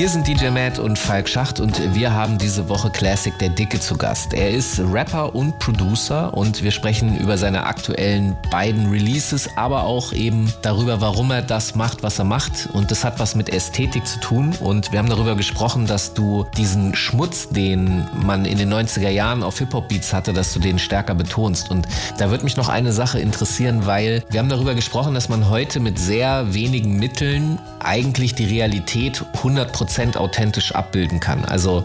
Hier 0.00 0.08
sind 0.08 0.26
DJ 0.26 0.48
Matt 0.48 0.78
und 0.78 0.98
Falk 0.98 1.28
Schacht 1.28 1.60
und 1.60 1.94
wir 1.94 2.14
haben 2.14 2.38
diese 2.38 2.70
Woche 2.70 2.88
Classic 2.88 3.38
der 3.38 3.50
Dicke 3.50 3.80
zu 3.80 3.98
Gast. 3.98 4.32
Er 4.32 4.48
ist 4.48 4.80
Rapper 4.80 5.34
und 5.34 5.58
Producer 5.58 6.32
und 6.32 6.62
wir 6.62 6.70
sprechen 6.70 7.18
über 7.18 7.36
seine 7.36 7.64
aktuellen 7.64 8.34
beiden 8.50 8.88
Releases, 8.88 9.50
aber 9.56 9.82
auch 9.82 10.14
eben 10.14 10.50
darüber, 10.62 11.02
warum 11.02 11.30
er 11.30 11.42
das 11.42 11.74
macht, 11.74 12.02
was 12.02 12.18
er 12.18 12.24
macht. 12.24 12.70
Und 12.72 12.90
das 12.90 13.04
hat 13.04 13.20
was 13.20 13.34
mit 13.34 13.50
Ästhetik 13.50 14.06
zu 14.06 14.18
tun. 14.20 14.54
Und 14.60 14.90
wir 14.90 14.98
haben 14.98 15.10
darüber 15.10 15.34
gesprochen, 15.34 15.86
dass 15.86 16.14
du 16.14 16.46
diesen 16.56 16.94
Schmutz, 16.94 17.50
den 17.50 18.08
man 18.24 18.46
in 18.46 18.56
den 18.56 18.72
90er 18.72 19.10
Jahren 19.10 19.42
auf 19.42 19.58
Hip-Hop-Beats 19.58 20.14
hatte, 20.14 20.32
dass 20.32 20.54
du 20.54 20.60
den 20.60 20.78
stärker 20.78 21.14
betonst. 21.14 21.70
Und 21.70 21.86
da 22.16 22.30
wird 22.30 22.42
mich 22.42 22.56
noch 22.56 22.70
eine 22.70 22.92
Sache 22.92 23.20
interessieren, 23.20 23.84
weil 23.84 24.24
wir 24.30 24.40
haben 24.40 24.48
darüber 24.48 24.74
gesprochen, 24.74 25.12
dass 25.12 25.28
man 25.28 25.50
heute 25.50 25.78
mit 25.78 25.98
sehr 25.98 26.54
wenigen 26.54 26.98
Mitteln 26.98 27.58
eigentlich 27.80 28.34
die 28.34 28.46
Realität 28.46 29.26
100% 29.42 29.89
authentisch 30.16 30.74
abbilden 30.74 31.20
kann. 31.20 31.44
Also 31.44 31.84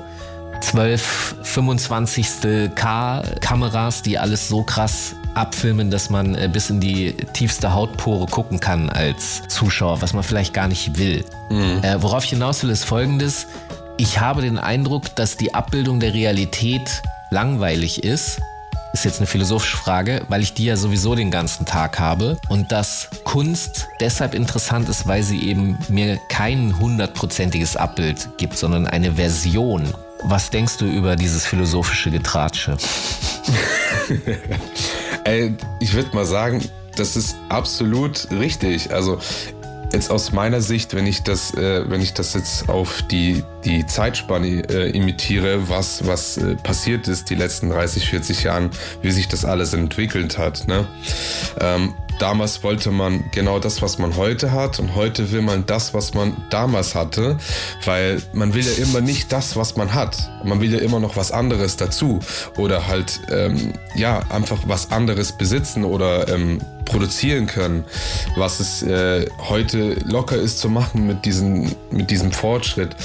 12, 0.61 1.35
25. 1.43 2.27
K-Kameras, 2.75 4.01
die 4.01 4.17
alles 4.17 4.47
so 4.47 4.63
krass 4.63 5.15
abfilmen, 5.33 5.91
dass 5.91 6.09
man 6.09 6.35
äh, 6.35 6.49
bis 6.51 6.69
in 6.69 6.79
die 6.79 7.13
tiefste 7.33 7.73
Hautpore 7.73 8.25
gucken 8.25 8.59
kann 8.59 8.89
als 8.89 9.47
Zuschauer, 9.47 10.01
was 10.01 10.13
man 10.13 10.23
vielleicht 10.23 10.53
gar 10.53 10.67
nicht 10.67 10.97
will. 10.97 11.25
Äh, 11.81 12.01
worauf 12.01 12.23
ich 12.23 12.31
hinaus 12.31 12.63
will, 12.63 12.69
ist 12.69 12.85
folgendes. 12.85 13.47
Ich 13.97 14.19
habe 14.19 14.41
den 14.41 14.57
Eindruck, 14.57 15.15
dass 15.15 15.37
die 15.37 15.53
Abbildung 15.53 15.99
der 15.99 16.13
Realität 16.13 17.01
langweilig 17.31 18.03
ist. 18.03 18.41
Ist 18.95 19.03
jetzt 19.03 19.19
eine 19.19 19.27
philosophische 19.27 19.75
Frage, 19.75 20.21
weil 20.29 20.41
ich 20.41 20.53
die 20.53 20.63
ja 20.63 20.77
sowieso 20.77 21.15
den 21.15 21.29
ganzen 21.29 21.65
Tag 21.65 21.99
habe 21.99 22.37
und 22.47 22.71
dass 22.71 23.09
Kunst 23.25 23.89
deshalb 23.99 24.33
interessant 24.33 24.87
ist, 24.87 25.05
weil 25.05 25.21
sie 25.21 25.49
eben 25.49 25.77
mir 25.89 26.17
kein 26.29 26.79
hundertprozentiges 26.79 27.75
Abbild 27.75 28.29
gibt, 28.37 28.57
sondern 28.57 28.87
eine 28.87 29.15
Version. 29.15 29.93
Was 30.23 30.49
denkst 30.49 30.77
du 30.77 30.85
über 30.85 31.17
dieses 31.17 31.45
philosophische 31.45 32.09
Getratsche? 32.09 32.77
Ich 35.81 35.93
würde 35.93 36.15
mal 36.15 36.25
sagen, 36.25 36.63
das 36.95 37.15
ist 37.17 37.35
absolut 37.49 38.27
richtig. 38.31 38.93
Also 38.93 39.19
jetzt 39.93 40.11
aus 40.11 40.31
meiner 40.31 40.61
Sicht, 40.61 40.93
wenn 40.93 41.07
ich 41.07 41.23
das, 41.23 41.53
äh, 41.53 41.89
wenn 41.89 42.01
ich 42.01 42.13
das 42.13 42.33
jetzt 42.33 42.69
auf 42.69 43.01
die, 43.03 43.43
die 43.63 43.85
Zeitspanne 43.85 44.63
äh, 44.69 44.89
imitiere, 44.91 45.69
was, 45.69 46.07
was 46.07 46.37
äh, 46.37 46.55
passiert 46.55 47.07
ist 47.07 47.29
die 47.29 47.35
letzten 47.35 47.69
30, 47.69 48.09
40 48.09 48.43
Jahren, 48.43 48.69
wie 49.01 49.11
sich 49.11 49.27
das 49.27 49.45
alles 49.45 49.73
entwickelt 49.73 50.37
hat. 50.37 50.67
Ne? 50.67 50.87
Ähm, 51.59 51.93
damals 52.19 52.63
wollte 52.63 52.91
man 52.91 53.25
genau 53.31 53.59
das, 53.59 53.81
was 53.81 53.97
man 53.97 54.15
heute 54.15 54.51
hat 54.51 54.79
und 54.79 54.95
heute 54.95 55.31
will 55.31 55.41
man 55.41 55.65
das, 55.65 55.93
was 55.93 56.13
man 56.13 56.35
damals 56.49 56.95
hatte, 56.95 57.37
weil 57.83 58.21
man 58.33 58.53
will 58.53 58.65
ja 58.65 58.83
immer 58.83 59.01
nicht 59.01 59.31
das, 59.31 59.55
was 59.55 59.75
man 59.75 59.93
hat. 59.93 60.17
Man 60.43 60.61
will 60.61 60.73
ja 60.73 60.79
immer 60.79 60.99
noch 60.99 61.15
was 61.15 61.31
anderes 61.31 61.77
dazu 61.77 62.19
oder 62.57 62.87
halt 62.87 63.19
ähm, 63.31 63.73
ja 63.95 64.19
einfach 64.29 64.59
was 64.67 64.91
anderes 64.91 65.31
besitzen 65.31 65.83
oder 65.83 66.27
ähm, 66.27 66.59
produzieren 66.85 67.47
können, 67.47 67.83
was 68.35 68.59
es 68.59 68.83
äh, 68.83 69.25
heute 69.49 69.95
locker 70.05 70.37
ist 70.37 70.59
zu 70.59 70.69
machen 70.69 71.07
mit, 71.07 71.25
diesen, 71.25 71.75
mit 71.91 72.11
diesem 72.11 72.31
Fortschritt. 72.31 72.95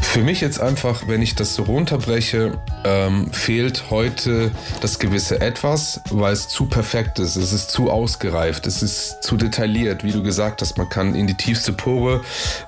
Für 0.00 0.22
mich 0.22 0.40
jetzt 0.40 0.60
einfach, 0.60 1.08
wenn 1.08 1.20
ich 1.20 1.34
das 1.34 1.54
so 1.54 1.64
runterbreche, 1.64 2.58
ähm, 2.84 3.30
fehlt 3.32 3.90
heute 3.90 4.50
das 4.80 4.98
gewisse 4.98 5.40
Etwas, 5.40 6.00
weil 6.10 6.32
es 6.32 6.48
zu 6.48 6.66
perfekt 6.66 7.18
ist. 7.18 7.36
Es 7.36 7.52
ist 7.52 7.70
zu 7.70 7.90
ausgereift, 7.90 8.66
es 8.66 8.82
ist 8.82 9.22
zu 9.22 9.36
detailliert, 9.36 10.04
wie 10.04 10.12
du 10.12 10.22
gesagt 10.22 10.62
hast. 10.62 10.78
Man 10.78 10.88
kann 10.88 11.14
in 11.14 11.26
die 11.26 11.34
tiefste 11.34 11.72
Pore 11.72 12.22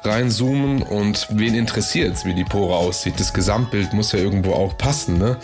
reinzoomen 0.05 0.83
und 0.83 1.27
wen 1.31 1.55
interessiert 1.55 2.25
wie 2.25 2.35
die 2.35 2.45
Pore 2.45 2.77
aussieht. 2.77 3.15
Das 3.19 3.33
Gesamtbild 3.33 3.93
muss 3.93 4.13
ja 4.13 4.19
irgendwo 4.19 4.53
auch 4.53 4.77
passen. 4.77 5.19
Ne? 5.19 5.37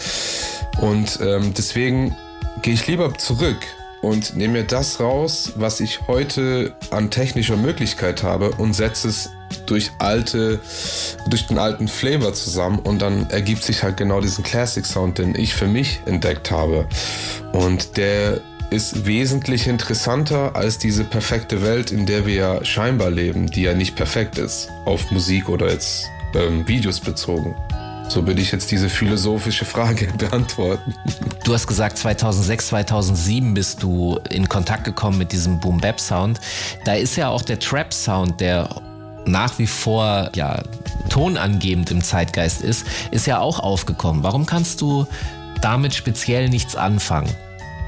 Und 0.80 1.18
ähm, 1.22 1.55
deswegen 1.57 2.14
gehe 2.62 2.74
ich 2.74 2.87
lieber 2.87 3.14
zurück 3.14 3.59
und 4.03 4.37
nehme 4.37 4.55
mir 4.55 4.64
das 4.64 5.01
raus, 5.01 5.53
was 5.57 5.80
ich 5.80 6.07
heute 6.07 6.74
an 6.91 7.11
technischer 7.11 7.57
Möglichkeit 7.57 8.22
habe 8.22 8.51
und 8.53 8.74
setze 8.74 9.09
es 9.09 9.30
durch 9.67 9.91
alte, 9.99 10.61
durch 11.29 11.47
den 11.47 11.59
alten 11.59 11.89
Flavor 11.89 12.35
zusammen 12.35 12.79
und 12.79 13.01
dann 13.01 13.29
ergibt 13.31 13.65
sich 13.65 13.83
halt 13.83 13.97
genau 13.97 14.21
diesen 14.21 14.45
Classic 14.45 14.85
Sound, 14.85 15.19
den 15.19 15.35
ich 15.35 15.55
für 15.55 15.67
mich 15.67 16.01
entdeckt 16.07 16.51
habe. 16.51 16.87
Und 17.53 17.97
der 17.97 18.41
ist 18.71 19.07
wesentlich 19.07 19.69
interessanter 19.69 20.57
als 20.57 20.79
diese 20.79 21.05
perfekte 21.05 21.63
Welt, 21.63 21.93
in 21.93 22.07
der 22.07 22.27
wir 22.27 22.35
ja 22.35 22.65
scheinbar 22.65 23.11
leben, 23.11 23.47
die 23.47 23.63
ja 23.63 23.75
nicht 23.75 23.95
perfekt 23.95 24.39
ist, 24.39 24.69
auf 24.85 25.11
Musik 25.11 25.49
oder 25.49 25.71
jetzt 25.71 26.07
ähm, 26.35 26.67
Videos 26.67 27.01
bezogen. 27.01 27.55
So 28.09 28.27
würde 28.27 28.41
ich 28.41 28.53
jetzt 28.53 28.71
diese 28.71 28.89
philosophische 28.89 29.65
Frage 29.65 30.07
beantworten. 30.19 30.95
Du 31.45 31.55
hast 31.55 31.67
gesagt, 31.67 31.99
2006, 31.99 32.69
2007 32.69 33.55
bist 33.55 33.83
du 33.83 34.19
in 34.31 34.49
Kontakt 34.49 34.85
gekommen 34.85 35.19
mit 35.19 35.33
diesem 35.33 35.59
Boom-Bap-Sound. 35.61 36.41
Da 36.85 36.95
ist 36.95 37.17
ja 37.17 37.29
auch 37.29 37.43
der 37.43 37.59
Trap-Sound, 37.59 38.41
der 38.41 38.69
nach 39.27 39.59
wie 39.59 39.66
vor 39.66 40.31
ja, 40.35 40.62
tonangebend 41.09 41.91
im 41.91 42.03
Zeitgeist 42.03 42.62
ist, 42.62 42.87
ist 43.11 43.27
ja 43.27 43.39
auch 43.39 43.61
aufgekommen. 43.61 44.22
Warum 44.22 44.47
kannst 44.47 44.81
du 44.81 45.07
damit 45.61 45.95
speziell 45.95 46.49
nichts 46.49 46.77
anfangen? 46.77 47.31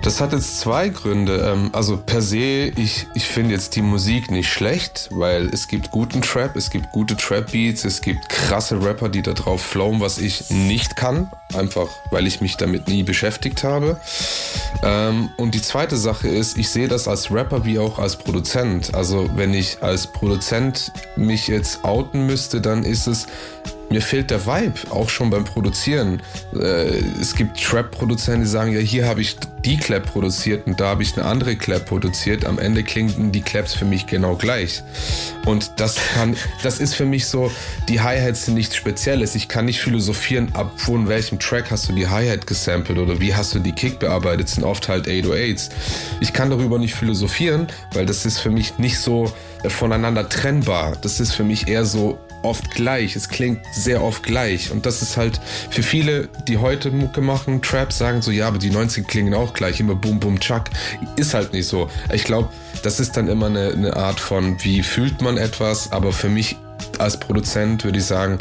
Das 0.07 0.21
hat 0.21 0.33
jetzt 0.33 0.61
zwei 0.61 0.89
Gründe. 0.89 1.53
Ähm, 1.53 1.71
Also 1.73 1.97
per 1.97 2.23
se, 2.23 2.71
ich, 2.77 3.09
ich 3.15 3.25
finde 3.25 3.55
jetzt 3.55 3.75
die 3.75 3.83
Musik 3.83 4.31
nicht 4.31 4.49
schlecht, 4.49 5.09
weil 5.11 5.49
es 5.49 5.67
gibt 5.67 5.91
guten 5.91 6.23
Trap, 6.23 6.55
es 6.55 6.71
gibt 6.71 6.93
gute 6.93 7.17
Trap-Beats, 7.17 7.85
es 7.85 8.03
gibt 8.03 8.29
krasse 8.29 8.81
Rapper, 8.81 9.09
die 9.09 9.23
da 9.23 9.33
drauf 9.33 9.61
flowen, 9.61 10.01
was 10.01 10.19
ich 10.19 10.49
nicht 10.49 10.95
kann, 10.95 11.29
einfach 11.55 11.89
weil 12.13 12.29
ich 12.29 12.41
mich 12.41 12.57
damit 12.57 12.87
nie 12.87 13.03
beschäftigt 13.03 13.65
habe. 13.65 14.01
Ähm, 14.85 15.31
Und 15.39 15.57
die 15.57 15.63
zweite 15.63 15.97
Sache 15.97 16.29
ist, 16.29 16.57
ich 16.57 16.69
sehe 16.69 16.87
das 16.87 17.09
als 17.09 17.33
Rapper 17.33 17.65
wie 17.65 17.81
auch 17.81 17.99
als 17.99 18.15
Produzent. 18.15 18.95
Also 18.95 19.29
wenn 19.35 19.53
ich 19.55 19.83
als 19.83 20.07
Produzent 20.07 20.93
mich 21.17 21.49
jetzt 21.49 21.85
outen 21.85 22.27
müsste, 22.27 22.61
dann 22.61 22.85
ist 22.85 23.09
es 23.09 23.27
mir 23.91 24.03
fehlt 24.03 24.31
der 24.31 24.47
Vibe, 24.47 24.91
auch 24.91 25.09
schon 25.09 25.31
beim 25.31 25.45
Produzieren. 25.45 26.21
Äh, 26.55 27.03
es 27.21 27.35
gibt 27.35 27.63
Trap-Produzenten, 27.63 28.43
die 28.43 28.49
sagen, 28.49 28.73
ja, 28.73 28.81
hier 28.81 29.07
habe 29.07 29.21
ich 29.21 29.37
die 29.65 29.77
Clap 29.77 30.07
produziert 30.07 30.67
und 30.67 30.79
da 30.79 30.87
habe 30.87 31.03
ich 31.03 31.17
eine 31.17 31.27
andere 31.27 31.57
Clap 31.57 31.87
produziert. 31.87 32.45
Am 32.45 32.59
Ende 32.59 32.85
klingen 32.85 33.33
die 33.33 33.43
Claps 33.43 33.75
für 33.75 33.85
mich 33.85 34.07
genau 34.07 34.37
gleich. 34.37 34.83
Und 35.45 35.73
das 35.79 35.97
kann, 36.15 36.37
das 36.63 36.79
ist 36.79 36.95
für 36.95 37.05
mich 37.05 37.27
so, 37.27 37.51
die 37.89 38.01
Hi-Hats 38.01 38.47
sind 38.47 38.55
nichts 38.55 38.77
Spezielles. 38.77 39.35
Ich 39.35 39.49
kann 39.49 39.65
nicht 39.65 39.81
philosophieren, 39.81 40.51
ab 40.55 40.73
von 40.77 41.09
welchem 41.09 41.41
Track 41.41 41.71
hast 41.71 41.89
du 41.89 41.93
die 41.93 42.07
Hi-Hat 42.07 42.47
gesampelt 42.47 42.99
oder 42.99 43.21
wie 43.21 43.35
hast 43.35 43.55
du 43.55 43.59
die 43.59 43.73
Kick 43.73 43.99
bearbeitet, 43.99 44.49
sind 44.49 44.63
oft 44.63 44.89
halt 44.89 45.09
808s. 45.09 45.71
Ich 46.21 46.33
kann 46.33 46.51
darüber 46.51 46.79
nicht 46.79 46.95
philosophieren, 46.95 47.67
weil 47.93 48.07
das 48.07 48.25
ist 48.25 48.39
für 48.39 48.51
mich 48.51 48.79
nicht 48.79 48.99
so 49.01 49.33
voneinander 49.67 50.29
trennbar. 50.29 50.97
Das 51.03 51.19
ist 51.19 51.33
für 51.33 51.45
mich 51.45 51.67
eher 51.67 51.85
so 51.85 52.19
oft 52.47 52.71
gleich. 52.71 53.17
Es 53.17 53.29
klingt 53.29 53.61
sehr 53.73 54.03
oft 54.03 54.23
gleich. 54.23 54.71
Und 54.71 54.87
das 54.87 55.03
ist 55.03 55.17
halt 55.17 55.41
für 55.71 55.83
viele, 55.83 56.29
die 56.49 56.59
heute 56.59 56.91
Mucke 56.91 57.21
machen, 57.21 57.61
Trap, 57.63 57.93
sagen 57.93 58.23
so, 58.23 58.31
ja, 58.31 58.49
aber 58.49 58.59
die 58.59 58.71
90 58.71 59.07
klingen 59.07 59.35
auch 59.35 59.53
gleich, 59.53 59.81
immer 59.81 59.95
Boom, 59.95 60.21
Boom, 60.21 60.41
Chuck. 60.41 60.65
Ist 61.17 61.35
halt 61.35 61.53
nicht 61.53 61.67
so. 61.67 61.91
Ich 62.13 62.25
glaube, 62.25 62.49
das 62.83 63.01
ist 63.01 63.17
dann 63.17 63.29
immer 63.29 63.47
eine, 63.47 63.73
eine 63.73 63.97
Art 63.97 64.21
von, 64.21 64.63
wie 64.65 64.83
fühlt 64.83 65.21
man 65.21 65.37
etwas, 65.37 65.93
aber 65.93 66.13
für 66.13 66.29
mich 66.29 66.57
als 66.99 67.19
Produzent 67.19 67.85
würde 67.85 67.99
ich 67.99 68.05
sagen, 68.05 68.39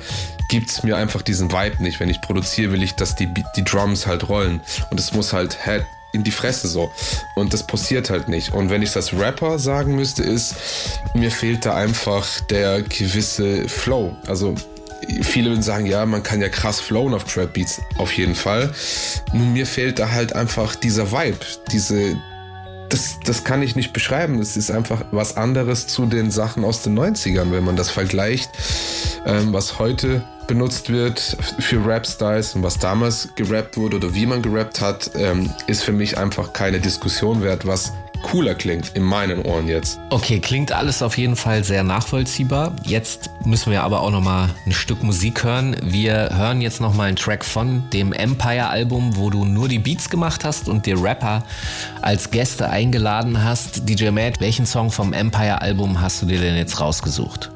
gibt's 0.49 0.83
mir 0.83 0.97
einfach 0.97 1.21
diesen 1.21 1.51
Vibe 1.51 1.81
nicht. 1.81 1.99
Wenn 1.99 2.09
ich 2.09 2.21
produziere, 2.21 2.71
will 2.71 2.83
ich, 2.83 2.93
dass 2.93 3.15
die, 3.15 3.29
die 3.55 3.63
Drums 3.63 4.07
halt 4.07 4.29
rollen. 4.29 4.61
Und 4.91 4.99
es 4.99 5.13
muss 5.13 5.33
halt 5.33 5.57
Head, 5.65 5.85
in 6.16 6.24
die 6.24 6.32
Fresse 6.32 6.68
so. 6.68 6.91
Und 7.36 7.53
das 7.53 7.66
passiert 7.68 8.09
halt 8.09 8.28
nicht. 8.28 8.53
Und 8.53 8.70
wenn 8.70 8.82
ich 8.82 8.93
das 8.93 9.13
Rapper 9.13 9.59
sagen 9.59 9.95
müsste, 9.95 10.24
ist, 10.24 10.55
mir 11.13 11.32
fehlt 11.32 11.66
da 11.66 11.76
einfach 11.76 12.39
der 12.41 12.82
gewisse 12.82 13.68
Flow. 13.68 14.16
Also 14.28 14.55
viele 15.22 15.49
würden 15.49 15.61
sagen, 15.61 15.86
ja, 15.86 16.05
man 16.05 16.24
kann 16.24 16.41
ja 16.41 16.49
krass 16.49 16.80
flowen 16.80 17.13
auf 17.13 17.26
Trap 17.26 17.53
Beats, 17.53 17.82
auf 17.97 18.11
jeden 18.13 18.36
Fall. 18.36 18.74
Nur 19.34 19.45
mir 19.45 19.66
fehlt 19.66 19.99
da 19.99 20.11
halt 20.11 20.34
einfach 20.34 20.76
dieser 20.76 21.11
Vibe, 21.11 21.38
diese, 21.72 22.16
das, 22.95 23.19
das 23.19 23.43
kann 23.43 23.61
ich 23.61 23.75
nicht 23.75 23.91
beschreiben. 23.91 24.39
Es 24.39 24.55
ist 24.55 24.71
einfach 24.71 25.03
was 25.11 25.35
anderes 25.35 25.85
zu 25.85 26.05
den 26.05 26.31
Sachen 26.31 26.63
aus 26.63 26.81
den 26.81 26.97
90ern, 26.97 27.51
wenn 27.51 27.65
man 27.65 27.75
das 27.75 27.89
vergleicht, 27.89 28.49
ähm, 29.25 29.51
was 29.51 29.79
heute 29.79 30.23
benutzt 30.47 30.89
wird 30.89 31.19
für 31.59 31.85
Rap-Styles 31.85 32.55
und 32.55 32.63
was 32.63 32.79
damals 32.79 33.29
gerappt 33.35 33.75
wurde 33.75 33.97
oder 33.97 34.13
wie 34.13 34.25
man 34.25 34.41
gerappt 34.41 34.79
hat, 34.79 35.11
ähm, 35.15 35.49
ist 35.67 35.83
für 35.83 35.91
mich 35.91 36.17
einfach 36.17 36.53
keine 36.53 36.79
Diskussion 36.79 37.41
wert, 37.41 37.67
was 37.67 37.91
cooler 38.24 38.55
klingt 38.55 38.91
in 38.95 39.03
meinen 39.03 39.43
Ohren 39.43 39.68
jetzt. 39.68 39.99
Okay, 40.09 40.39
klingt 40.39 40.72
alles 40.72 41.01
auf 41.01 41.18
jeden 41.18 41.36
Fall 41.36 41.63
sehr 41.63 41.84
nachvollziehbar. 41.84 42.76
Jetzt 42.84 43.30
müssen 43.45 43.72
wir 43.72 43.84
aber 43.84 44.01
auch 44.01 44.11
noch 44.11 44.22
mal 44.22 44.49
ein 44.66 44.72
Stück 44.72 45.03
Musik 45.03 45.43
hören. 45.43 45.76
Wir 45.82 46.30
hören 46.36 46.61
jetzt 46.61 46.82
noch 46.82 46.93
mal 46.93 47.07
einen 47.07 47.16
Track 47.16 47.45
von 47.45 47.84
dem 47.91 48.13
Empire 48.13 48.68
Album, 48.68 49.16
wo 49.16 49.30
du 49.30 49.45
nur 49.45 49.68
die 49.68 49.80
Beats 49.80 50.09
gemacht 50.09 50.43
hast 50.43 50.68
und 50.68 50.86
dir 50.86 51.01
Rapper 51.01 51.43
als 52.01 52.32
Gäste 52.32 52.70
eingeladen 52.70 53.43
hast. 53.43 53.88
DJ 53.88 54.09
Matt, 54.09 54.39
welchen 54.39 54.66
Song 54.66 54.91
vom 54.91 55.13
Empire 55.13 55.61
Album 55.61 56.01
hast 56.01 56.22
du 56.22 56.26
dir 56.26 56.39
denn 56.39 56.55
jetzt 56.55 56.80
rausgesucht? 56.80 57.54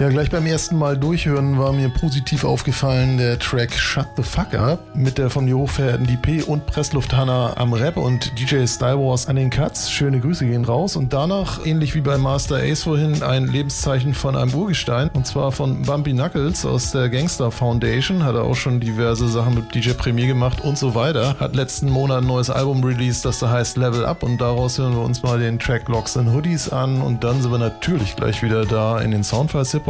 Ja, 0.00 0.08
gleich 0.08 0.30
beim 0.30 0.46
ersten 0.46 0.78
Mal 0.78 0.96
durchhören 0.96 1.58
war 1.58 1.74
mir 1.74 1.90
positiv 1.90 2.44
aufgefallen 2.44 3.18
der 3.18 3.38
Track 3.38 3.74
Shut 3.74 4.06
the 4.16 4.22
Fuck 4.22 4.54
Up 4.54 4.80
mit 4.94 5.18
der 5.18 5.28
von 5.28 5.44
mir 5.44 5.58
hochverehrten 5.58 6.06
DP 6.06 6.42
und 6.42 6.64
Pressluft 6.64 7.14
Hanna 7.14 7.54
am 7.58 7.74
Rap 7.74 7.98
und 7.98 8.32
DJ 8.38 8.64
Style 8.64 8.96
Wars 8.96 9.28
an 9.28 9.36
den 9.36 9.50
Cuts. 9.50 9.90
Schöne 9.90 10.20
Grüße 10.20 10.46
gehen 10.46 10.64
raus 10.64 10.96
und 10.96 11.12
danach, 11.12 11.66
ähnlich 11.66 11.94
wie 11.94 12.00
bei 12.00 12.16
Master 12.16 12.56
Ace 12.56 12.84
vorhin, 12.84 13.22
ein 13.22 13.46
Lebenszeichen 13.46 14.14
von 14.14 14.36
einem 14.36 14.54
Urgestein 14.54 15.10
und 15.12 15.26
zwar 15.26 15.52
von 15.52 15.82
Bumpy 15.82 16.12
Knuckles 16.12 16.64
aus 16.64 16.92
der 16.92 17.10
Gangster 17.10 17.50
Foundation. 17.50 18.24
Hat 18.24 18.36
er 18.36 18.44
auch 18.44 18.56
schon 18.56 18.80
diverse 18.80 19.28
Sachen 19.28 19.54
mit 19.54 19.74
DJ 19.74 19.90
Premier 19.90 20.26
gemacht 20.26 20.62
und 20.62 20.78
so 20.78 20.94
weiter. 20.94 21.36
Hat 21.38 21.54
letzten 21.54 21.90
Monat 21.90 22.22
ein 22.22 22.26
neues 22.26 22.48
Album 22.48 22.82
released, 22.82 23.26
das 23.26 23.40
da 23.40 23.50
heißt 23.50 23.76
Level 23.76 24.06
Up 24.06 24.22
und 24.22 24.40
daraus 24.40 24.78
hören 24.78 24.94
wir 24.94 25.02
uns 25.02 25.22
mal 25.22 25.38
den 25.38 25.58
Track 25.58 25.90
Locks 25.90 26.16
and 26.16 26.32
Hoodies 26.32 26.70
an 26.70 27.02
und 27.02 27.22
dann 27.22 27.42
sind 27.42 27.50
wir 27.50 27.58
natürlich 27.58 28.16
gleich 28.16 28.42
wieder 28.42 28.64
da 28.64 28.98
in 28.98 29.10
den 29.10 29.22
Soundfiles 29.22 29.72
Hip 29.72 29.89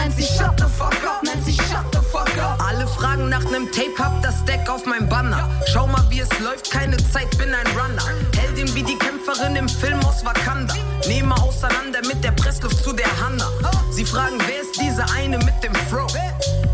Nennt 0.00 0.16
sich 0.16 0.28
Shut 0.28 0.58
the 0.58 0.64
fuck 0.64 0.96
up, 1.04 1.22
nennt 1.22 1.44
sich 1.44 1.56
Shut 1.56 1.84
the 1.92 2.00
fuck 2.10 2.34
up. 2.38 2.58
Alle 2.66 2.86
fragen 2.86 3.28
nach 3.28 3.44
nem 3.50 3.70
Tape, 3.70 3.92
hab 3.98 4.22
das 4.22 4.42
Deck 4.46 4.66
auf 4.70 4.86
meinem 4.86 5.06
Banner. 5.10 5.46
Schau 5.70 5.86
mal, 5.86 6.02
wie 6.08 6.20
es 6.20 6.38
läuft, 6.38 6.70
keine 6.70 6.96
Zeit, 6.96 7.28
bin 7.36 7.52
ein 7.52 7.66
Runner. 7.78 8.02
Heldin 8.34 8.74
wie 8.74 8.82
die 8.82 8.96
Kämpferin 8.96 9.56
im 9.56 9.68
Film 9.68 10.00
aus 10.06 10.24
Wakanda. 10.24 10.74
Nehme 11.06 11.34
auseinander 11.42 12.00
mit 12.08 12.24
der 12.24 12.32
Pressluft 12.32 12.82
zu 12.82 12.94
der 12.94 13.10
Hanna. 13.20 13.46
Sie 13.90 14.06
fragen, 14.06 14.38
wer 14.46 14.62
ist 14.62 14.80
diese 14.80 15.04
eine 15.14 15.36
mit 15.36 15.62
dem 15.62 15.74
Fro? 15.90 16.06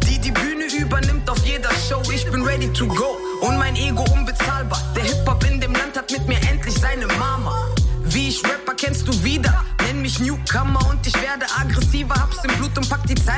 Die 0.07 0.20
die 0.20 0.31
Bühne 0.31 0.66
übernimmt 0.79 1.29
auf 1.29 1.45
jeder 1.45 1.70
Show. 1.89 2.01
Ich 2.12 2.31
bin 2.31 2.43
ready 2.43 2.72
to 2.72 2.87
go 2.87 3.18
und 3.41 3.59
mein 3.59 3.74
Ego 3.74 4.05
unbezahlbar. 4.12 4.81
Der 4.95 5.03
Hip-Hop 5.03 5.45
in 5.51 5.61
dem 5.61 5.72
Land 5.72 5.97
hat 5.97 6.12
mit 6.12 6.29
mir 6.29 6.41
endlich 6.49 6.79
seine 6.79 7.09
Mama. 7.18 7.66
Wie 8.05 8.29
ich 8.29 8.45
Rapper 8.45 8.74
kennst 8.74 9.09
du 9.09 9.24
wieder. 9.24 9.64
Nenn 9.83 10.01
mich 10.01 10.18
Newcomer 10.20 10.81
und 10.89 11.07
ich 11.07 11.14
werde 11.20 11.47
aggressiver. 11.61 12.14
Hab's 12.14 12.39
im 12.45 12.55
Blut 12.57 12.77
und 12.79 12.86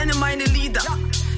in 0.02 0.18
meine 0.18 0.44
Lieder. 0.44 0.82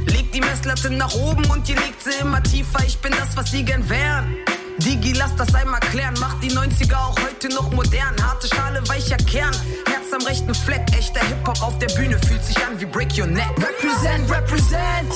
Leg 0.07 0.33
die 0.33 0.41
Messlatte 0.41 0.91
nach 0.91 1.15
oben 1.15 1.45
und 1.47 1.69
ihr 1.69 1.77
legt 1.77 2.03
sie 2.03 2.19
immer 2.21 2.43
tiefer. 2.43 2.85
Ich 2.87 2.99
bin 2.99 3.13
das, 3.13 3.37
was 3.37 3.51
sie 3.51 3.65
gern 3.65 3.89
wären. 3.89 4.37
Digi, 4.79 5.13
lass 5.13 5.35
das 5.37 5.55
einmal 5.55 5.81
klären. 5.81 6.15
Macht 6.21 6.43
die 6.43 6.51
90er 6.51 6.97
auch 6.97 7.17
heute 7.21 7.49
noch 7.51 7.71
modern. 7.71 8.15
Harte 8.23 8.49
Schale, 8.49 8.87
weicher 8.89 9.17
Kern. 9.17 9.55
Herz 9.87 10.13
am 10.13 10.23
rechten 10.27 10.55
Fleck. 10.55 10.83
Echter 10.97 11.21
Hip-Hop 11.21 11.63
auf 11.63 11.79
der 11.79 11.89
Bühne 11.89 12.19
fühlt 12.27 12.45
sich 12.45 12.57
an 12.67 12.81
wie 12.81 12.87
Break 12.87 13.17
Your 13.19 13.27
Neck. 13.27 13.51
Represent, 13.57 14.31
represent. 14.31 15.13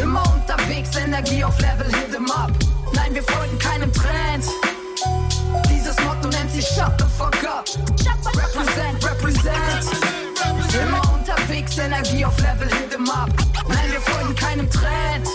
Immer 0.00 0.22
unterwegs, 0.34 0.96
Energie 0.96 1.42
auf 1.42 1.58
Level, 1.58 1.86
hit 1.86 2.14
em 2.14 2.30
up. 2.30 2.52
Nein, 2.92 3.14
wir 3.14 3.22
folgen 3.22 3.58
keinem 3.58 3.92
Trend. 3.92 4.44
Dieses 5.68 5.96
Motto 6.04 6.28
nennt 6.28 6.50
sich 6.52 6.66
Shut 6.66 6.92
the 6.98 7.06
fuck 7.16 7.34
up. 7.44 7.66
Represent, 8.36 9.04
represent. 9.04 9.84
Immer 10.80 11.07
unterwegs, 11.48 11.78
Energie 11.78 12.24
auf 12.24 12.38
Level, 12.40 12.68
hit 12.68 12.94
em 12.94 13.08
up. 13.08 13.30
Nein, 13.68 13.90
wir 13.90 14.00
folgen 14.00 14.34
keinem 14.34 14.70
Trend. 14.70 15.26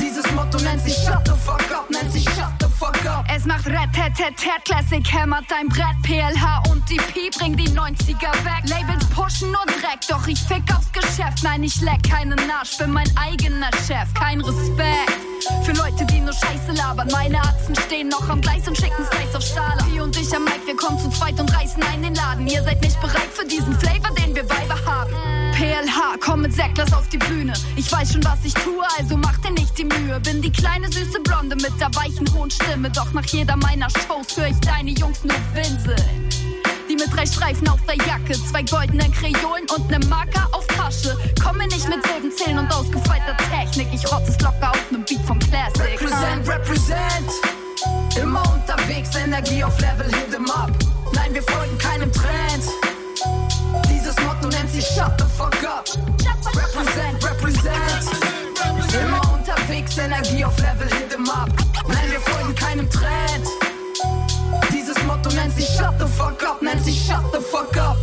Dieses 0.00 0.30
Motto 0.32 0.58
nennt 0.58 0.80
sich 0.82 0.94
Shut 0.94 1.26
the 1.26 1.32
fuck 1.32 1.70
up, 1.70 1.90
nennt 1.90 2.10
sich 2.12 2.24
Shut 2.24 2.52
the 2.60 2.66
fuck 2.78 3.04
up. 3.04 3.24
Es 3.34 3.44
macht 3.44 3.66
Red, 3.66 3.92
Ted, 3.92 4.14
Ted, 4.16 4.64
Classic 4.64 5.04
hämmert 5.12 5.44
dein 5.48 5.68
Brett, 5.68 5.96
PLH 6.02 6.70
und 6.70 6.88
DP 6.88 7.30
bring 7.36 7.56
die 7.56 7.68
90er 7.68 8.32
weg. 8.44 8.62
Labels 8.64 9.04
pushen 9.14 9.50
nur 9.50 9.64
Dreck, 9.66 10.00
doch 10.08 10.26
ich 10.26 10.40
fick 10.40 10.62
aufs 10.74 10.90
Geschäft. 10.92 11.42
Nein, 11.42 11.62
ich 11.62 11.80
leck 11.82 12.02
keinen 12.08 12.38
Arsch, 12.50 12.78
bin 12.78 12.92
mein 12.92 13.10
eigener 13.16 13.70
Chef. 13.86 14.12
Kein 14.14 14.40
Respekt 14.40 15.12
für 15.64 15.72
Leute, 15.72 16.06
die 16.06 16.20
nur 16.20 16.32
Scheiße 16.32 16.72
labern. 16.72 17.08
Meine 17.12 17.38
Atzen 17.40 17.76
stehen 17.86 18.08
noch 18.08 18.28
am 18.28 18.40
Gleis 18.40 18.66
und 18.66 18.76
schicken 18.76 19.04
Slides 19.04 19.34
auf 19.34 19.42
Stahl. 19.42 19.76
P 19.90 20.00
und 20.00 20.16
ich 20.16 20.34
am 20.34 20.44
Mike, 20.44 20.66
wir 20.66 20.76
kommen 20.76 20.98
zu 20.98 21.10
zweit 21.10 21.38
und 21.38 21.54
reißen 21.54 21.82
ein 21.82 22.02
den 22.02 22.14
Laden. 22.14 22.46
Ihr 22.46 22.62
seid 22.62 22.80
nicht 22.80 22.98
bereit 23.00 23.30
für 23.34 23.44
diesen 23.44 23.78
Flavor, 23.78 24.14
den. 24.14 24.25
PLH, 25.56 26.18
komm 26.20 26.42
mit 26.42 26.52
Säcklers 26.52 26.92
auf 26.92 27.08
die 27.08 27.16
Bühne. 27.16 27.54
Ich 27.76 27.90
weiß 27.90 28.12
schon, 28.12 28.22
was 28.24 28.44
ich 28.44 28.52
tue, 28.52 28.84
also 28.98 29.16
mach 29.16 29.38
dir 29.38 29.52
nicht 29.52 29.78
die 29.78 29.86
Mühe. 29.86 30.20
Bin 30.20 30.42
die 30.42 30.52
kleine 30.52 30.86
süße 30.92 31.18
Blonde 31.20 31.56
mit 31.56 31.72
der 31.80 31.88
weichen 31.94 32.30
hohen 32.34 32.50
Stimme. 32.50 32.90
Doch 32.90 33.10
nach 33.14 33.24
jeder 33.24 33.56
meiner 33.56 33.88
Shows 33.88 34.36
höre 34.36 34.48
ich 34.48 34.60
deine 34.60 34.90
Jungs 34.90 35.24
nur 35.24 35.38
winseln. 35.54 36.28
Die 36.90 36.94
mit 36.94 37.10
drei 37.10 37.24
Streifen 37.24 37.66
auf 37.70 37.80
der 37.86 37.94
Jacke, 38.06 38.34
zwei 38.34 38.62
goldenen 38.64 39.10
Kreolen 39.12 39.64
und 39.74 39.88
nem 39.88 40.06
Marker 40.10 40.46
auf 40.52 40.66
Tasche. 40.66 41.16
Komme 41.42 41.66
nicht 41.68 41.88
mit 41.88 42.06
Silbenzählen 42.06 42.58
und 42.58 42.70
ausgefeilter 42.70 43.34
Technik. 43.50 43.88
Ich 43.94 44.04
rotze 44.12 44.32
es 44.32 44.40
locker 44.42 44.72
auf 44.72 44.90
nem 44.90 45.06
Beat 45.06 45.24
vom 45.26 45.38
Classic. 45.38 45.80
Represent, 45.80 46.46
represent. 46.46 47.30
Immer 48.20 48.42
unterwegs, 48.52 49.16
Energie 49.16 49.64
auf 49.64 49.80
Level, 49.80 50.04
hit 50.06 50.34
em 50.34 50.50
up. 50.50 50.70
Nein, 51.14 51.32
wir 51.32 51.42
folgen 51.42 51.78
keinem 51.78 52.12
Trend. 52.12 52.95
Sich 54.76 54.88
Shut 54.88 55.16
the 55.16 55.24
fuck 55.24 55.56
up. 55.64 55.88
Represent, 56.54 57.24
represent. 57.24 58.10
Immer 58.92 59.32
unterwegs, 59.32 59.96
Energie 59.96 60.44
auf 60.44 60.54
Level, 60.58 60.86
hit 60.98 61.14
em 61.14 61.26
up. 61.30 61.48
Nein, 61.88 62.10
wir 62.10 62.20
folgen 62.20 62.54
keinem 62.54 62.90
Trend. 62.90 63.46
Dieses 64.70 65.02
Motto 65.04 65.30
nennt 65.30 65.56
sich 65.56 65.66
Shut 65.66 65.94
the 65.98 66.06
fuck 66.06 66.42
up, 66.42 66.60
nennt 66.60 66.84
sich 66.84 67.06
Shut 67.06 67.24
the 67.32 67.40
fuck 67.40 67.74
up. 67.78 67.96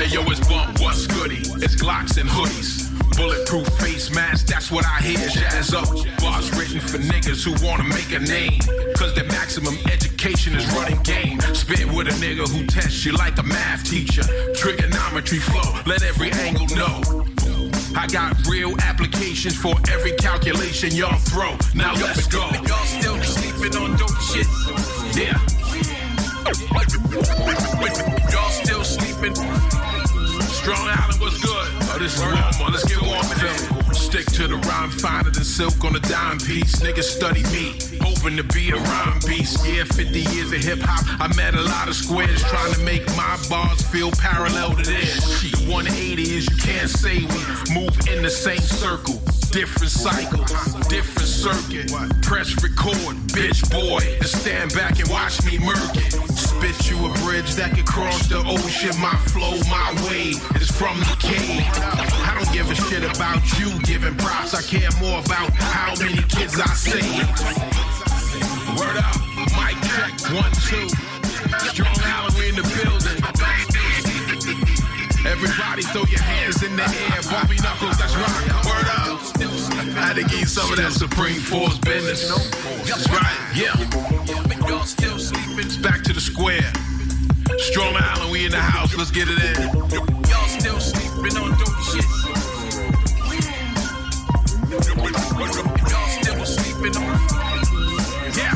Hey 0.00 0.06
yo, 0.14 0.22
it's 0.30 0.40
bump, 0.48 0.80
what's 0.80 1.06
goody? 1.06 1.42
It's 1.60 1.76
Glocks 1.76 2.16
and 2.18 2.26
hoodies. 2.26 2.88
Bulletproof 3.18 3.68
face 3.80 4.10
mask, 4.10 4.46
that's 4.46 4.70
what 4.70 4.86
I 4.86 5.02
hear. 5.02 5.28
Jazz 5.28 5.74
up. 5.74 5.84
Bars 6.22 6.50
written 6.56 6.80
for 6.80 6.96
niggas 6.96 7.44
who 7.44 7.52
wanna 7.62 7.84
make 7.84 8.10
a 8.10 8.18
name. 8.18 8.60
Cause 8.96 9.14
their 9.14 9.26
maximum 9.26 9.76
education 9.92 10.54
is 10.54 10.66
running 10.72 10.96
game. 11.02 11.38
Spit 11.52 11.84
with 11.92 12.08
a 12.08 12.16
nigga 12.16 12.48
who 12.48 12.64
tests 12.64 13.04
you 13.04 13.12
like 13.12 13.36
a 13.36 13.42
math 13.42 13.84
teacher. 13.84 14.22
Trigonometry 14.54 15.38
flow, 15.38 15.70
let 15.84 16.02
every 16.02 16.32
angle 16.32 16.66
know. 16.74 17.26
I 17.94 18.06
got 18.06 18.34
real 18.46 18.72
applications 18.80 19.54
for 19.54 19.74
every 19.90 20.12
calculation 20.12 20.96
y'all 20.96 21.18
throw. 21.28 21.58
Now 21.74 21.92
let's 21.92 22.26
go. 22.26 22.48
Y'all 22.66 22.86
still 22.86 23.20
sleeping 23.22 23.76
on 23.76 23.98
dope 23.98 24.18
shit. 24.22 24.46
Yeah. 25.14 25.36
Y'all 28.30 28.50
still 28.50 28.69
Strong 30.70 30.88
Island 30.88 31.20
was 31.20 31.36
good. 31.42 31.66
Oh, 31.90 31.98
this 31.98 32.14
is 32.14 32.22
warmer. 32.22 32.70
Let's 32.70 32.84
get 32.84 33.02
warm 33.02 33.26
in 33.26 33.38
here. 33.42 33.92
Stick 33.92 34.26
to 34.38 34.46
the 34.46 34.54
rhyme 34.70 34.90
finer 34.90 35.28
than 35.28 35.42
silk 35.42 35.82
on 35.82 35.96
a 35.96 35.98
dime 35.98 36.38
piece. 36.38 36.76
Niggas 36.76 37.10
study 37.10 37.42
me, 37.50 37.74
hoping 38.00 38.36
to 38.36 38.44
be 38.44 38.70
a 38.70 38.76
rhyme 38.76 39.18
beast. 39.26 39.66
Yeah, 39.66 39.82
50 39.82 40.20
years 40.30 40.52
of 40.52 40.62
hip 40.62 40.78
hop. 40.80 41.02
I 41.18 41.26
met 41.34 41.54
a 41.54 41.60
lot 41.60 41.88
of 41.88 41.96
squares 41.96 42.40
trying 42.44 42.72
to 42.74 42.80
make 42.84 43.04
my 43.16 43.36
bars 43.50 43.82
feel 43.82 44.12
parallel 44.12 44.76
to 44.76 44.82
theirs. 44.84 45.42
The 45.42 45.66
180 45.66 46.22
is 46.22 46.48
you 46.48 46.56
can't 46.56 46.88
say 46.88 47.18
we 47.18 47.74
move 47.74 47.90
in 48.06 48.22
the 48.22 48.30
same 48.30 48.60
circle 48.60 49.20
different 49.50 49.90
cycle, 49.90 50.44
different 50.88 51.26
circuit. 51.28 51.90
Press 52.22 52.54
record, 52.62 53.16
bitch 53.34 53.68
boy, 53.72 53.98
and 54.18 54.26
stand 54.26 54.72
back 54.74 55.00
and 55.00 55.10
watch 55.10 55.44
me 55.44 55.58
murk 55.58 55.96
it. 55.96 56.29
Spit 56.60 56.90
you 56.90 57.06
a 57.06 57.12
bridge 57.24 57.54
that 57.54 57.72
could 57.72 57.86
cross 57.86 58.28
the 58.28 58.36
ocean. 58.36 58.92
My 59.00 59.16
flow, 59.32 59.56
my 59.72 59.96
way 60.04 60.36
is 60.60 60.68
from 60.68 60.92
the 61.00 61.16
cave. 61.16 61.64
I 61.64 62.36
don't 62.36 62.52
give 62.52 62.68
a 62.68 62.74
shit 62.76 63.00
about 63.00 63.40
you 63.56 63.72
giving 63.80 64.12
props. 64.20 64.52
I 64.52 64.60
care 64.60 64.92
more 65.00 65.24
about 65.24 65.48
how 65.56 65.96
many 65.96 66.20
kids 66.28 66.60
I 66.60 66.68
save. 66.76 67.24
Word 68.76 69.00
up, 69.00 69.16
mic 69.56 69.72
check, 69.88 70.12
one, 70.36 70.52
two. 70.68 70.84
Strong 71.72 71.96
Halloween 72.04 72.52
in 72.52 72.60
the 72.60 72.68
building. 72.76 73.16
Everybody 75.24 75.80
throw 75.96 76.04
your 76.12 76.20
hands 76.20 76.60
in 76.62 76.76
the 76.76 76.84
air. 76.84 77.24
Bobby 77.32 77.56
Knuckles, 77.64 77.96
that's 77.96 78.12
rock. 78.20 78.36
Word 78.68 78.84
up. 79.00 79.16
I 79.96 80.12
had 80.12 80.16
to 80.20 80.36
you 80.36 80.44
some 80.44 80.68
of 80.68 80.76
that 80.76 80.92
Supreme 80.92 81.40
Force 81.40 81.78
business. 81.78 82.28
That's 82.84 83.08
right, 83.08 83.32
yeah. 83.56 83.80
Sleeping? 85.62 85.82
Back 85.82 86.02
to 86.04 86.12
the 86.12 86.20
square. 86.20 86.72
Strong 87.58 87.96
Island, 87.96 88.32
we 88.32 88.46
in 88.46 88.52
the 88.52 88.58
house. 88.58 88.96
Let's 88.96 89.10
get 89.10 89.28
it 89.28 89.38
in. 89.38 89.68
Y'all 89.68 90.48
still 90.48 90.80
sleeping 90.80 91.36
on 91.36 91.50
dope 91.50 91.82
shit. 91.84 92.04
Y'all 95.90 96.08
still 96.08 96.46
sleeping 96.46 96.96
on. 96.96 97.04
Yeah. 98.36 98.54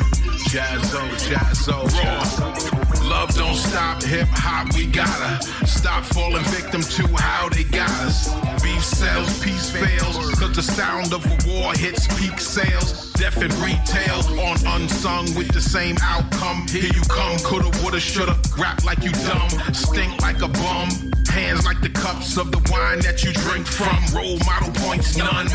Jazzo, 0.49 1.03
Jazzo, 1.29 1.77
raw. 1.93 3.09
Love 3.09 3.34
don't 3.55 3.71
stop, 3.71 4.03
hip 4.03 4.27
hop, 4.31 4.75
we 4.75 4.87
gotta 4.87 5.45
stop 5.67 6.05
falling 6.05 6.43
victim 6.45 6.81
to 6.81 7.07
how 7.17 7.49
they 7.49 7.65
got 7.65 7.91
us. 8.03 8.33
Beef 8.63 8.83
sells, 8.83 9.43
peace 9.43 9.71
fails, 9.71 10.17
cause 10.35 10.55
the 10.57 10.63
sound 10.63 11.13
of 11.13 11.25
a 11.25 11.49
war 11.49 11.73
hits 11.75 12.07
peak 12.19 12.41
sales. 12.41 13.13
Deaf 13.13 13.37
and 13.37 13.53
retail 13.55 14.19
on 14.41 14.57
unsung 14.67 15.33
with 15.37 15.53
the 15.53 15.61
same 15.61 15.97
outcome. 16.03 16.67
Here 16.69 16.91
you 16.93 17.03
come, 17.03 17.39
coulda, 17.39 17.71
woulda, 17.83 18.01
shoulda, 18.01 18.37
rap 18.59 18.85
like 18.85 19.05
you 19.05 19.13
dumb, 19.13 19.51
stink 19.73 20.21
like 20.21 20.43
a 20.43 20.49
bum. 20.49 20.89
Hands 21.31 21.65
like 21.65 21.81
the 21.81 21.89
cups 21.89 22.37
of 22.37 22.53
the 22.53 22.59
wine 22.71 23.01
that 23.01 23.25
you 23.25 23.33
drink 23.33 23.67
from. 23.67 23.99
Role 24.15 24.39
model 24.47 24.71
points, 24.83 25.17
none. 25.17 25.47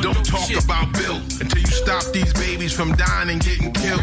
Don't 0.00 0.24
talk 0.24 0.50
about 0.62 0.92
Bill 0.94 1.16
until 1.40 1.58
you 1.58 1.66
stop 1.66 2.04
these 2.12 2.32
babies 2.34 2.72
from 2.72 2.92
dying 2.94 3.30
and 3.30 3.42
getting 3.42 3.72
killed. 3.72 4.02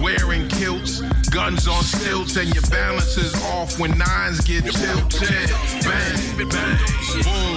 Wearing 0.00 0.48
kilts, 0.48 1.00
guns 1.30 1.66
on 1.66 1.82
stilts, 1.82 2.15
and 2.16 2.54
your 2.54 2.62
balance 2.70 3.18
is 3.18 3.34
off 3.44 3.78
when 3.78 3.90
nines 3.98 4.40
get 4.40 4.64
tilted. 4.64 5.50
Bang, 5.84 6.48
bang, 6.48 6.78
boom, 7.22 7.56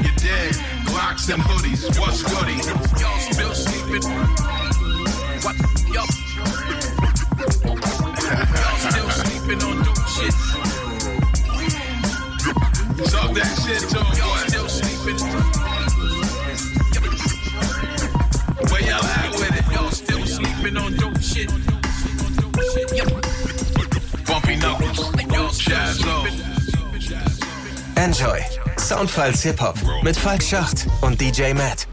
you're 0.00 0.14
dead. 0.22 0.54
Glocks 0.86 1.28
and 1.32 1.42
hoodies, 1.42 1.98
what's 1.98 2.22
goody? 2.22 2.54
Y'all 3.02 3.18
still 3.18 3.52
sleeping? 3.52 4.02
What? 5.42 5.56
Y'all, 5.92 6.06
y'all 8.54 8.78
still 8.78 9.10
sleeping 9.10 9.62
on 9.64 9.82
dope 9.82 10.06
shit? 10.06 10.34
Talk 13.10 13.34
that 13.34 13.52
shit 13.66 13.82
to 13.90 13.98
him, 13.98 14.14
boy. 14.22 14.38
Still 14.46 14.68
sleeping. 14.68 15.18
Where 18.70 18.82
y'all 18.82 19.04
at 19.04 19.32
with 19.32 19.56
it? 19.58 19.66
Y'all 19.74 19.90
still 19.90 20.24
sleeping 20.26 20.76
on 20.76 20.94
dope 20.96 21.20
shit. 21.20 21.50
Y'all 22.96 23.26
Jazzo. 23.26 23.75
Enjoy. 27.96 28.40
Soundfiles 28.78 29.42
Hip-Hop 29.42 29.74
mit 30.02 30.16
Falk 30.16 30.42
Schacht 30.42 30.86
und 31.00 31.20
DJ 31.20 31.52
Matt. 31.54 31.88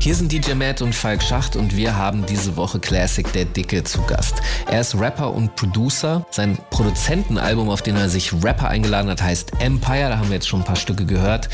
Hier 0.00 0.14
sind 0.14 0.30
DJ 0.30 0.52
Matt 0.52 0.82
und 0.82 0.94
Falk 0.94 1.22
Schacht 1.22 1.56
und 1.56 1.76
wir 1.76 1.96
haben 1.96 2.24
diese 2.26 2.56
Woche 2.56 2.78
Classic 2.78 3.30
Der 3.32 3.44
Dicke 3.44 3.82
zu 3.82 4.02
Gast. 4.02 4.36
Er 4.70 4.82
ist 4.82 4.94
Rapper 4.94 5.32
und 5.32 5.56
Producer. 5.56 6.24
Sein 6.30 6.58
Produzentenalbum, 6.70 7.70
auf 7.70 7.82
den 7.82 7.96
er 7.96 8.08
sich 8.08 8.32
Rapper 8.44 8.68
eingeladen 8.68 9.10
hat, 9.10 9.22
heißt 9.22 9.60
Empire. 9.60 10.10
Da 10.10 10.18
haben 10.18 10.28
wir 10.28 10.34
jetzt 10.34 10.48
schon 10.48 10.60
ein 10.60 10.64
paar 10.64 10.76
Stücke 10.76 11.06
gehört. 11.06 11.48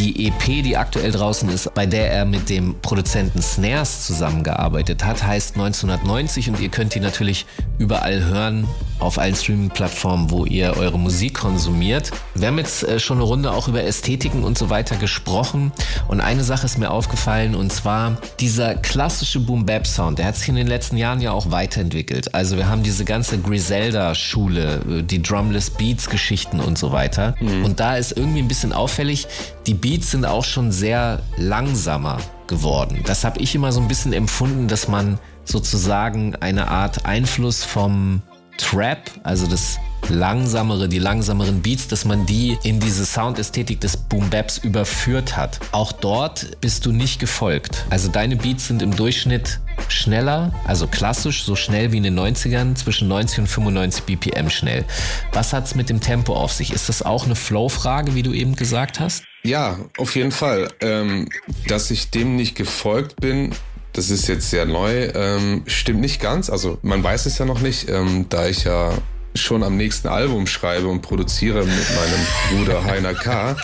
Die 0.00 0.28
EP, 0.28 0.62
die 0.62 0.78
aktuell 0.78 1.10
draußen 1.10 1.46
ist, 1.50 1.74
bei 1.74 1.84
der 1.84 2.10
er 2.10 2.24
mit 2.24 2.48
dem 2.48 2.74
Produzenten 2.80 3.42
Snares 3.42 4.06
zusammengearbeitet 4.06 5.04
hat, 5.04 5.22
heißt 5.22 5.56
1990 5.56 6.48
und 6.48 6.58
ihr 6.58 6.70
könnt 6.70 6.94
die 6.94 7.00
natürlich 7.00 7.44
überall 7.76 8.24
hören, 8.24 8.66
auf 8.98 9.18
allen 9.18 9.34
Streaming-Plattformen, 9.34 10.30
wo 10.30 10.46
ihr 10.46 10.76
eure 10.78 10.98
Musik 10.98 11.34
konsumiert. 11.34 12.12
Wir 12.34 12.48
haben 12.48 12.56
jetzt 12.56 12.82
äh, 12.82 12.98
schon 12.98 13.18
eine 13.18 13.26
Runde 13.26 13.52
auch 13.52 13.68
über 13.68 13.82
Ästhetiken 13.82 14.42
und 14.42 14.56
so 14.56 14.70
weiter 14.70 14.96
gesprochen 14.96 15.70
und 16.08 16.20
eine 16.20 16.44
Sache 16.44 16.64
ist 16.64 16.78
mir 16.78 16.90
aufgefallen 16.90 17.54
und 17.54 17.70
zwar 17.70 18.16
dieser 18.40 18.76
klassische 18.76 19.40
Boom-Bap-Sound, 19.40 20.18
der 20.18 20.26
hat 20.26 20.36
sich 20.36 20.48
in 20.48 20.54
den 20.54 20.66
letzten 20.66 20.96
Jahren 20.96 21.20
ja 21.20 21.32
auch 21.32 21.50
weiterentwickelt. 21.50 22.34
Also 22.34 22.56
wir 22.56 22.68
haben 22.68 22.82
diese 22.82 23.04
ganze 23.04 23.38
Griselda-Schule, 23.38 25.02
die 25.04 25.20
Drumless 25.22 25.68
Beats-Geschichten 25.70 26.60
und 26.60 26.78
so 26.78 26.90
weiter. 26.90 27.34
Mhm. 27.40 27.66
Und 27.66 27.80
da 27.80 27.96
ist 27.96 28.16
irgendwie 28.16 28.40
ein 28.40 28.48
bisschen 28.48 28.72
auffällig, 28.72 29.26
die 29.66 29.74
Beats 29.74 29.89
sind 29.98 30.24
auch 30.24 30.44
schon 30.44 30.72
sehr 30.72 31.22
langsamer 31.36 32.18
geworden. 32.46 33.00
Das 33.06 33.24
habe 33.24 33.40
ich 33.40 33.54
immer 33.54 33.72
so 33.72 33.80
ein 33.80 33.88
bisschen 33.88 34.12
empfunden, 34.12 34.68
dass 34.68 34.88
man 34.88 35.18
sozusagen 35.44 36.36
eine 36.36 36.68
Art 36.68 37.06
Einfluss 37.06 37.64
vom 37.64 38.22
Trap, 38.58 39.10
also 39.22 39.46
das 39.46 39.78
langsamere, 40.08 40.88
die 40.88 40.98
langsameren 40.98 41.62
Beats, 41.62 41.88
dass 41.88 42.04
man 42.04 42.26
die 42.26 42.58
in 42.62 42.78
diese 42.78 43.06
Soundästhetik 43.06 43.80
des 43.80 43.96
Boom 43.96 44.28
Baps 44.28 44.58
überführt 44.58 45.36
hat. 45.36 45.60
Auch 45.72 45.92
dort 45.92 46.60
bist 46.60 46.84
du 46.84 46.92
nicht 46.92 47.20
gefolgt. 47.20 47.84
Also 47.90 48.08
deine 48.08 48.36
Beats 48.36 48.66
sind 48.66 48.82
im 48.82 48.94
Durchschnitt 48.94 49.60
schneller, 49.88 50.52
also 50.66 50.86
klassisch, 50.86 51.44
so 51.44 51.56
schnell 51.56 51.92
wie 51.92 51.98
in 51.98 52.02
den 52.02 52.18
90ern, 52.18 52.74
zwischen 52.74 53.08
90 53.08 53.40
und 53.40 53.46
95 53.46 54.04
BPM 54.04 54.50
schnell. 54.50 54.84
Was 55.32 55.52
hat's 55.52 55.74
mit 55.74 55.88
dem 55.88 56.00
Tempo 56.00 56.34
auf 56.34 56.52
sich? 56.52 56.72
Ist 56.72 56.88
das 56.88 57.02
auch 57.02 57.24
eine 57.24 57.36
Flow-Frage, 57.36 58.14
wie 58.14 58.22
du 58.22 58.32
eben 58.32 58.56
gesagt 58.56 59.00
hast? 59.00 59.24
Ja, 59.42 59.78
auf 59.96 60.16
jeden 60.16 60.32
Fall. 60.32 60.68
Ähm, 60.80 61.28
dass 61.66 61.90
ich 61.90 62.10
dem 62.10 62.36
nicht 62.36 62.56
gefolgt 62.56 63.16
bin, 63.20 63.54
das 63.92 64.10
ist 64.10 64.28
jetzt 64.28 64.50
sehr 64.50 64.66
neu, 64.66 65.10
ähm, 65.14 65.62
stimmt 65.66 66.00
nicht 66.00 66.20
ganz. 66.20 66.50
Also 66.50 66.78
man 66.82 67.02
weiß 67.02 67.26
es 67.26 67.38
ja 67.38 67.44
noch 67.44 67.60
nicht, 67.60 67.88
ähm, 67.88 68.26
da 68.28 68.46
ich 68.46 68.64
ja 68.64 68.92
schon 69.34 69.62
am 69.62 69.76
nächsten 69.76 70.08
Album 70.08 70.46
schreibe 70.46 70.88
und 70.88 71.02
produziere 71.02 71.60
mit 71.60 71.68
meinem 71.68 72.26
Bruder 72.50 72.84
Heiner 72.84 73.14
K. 73.14 73.56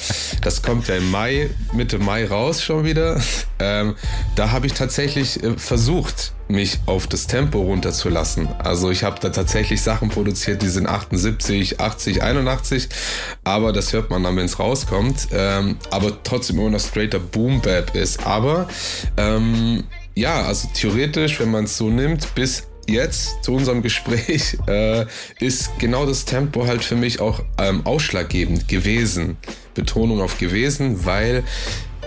Das 0.43 0.63
kommt 0.63 0.89
ja 0.89 0.97
im 0.97 1.11
Mai, 1.11 1.51
Mitte 1.73 1.99
Mai 1.99 2.27
raus 2.27 2.63
schon 2.63 2.85
wieder. 2.85 3.21
Ähm, 3.59 3.97
da 4.35 4.51
habe 4.53 4.67
ich 4.67 4.75
tatsächlich 4.75 5.43
äh, 5.43 5.57
versucht, 5.57 6.33
mich 6.49 6.79
auf 6.87 7.07
das 7.07 7.27
Tempo 7.27 7.61
runterzulassen. 7.61 8.49
Also 8.59 8.91
ich 8.91 9.03
habe 9.03 9.19
da 9.21 9.31
tatsächlich 9.31 9.83
Sachen 9.83 10.11
produziert, 10.11 10.63
die 10.63 10.69
sind 10.69 10.87
78, 10.87 11.81
80, 11.81 12.23
81, 12.23 12.89
aber 13.43 13.73
das 13.73 13.93
hört 13.93 14.11
man 14.11 14.23
dann, 14.23 14.37
wenn 14.37 14.45
es 14.45 14.59
rauskommt. 14.59 15.29
Ähm, 15.33 15.77
aber 15.91 16.23
trotzdem 16.23 16.59
immer 16.59 16.71
noch 16.71 16.81
straighter 16.81 17.19
Boom 17.19 17.61
Bap 17.61 17.97
ist. 17.97 18.25
Aber 18.27 18.69
ähm, 19.17 19.85
ja, 20.15 20.43
also 20.43 20.69
theoretisch, 20.73 21.41
wenn 21.41 21.51
man 21.51 21.65
es 21.65 21.77
so 21.77 21.91
nimmt, 21.91 22.35
bis 22.35 22.69
jetzt 22.87 23.43
zu 23.45 23.53
unserem 23.53 23.83
Gespräch 23.83 24.57
äh, 24.67 25.07
ist 25.41 25.79
genau 25.79 26.07
das 26.07 26.25
Tempo 26.25 26.67
halt 26.67 26.85
für 26.85 26.97
mich 26.97 27.21
auch 27.21 27.41
ähm, 27.59 27.85
ausschlaggebend 27.85 28.69
gewesen. 28.69 29.37
Betonung 29.75 30.23
auf 30.23 30.39
gewesen, 30.39 31.05
weil 31.05 31.45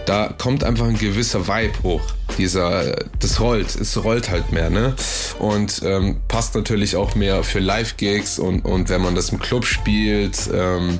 da 0.06 0.34
kommt 0.36 0.64
einfach 0.64 0.88
ein 0.88 0.98
gewisser 0.98 1.48
Vibe 1.48 1.84
hoch. 1.84 2.02
Dieser, 2.38 2.96
das 3.20 3.40
rollt, 3.40 3.76
es 3.76 4.04
rollt 4.04 4.32
halt 4.32 4.52
mehr, 4.52 4.72
ne? 4.72 4.96
Und 5.38 5.82
ähm, 5.86 6.18
passt 6.28 6.56
natürlich 6.56 6.96
auch 6.96 7.14
mehr 7.14 7.44
für 7.44 7.60
Live-Gigs 7.60 8.40
und, 8.40 8.62
und 8.62 8.90
wenn 8.90 9.02
man 9.02 9.14
das 9.14 9.30
im 9.30 9.40
Club 9.40 9.66
spielt, 9.66 10.50
ähm, 10.52 11.00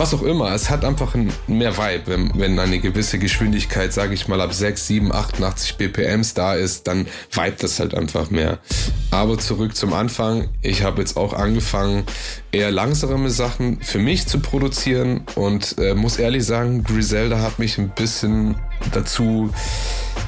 was 0.00 0.14
auch 0.14 0.22
immer. 0.22 0.50
Es 0.54 0.70
hat 0.70 0.82
einfach 0.82 1.14
ein, 1.14 1.30
mehr 1.46 1.76
Vibe, 1.76 2.06
wenn, 2.06 2.32
wenn 2.38 2.58
eine 2.58 2.78
gewisse 2.78 3.18
Geschwindigkeit, 3.18 3.92
sage 3.92 4.14
ich 4.14 4.28
mal, 4.28 4.40
ab 4.40 4.54
6, 4.54 4.86
7, 4.86 5.12
88 5.12 5.76
BPMs 5.76 6.32
da 6.32 6.54
ist, 6.54 6.88
dann 6.88 7.06
vibet 7.30 7.62
das 7.62 7.78
halt 7.78 7.94
einfach 7.94 8.30
mehr. 8.30 8.60
Aber 9.10 9.36
zurück 9.36 9.76
zum 9.76 9.92
Anfang. 9.92 10.48
Ich 10.62 10.82
habe 10.84 11.02
jetzt 11.02 11.18
auch 11.18 11.34
angefangen, 11.34 12.04
eher 12.50 12.70
langsame 12.70 13.28
Sachen 13.28 13.82
für 13.82 13.98
mich 13.98 14.26
zu 14.26 14.40
produzieren 14.40 15.26
und 15.34 15.76
äh, 15.78 15.94
muss 15.94 16.16
ehrlich 16.16 16.46
sagen, 16.46 16.82
Griselda 16.82 17.40
hat 17.40 17.58
mich 17.58 17.76
ein 17.76 17.90
bisschen 17.90 18.56
dazu 18.92 19.50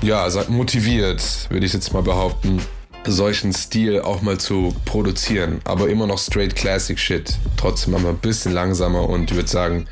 ja, 0.03 0.29
motiviert, 0.49 1.47
würde 1.49 1.65
ich 1.65 1.73
jetzt 1.73 1.95
mal 1.95 2.03
behaupten 2.03 2.61
solchen 3.07 3.53
Stil 3.53 4.01
auch 4.01 4.23
mal 4.23 4.39
zu 4.39 4.75
produzieren, 4.85 5.61
aber 5.65 5.89
immer 5.89 6.07
noch 6.07 6.19
straight 6.19 6.55
Classic 6.55 6.99
Shit. 6.99 7.39
Trotzdem 7.57 7.95
aber 7.95 8.11
ein 8.11 8.19
bisschen 8.19 8.53
langsamer 8.53 9.09
und 9.09 9.31
ich 9.31 9.37
würde 9.37 9.49
sagen 9.49 9.87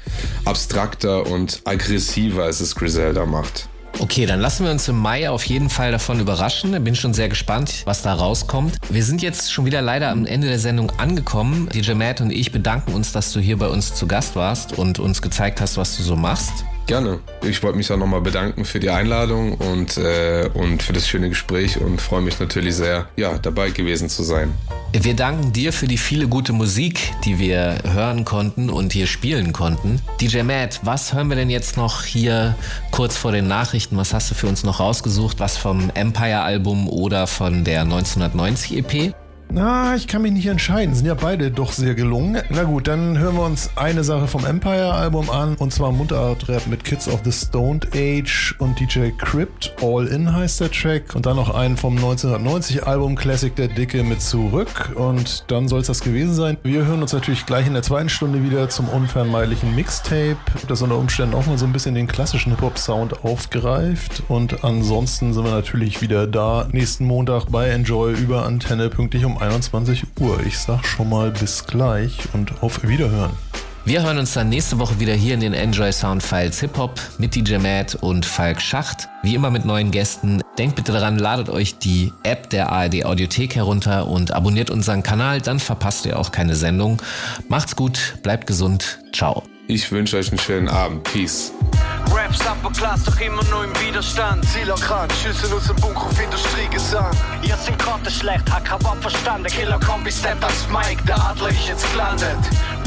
abstrakter 0.45 1.27
und 1.27 1.61
aggressiver, 1.65 2.45
als 2.45 2.61
es 2.61 2.75
Griselda 2.75 3.27
macht. 3.27 3.69
Okay, 3.99 4.25
dann 4.25 4.41
lassen 4.41 4.65
wir 4.65 4.71
uns 4.71 4.89
im 4.89 4.97
Mai 4.97 5.29
auf 5.29 5.45
jeden 5.45 5.69
Fall 5.69 5.93
davon 5.93 6.21
überraschen. 6.21 6.83
Bin 6.83 6.95
schon 6.95 7.13
sehr 7.13 7.29
gespannt, 7.29 7.83
was 7.85 8.01
da 8.03 8.15
rauskommt. 8.15 8.79
Wir 8.89 9.05
sind 9.05 9.21
jetzt 9.21 9.53
schon 9.53 9.67
wieder 9.67 9.83
leider 9.83 10.11
am 10.11 10.25
Ende 10.25 10.47
der 10.47 10.59
Sendung 10.59 10.91
angekommen. 10.99 11.69
DJ 11.75 11.93
Matt 11.93 12.23
und 12.23 12.31
ich 12.31 12.51
bedanken 12.51 12.95
uns, 12.95 13.13
dass 13.13 13.33
du 13.33 13.41
hier 13.41 13.59
bei 13.59 13.69
uns 13.69 13.95
zu 13.95 14.07
Gast 14.07 14.37
warst 14.37 14.79
und 14.79 14.99
uns 15.01 15.21
gezeigt 15.21 15.61
hast, 15.61 15.77
was 15.77 15.97
du 15.99 16.03
so 16.03 16.17
machst. 16.17 16.65
Gerne. 16.87 17.21
Ich 17.43 17.63
wollte 17.63 17.79
mich 17.79 17.91
auch 17.93 17.97
nochmal 17.97 18.21
bedanken 18.21 18.65
für 18.65 18.81
die 18.81 18.91
Einladung 18.91 19.55
und, 19.55 19.97
äh, 19.97 20.49
und 20.55 20.83
für 20.83 20.93
das 20.93 21.07
schöne 21.07 21.29
Gespräch 21.29 21.81
und 21.81 22.01
freue 22.01 22.21
mich 22.21 22.39
natürlich 22.41 22.75
sehr, 22.75 23.09
ja, 23.17 23.39
dabei 23.39 23.71
gewesen 23.71 24.09
zu 24.09 24.23
sein. 24.23 24.53
Wir 24.93 25.15
danken 25.15 25.53
dir 25.53 25.73
für 25.73 25.87
die 25.87 25.99
viele 25.99 26.27
gute 26.27 26.53
Musik, 26.53 27.13
die 27.25 27.39
wir 27.39 27.79
hören 27.93 28.25
konnten 28.25 28.71
und 28.71 28.93
hier 28.93 29.07
spielen 29.07 29.53
konnten. 29.53 30.01
DJ 30.21 30.43
Matt, 30.43 30.81
was 30.83 31.15
hören 31.15 31.29
wir 31.29 31.37
denn 31.37 31.49
jetzt 31.49 31.77
noch 31.77 32.03
hier 32.03 32.57
kurz 32.91 33.17
vor 33.17 33.31
den 33.31 33.47
Nachrichten? 33.47 33.97
Was 33.97 34.13
hast 34.13 34.33
du 34.33 34.35
für 34.35 34.49
uns 34.49 34.65
noch 34.65 34.81
rausgesucht? 34.81 35.39
Was 35.39 35.57
vom 35.57 35.91
Empire-Album 35.95 36.89
oder 36.89 37.29
von 37.29 37.63
der 37.63 37.83
1990 37.83 38.79
EP? 38.79 39.15
Na, 39.53 39.97
ich 39.97 40.07
kann 40.07 40.23
mich 40.23 40.31
nicht 40.31 40.47
entscheiden. 40.47 40.95
Sind 40.95 41.07
ja 41.07 41.15
beide 41.15 41.51
doch 41.51 41.73
sehr 41.73 41.97
gelungen. 41.97 42.41
Na 42.51 42.63
gut, 42.63 42.87
dann 42.87 43.19
hören 43.19 43.35
wir 43.35 43.43
uns 43.43 43.71
eine 43.75 44.05
Sache 44.05 44.29
vom 44.29 44.47
Empire-Album 44.47 45.29
an. 45.29 45.57
Und 45.57 45.73
zwar 45.73 45.91
Mundart-Rap 45.91 46.69
mit 46.69 46.85
Kids 46.85 47.09
of 47.09 47.23
the 47.25 47.33
Stoned 47.33 47.89
Age 47.93 48.55
und 48.61 48.79
DJ 48.79 49.09
Crypt. 49.19 49.75
All 49.83 50.07
In 50.07 50.33
heißt 50.33 50.61
der 50.61 50.71
Track. 50.71 51.17
Und 51.17 51.27
dann 51.27 51.35
noch 51.35 51.53
einen 51.53 51.77
vom 51.77 51.97
1990-Album 51.97 53.17
Classic 53.17 53.53
Der 53.57 53.67
Dicke 53.67 54.05
mit 54.05 54.23
Zurück. 54.23 54.93
Und 54.95 55.45
dann 55.49 55.67
soll 55.67 55.81
es 55.81 55.89
das 55.89 56.01
gewesen 56.01 56.35
sein. 56.35 56.57
Wir 56.63 56.87
hören 56.87 57.03
uns 57.03 57.13
natürlich 57.13 57.45
gleich 57.45 57.67
in 57.67 57.75
der 57.75 57.83
zweiten 57.83 58.09
Stunde 58.09 58.45
wieder 58.45 58.69
zum 58.69 58.89
unvermeidlichen 58.89 59.75
Mixtape, 59.75 60.37
das 60.69 60.81
unter 60.83 60.97
Umständen 60.97 61.35
auch 61.35 61.47
mal 61.47 61.59
so 61.59 61.67
ein 61.67 61.73
bisschen 61.73 61.97
den 61.97 62.07
klassischen 62.07 62.53
Hip-Hop-Sound 62.53 63.25
aufgreift. 63.25 64.23
Und 64.29 64.63
ansonsten 64.63 65.35
sind 65.35 65.45
wir 65.45 65.51
natürlich 65.51 66.01
wieder 66.03 66.29
da 66.29 66.69
nächsten 66.71 67.05
Montag 67.05 67.47
bei 67.47 67.69
Enjoy 67.71 68.13
über 68.13 68.47
Antenne 68.47 68.91
pünktlich 68.91 69.25
um 69.25 69.40
21 69.41 70.05
Uhr. 70.21 70.41
Ich 70.47 70.59
sag 70.59 70.85
schon 70.85 71.09
mal 71.09 71.31
bis 71.31 71.65
gleich 71.67 72.19
und 72.33 72.63
auf 72.63 72.87
Wiederhören. 72.87 73.33
Wir 73.87 74.03
hören 74.03 74.19
uns 74.19 74.35
dann 74.35 74.51
nächste 74.51 74.79
Woche 74.79 75.01
wieder 75.01 75.15
hier 75.15 75.33
in 75.33 75.41
den 75.41 75.55
Enjoy 75.55 75.91
Sound 75.91 76.23
Files 76.23 76.61
Hip 76.61 76.77
Hop 76.77 77.01
mit 77.19 77.35
DJ 77.35 77.57
Matt 77.57 77.95
und 77.95 78.27
Falk 78.27 78.61
Schacht. 78.61 79.09
Wie 79.23 79.35
immer 79.35 79.51
mit 79.51 79.65
neuen 79.65 79.91
Gästen. 79.91 80.43
Denkt 80.59 80.77
bitte 80.77 80.93
daran, 80.93 81.19
ladet 81.19 81.49
euch 81.49 81.79
die 81.79 82.13
App 82.23 82.51
der 82.51 82.71
ARD 82.71 83.07
Audiothek 83.07 83.57
herunter 83.57 84.07
und 84.07 84.33
abonniert 84.33 84.71
unseren 84.71 85.03
Kanal, 85.03 85.41
dann 85.41 85.59
verpasst 85.59 86.05
ihr 86.05 86.19
auch 86.19 86.31
keine 86.31 86.55
Sendung. 86.57 87.01
Macht's 87.49 87.75
gut, 87.75 88.19
bleibt 88.23 88.47
gesund. 88.47 88.99
Ciao. 89.15 89.43
Ich 89.71 89.93
wünsche 89.93 90.17
euch 90.17 90.31
einen 90.31 90.39
schönen 90.41 90.69
Abend. 90.69 91.05
Peace. 91.05 91.53
Raps 92.13 92.41
Upper 92.41 92.73
Class 92.73 93.05
doch 93.05 93.21
immer 93.21 93.45
nur 93.45 93.63
im 93.63 93.81
Widerstand. 93.81 94.45
Zieler 94.49 94.75
krank, 94.75 95.13
Schüsse 95.23 95.55
aus 95.55 95.69
dem 95.69 95.77
Bunker 95.77 96.07
auf 96.07 96.21
Industriegesang. 96.21 97.13
Ihr 97.43 97.57
sind 97.57 97.79
Karten 97.79 98.11
schlecht, 98.11 98.51
hab 98.51 98.65
kein 98.65 98.83
Wort 98.83 99.01
verstanden. 99.01 99.47
Killer 99.47 99.79
Kombi 99.79 100.11
steppt 100.11 100.43
als 100.43 100.67
Mike, 100.73 101.05
der 101.07 101.25
Adler 101.25 101.51
ist 101.51 101.69
jetzt 101.69 101.89
gelandet. 101.93 102.37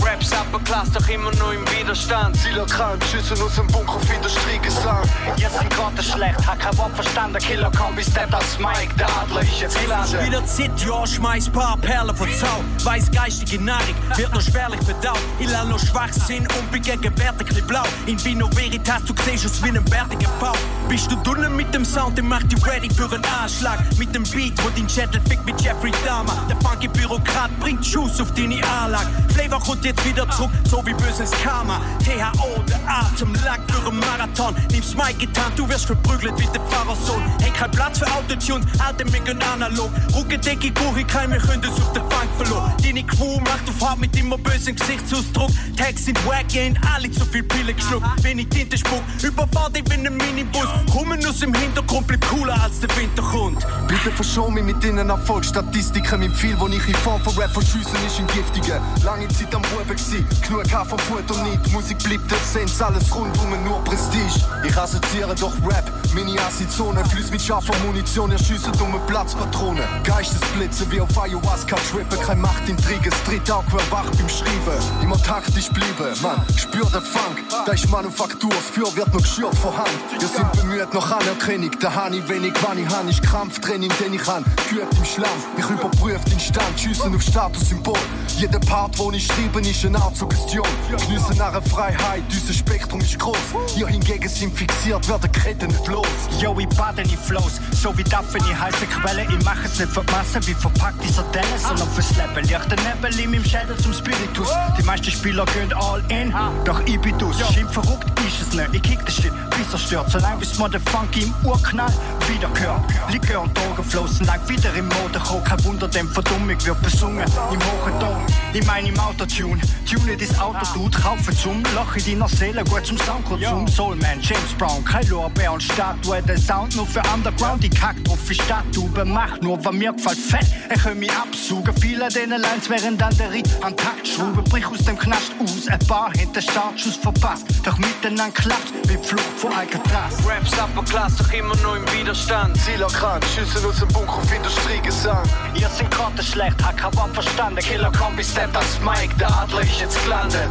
Raps 0.02 0.32
Upper 0.34 0.60
Class 0.66 0.92
doch 0.92 1.08
immer 1.08 1.34
nur 1.36 1.54
im 1.54 1.66
Widerstand. 1.72 2.36
Zieler 2.36 2.66
krank, 2.66 3.02
Schüsse 3.10 3.42
aus 3.42 3.56
dem 3.56 3.68
Bunker 3.68 3.96
auf 3.96 4.14
Industriegesang. 4.14 5.04
Ihr 5.38 5.50
sind 5.50 5.70
Karten 5.70 6.04
schlecht, 6.04 6.46
hab 6.46 6.60
kein 6.60 6.78
Wort 6.78 6.94
verstanden. 6.96 7.38
Killer 7.40 7.72
Kombi 7.72 8.04
steppt 8.04 8.34
als 8.34 8.60
Mike, 8.60 8.94
der 9.00 9.08
Adler 9.22 9.42
ist 9.42 9.62
jetzt 9.62 9.82
gelandet. 9.82 10.26
Wieder 10.26 10.46
Zeit, 10.46 10.72
ja, 10.86 11.08
schmeiß 11.08 11.50
paar 11.50 11.78
Perlen 11.78 12.14
von 12.14 12.28
Zau. 12.34 12.62
Weiß 12.84 13.10
geistige 13.10 13.64
Nahrung 13.64 13.96
wird 14.18 14.34
noch 14.34 14.42
schwerlich 14.42 14.82
verdaut. 14.82 15.20
Ich 15.40 15.48
lerne 15.48 15.70
noch 15.70 15.80
Schwachsinn 15.80 16.46
und 16.60 16.73
bin 16.74 16.82
gegenwärtig 16.82 17.64
blau. 17.68 17.84
In 18.08 18.24
Vino 18.26 18.50
Veritas, 18.56 19.04
du 19.06 19.14
siehst 19.24 19.46
es 19.46 19.64
wie 19.64 19.70
ein 19.70 19.86
bärtiger 19.86 20.30
Pfau. 20.40 20.54
Bist 20.90 21.10
du 21.12 21.16
drinnen 21.24 21.56
mit 21.56 21.74
dem 21.74 21.86
Sound, 21.86 22.18
dann 22.18 22.28
mach 22.28 22.44
dich 22.44 22.66
ready 22.66 22.90
für 22.90 23.06
einen 23.06 23.24
Anschlag. 23.26 23.80
Mit 23.98 24.14
dem 24.14 24.24
Beat, 24.24 24.54
wo 24.64 24.70
dein 24.70 24.90
Schädel 24.90 25.22
fickt 25.30 25.46
mit 25.46 25.62
Jeffrey 25.62 25.92
Dahmer. 26.04 26.36
Der 26.50 26.58
funky 26.58 26.88
Bürokrat 26.88 27.52
bringt 27.60 27.86
Schuss 27.86 28.20
auf 28.20 28.34
deine 28.34 28.60
Anlage. 28.68 29.08
Flavor 29.34 29.60
kommt 29.60 29.86
jetzt 29.86 30.04
wieder 30.06 30.30
zurück, 30.32 30.50
so 30.70 30.84
wie 30.86 30.94
böses 30.94 31.32
Karma. 31.44 31.80
THO, 32.04 32.64
der 32.68 32.80
Atem 32.88 33.34
lang 33.46 33.62
für 33.68 33.88
einen 33.88 34.00
Marathon. 34.00 34.56
Nimm's 34.72 34.96
Mike 34.96 35.26
getan, 35.26 35.52
du 35.56 35.70
wirst 35.70 35.86
verprügelt 35.86 36.38
wie 36.40 36.48
der 36.48 36.62
Pfarrersohn. 36.62 37.22
Hey, 37.40 37.52
kein 37.52 37.72
Platz 37.72 38.00
für 38.00 38.12
Autotunes, 38.12 38.66
alte 38.80 39.06
mich 39.06 39.30
und 39.30 39.44
analog. 39.44 39.92
Ruckedecke, 40.16 40.72
Kuchi, 40.72 41.04
kein 41.04 41.30
mehr 41.30 41.40
können 41.40 41.64
auf 41.66 41.94
den 41.94 42.04
Fang 42.10 42.30
verloren. 42.38 42.74
Deine 42.84 43.04
Crew 43.04 43.40
macht 43.42 43.70
auf 43.70 43.88
Hart 43.88 44.00
mit 44.00 44.18
immer 44.18 44.38
bösen 44.38 44.76
Gesichtsausdruck. 44.76 45.52
Tags 45.78 46.06
sind 46.06 46.18
wack, 46.26 46.54
gehen 46.64 46.80
alle 46.96 47.12
zu 47.12 47.26
viel 47.26 47.44
Pille 47.44 47.74
geschluckt. 47.74 48.06
Wenn 48.22 48.40
ich 48.40 48.48
Tinte 48.48 48.78
spuck, 48.78 49.02
überfahr 49.22 49.70
dich 49.70 49.84
wie 49.90 50.08
ein 50.08 50.16
Minibus. 50.18 50.68
Kommen 50.92 51.26
aus 51.26 51.40
dem 51.40 51.54
Hintergrund, 51.54 52.08
bleib 52.08 52.26
cooler 52.28 52.62
als 52.62 52.80
der 52.80 52.90
Winter 52.96 53.22
kommt. 53.22 53.66
Bitte 53.88 54.12
verschon 54.12 54.54
mich 54.54 54.64
mit 54.64 54.82
deinen 54.84 55.10
Erfolgsstatistiken. 55.10 56.20
Mein 56.22 56.32
Pfeil, 56.32 56.56
wo 56.60 56.68
ich 56.68 56.88
in 56.88 56.96
Form 56.96 57.22
von 57.22 57.36
Rap 57.38 57.52
verschiessen, 57.52 57.98
ist 58.08 58.20
ein 58.20 58.28
giftiger. 58.28 58.82
Lange 59.04 59.28
Zeit 59.30 59.54
am 59.54 59.62
Buben 59.64 59.96
gsi, 59.96 60.24
genug 60.48 60.64
K 60.64 60.86
von 60.86 61.00
Futter 61.00 61.44
nicht. 61.44 61.72
Musik 61.74 61.98
bleibt 62.00 62.32
Essenz, 62.32 62.82
alles 62.82 63.14
rundum 63.14 63.64
nur 63.66 63.84
Prestige. 63.84 64.40
Ich 64.64 64.78
assoziiere 64.78 65.36
doch 65.36 65.54
Rap, 65.68 65.92
meine 66.16 66.40
Acid-Zone. 66.40 67.04
Flüss 67.06 67.30
mit 67.30 67.42
scharfer 67.42 67.74
Munition, 67.86 68.32
erschiessen 68.32 68.72
dumme 68.80 69.00
Platzpatronen. 69.08 69.84
Geistesblitze 70.04 70.90
wie 70.92 71.02
auf 71.02 71.18
Ayahuasca 71.18 71.76
trippen. 71.92 72.20
Kein 72.22 72.40
Machtintrige, 72.40 73.10
das 73.10 73.24
dritte 73.24 73.56
Auge 73.56 73.74
wär 73.74 73.92
wach 73.92 74.10
beim 74.18 74.30
Schreiben. 74.30 74.80
Immer 75.02 75.22
taktisch 75.22 75.70
bleiben, 75.70 76.22
man, 76.22 76.43
spür 76.56 76.86
den 76.86 77.02
Funk. 77.02 77.38
Da 77.66 77.72
ist 77.72 77.90
Manufaktur, 77.90 78.50
das 78.50 78.70
Feuer 78.72 78.96
wird 78.96 79.14
noch 79.14 79.22
geschürt 79.22 79.56
von 79.58 79.76
Hand. 79.76 79.90
Wir 80.20 80.28
sind 80.28 80.52
bemüht 80.54 80.94
nach 80.94 81.12
Anerkennung, 81.12 81.72
da 81.80 81.94
han 81.94 82.14
ich 82.14 82.28
wenig, 82.28 82.54
ich 82.54 82.96
han. 82.96 83.10
Ich 83.10 83.22
Krampftraining, 83.22 83.92
den 84.00 84.14
ich 84.14 84.28
han. 84.28 84.44
Geübt 84.70 84.94
im 84.98 85.06
Schlamm, 85.06 85.38
mich 85.56 85.70
überprüft 85.70 86.32
den 86.32 86.40
Stand. 86.40 86.80
Schiessen 86.80 87.16
auf 87.16 87.22
Statussymbol. 87.22 87.98
Jeder 88.38 88.60
Part, 88.60 88.98
wo 88.98 89.12
ich 89.12 89.26
schreibe, 89.26 89.62
ist 89.62 89.86
eine 89.86 90.02
Art 90.02 90.16
Suggestion. 90.18 90.68
Geniessen 90.90 91.38
nach 91.38 91.62
Freiheit, 91.64 92.24
unser 92.30 92.54
Spektrum 92.54 93.00
ist 93.00 93.18
groß. 93.20 93.38
Ihr 93.78 93.88
hingegen 93.88 94.30
sind 94.30 94.58
fixiert, 94.58 95.08
werden 95.08 95.32
Ketten 95.32 95.68
nicht 95.68 95.88
los. 95.88 96.08
Yo, 96.40 96.56
ich 96.60 96.68
bade 96.70 97.02
in 97.02 97.10
Flows, 97.10 97.62
so 97.72 97.96
wie 97.98 98.04
Daphne 98.04 98.40
in 98.50 98.60
heiße 98.60 98.86
Quelle. 98.88 99.24
Ich 99.24 99.46
mach 99.46 99.64
es 99.64 99.80
nicht 99.80 99.92
für 99.92 100.04
die 100.04 100.12
Masse, 100.12 100.48
wie 100.48 100.54
verpackt 100.54 101.04
dieser 101.04 101.24
Dennis, 101.34 101.64
sondern 101.64 101.90
fürs 101.90 102.10
Leben. 102.12 102.48
Lichte 102.48 102.76
Nebel 102.84 103.20
in 103.20 103.32
meinem 103.32 103.46
Schädel 103.46 103.78
zum 103.78 103.94
Spiritus. 103.94 104.50
Die 104.78 104.84
meisten 104.84 105.12
Spieler 105.12 105.46
gehen 105.46 105.74
all 105.74 106.04
in, 106.10 106.33
doch 106.66 106.82
ich 106.86 107.00
bin 107.00 107.18
dus. 107.18 107.38
Schimpf 107.54 107.74
verrückt 107.74 108.20
ist 108.26 108.42
es 108.42 108.54
nicht, 108.54 108.70
ich 108.74 108.82
kick 108.82 109.06
den 109.06 109.14
Shit, 109.14 109.34
bis 109.52 109.74
er 109.74 109.80
stört. 109.80 110.12
Solange 110.12 110.38
bis 110.38 110.58
man 110.58 110.72
den 110.72 110.82
Funky 110.82 111.24
im 111.24 111.34
Urknall 111.44 111.92
wieder 112.28 112.50
hört. 112.60 112.82
Likör 113.12 113.42
und 113.42 113.58
Drogen 113.58 113.84
flossen 113.84 114.26
lang 114.26 114.40
wieder 114.48 114.74
im 114.74 114.88
Mode 114.88 115.20
gekommen. 115.20 115.44
Kein 115.44 115.64
Wunder, 115.64 115.88
dem 115.88 116.10
Verdummung 116.10 116.50
wird 116.50 116.82
besungen 116.82 117.26
im 117.52 117.60
hohen 117.60 118.00
Ton. 118.00 118.18
Ich 118.54 118.66
meine 118.66 118.90
im 118.90 119.00
Autotune, 119.00 119.62
tune 119.90 120.18
das 120.18 120.40
Auto, 120.40 120.66
du 120.76 120.90
kaufe 120.90 121.36
zum 121.36 121.64
Loch 121.76 121.96
in 121.96 122.20
deiner 122.20 122.30
Seele, 122.30 122.64
gut 122.64 122.86
zum 122.86 122.98
Soundkonsum. 122.98 123.68
Soulman, 123.68 124.22
James 124.22 124.54
Brown, 124.58 124.84
kein 124.86 125.08
Lorbeer 125.10 125.54
und 125.54 125.64
Statue, 125.64 126.22
der 126.22 126.38
Sound 126.38 126.76
nur 126.76 126.86
für 126.86 127.02
Underground. 127.14 127.64
Ich 127.64 127.72
kack 127.72 128.02
drauf 128.04 128.20
wie 128.28 128.36
Statue, 128.36 128.90
mach 129.06 129.40
nur, 129.42 129.64
was 129.64 129.74
mir 129.74 129.94
gefällt, 129.94 130.18
fett. 130.18 130.48
Ich 130.74 130.82
kann 130.82 131.00
mich 131.00 131.12
absuchen, 131.12 131.74
viele 131.80 132.10
deine 132.10 132.38
Lines 132.38 132.70
wären 132.70 132.98
dann 132.98 133.16
der 133.18 133.32
Ritt 133.32 133.50
an 133.62 133.76
Takt 133.76 134.08
schrauben. 134.08 134.44
Brich 134.46 134.66
aus 134.68 134.84
dem 134.86 134.98
Knast 134.98 135.34
aus, 135.40 135.68
ein 135.68 135.80
paar 135.80 136.12
hätte 136.24 136.42
Startschuss 136.42 136.96
verpasst. 136.96 137.46
Doch 137.64 137.78
miteinander 137.78 138.32
klappt 138.32 138.72
wie 138.88 138.98
Flucht 138.98 139.24
vor 139.38 139.56
Alcatraz. 139.56 140.16
Raps 140.26 140.54
Upper 140.54 140.84
Class 140.84 141.16
doch 141.18 141.32
immer 141.34 141.56
nur 141.58 141.78
im 141.78 141.86
Widerstand. 141.94 142.58
Zieler 142.62 142.88
krank, 142.88 143.24
Schüsse 143.36 143.66
aus 143.68 143.80
dem 143.80 143.88
Bunker 143.90 144.18
auf 144.18 144.34
Industriegesang. 144.34 145.24
Ihr 145.56 145.70
sind 145.70 145.92
Karten 145.92 146.24
schlecht, 146.24 146.64
hab 146.64 146.78
kein 146.78 146.96
Wort 146.96 147.14
verstanden. 147.14 147.60
Killer 147.60 147.92
Kombi 147.92 148.24
steppt 148.24 148.56
als 148.56 148.80
Mike, 148.80 149.14
der 149.20 149.30
Adler 149.36 149.62
ist 149.62 149.80
jetzt 149.80 150.02
gelandet. 150.04 150.50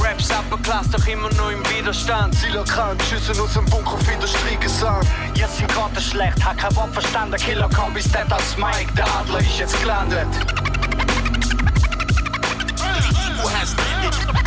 Raps 0.00 0.30
Upper 0.30 0.60
Class 0.62 0.90
doch 0.90 1.06
immer 1.06 1.32
nur 1.34 1.52
im 1.52 1.62
Widerstand. 1.70 2.34
Zieler 2.36 2.64
krank, 2.64 3.00
Schüsse 3.08 3.40
aus 3.40 3.54
dem 3.54 3.66
Bunker 3.66 3.94
auf 3.94 4.12
Industriegesang. 4.12 5.00
Ihr 5.34 5.48
sind 5.48 5.68
Karten 5.68 6.00
schlecht, 6.00 6.44
hab 6.44 6.58
kein 6.58 6.74
Wort 6.76 6.92
verstanden. 6.92 7.36
Killer 7.36 7.68
Kombi 7.70 8.00
steppt 8.02 8.32
als 8.32 8.56
Mike, 8.56 8.92
der 8.96 9.06
Adler 9.14 9.40
ist 9.40 9.58
jetzt 9.58 9.80
gelandet. 9.80 10.26
Man, 13.42 14.41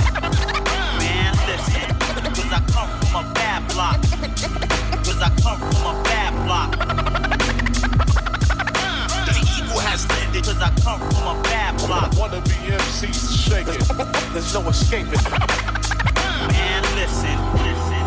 cause 10.45 10.61
I 10.61 10.69
come 10.81 11.01
from 11.09 11.25
a 11.25 11.41
bad 11.43 11.75
block. 11.77 12.13
Wanna 12.17 12.41
be 12.41 12.57
MCs 12.69 13.49
shaking. 13.49 13.81
There's 14.33 14.53
no 14.53 14.61
escaping. 14.69 15.23
Man, 16.53 16.83
listen, 16.93 17.37
listen. 17.65 18.05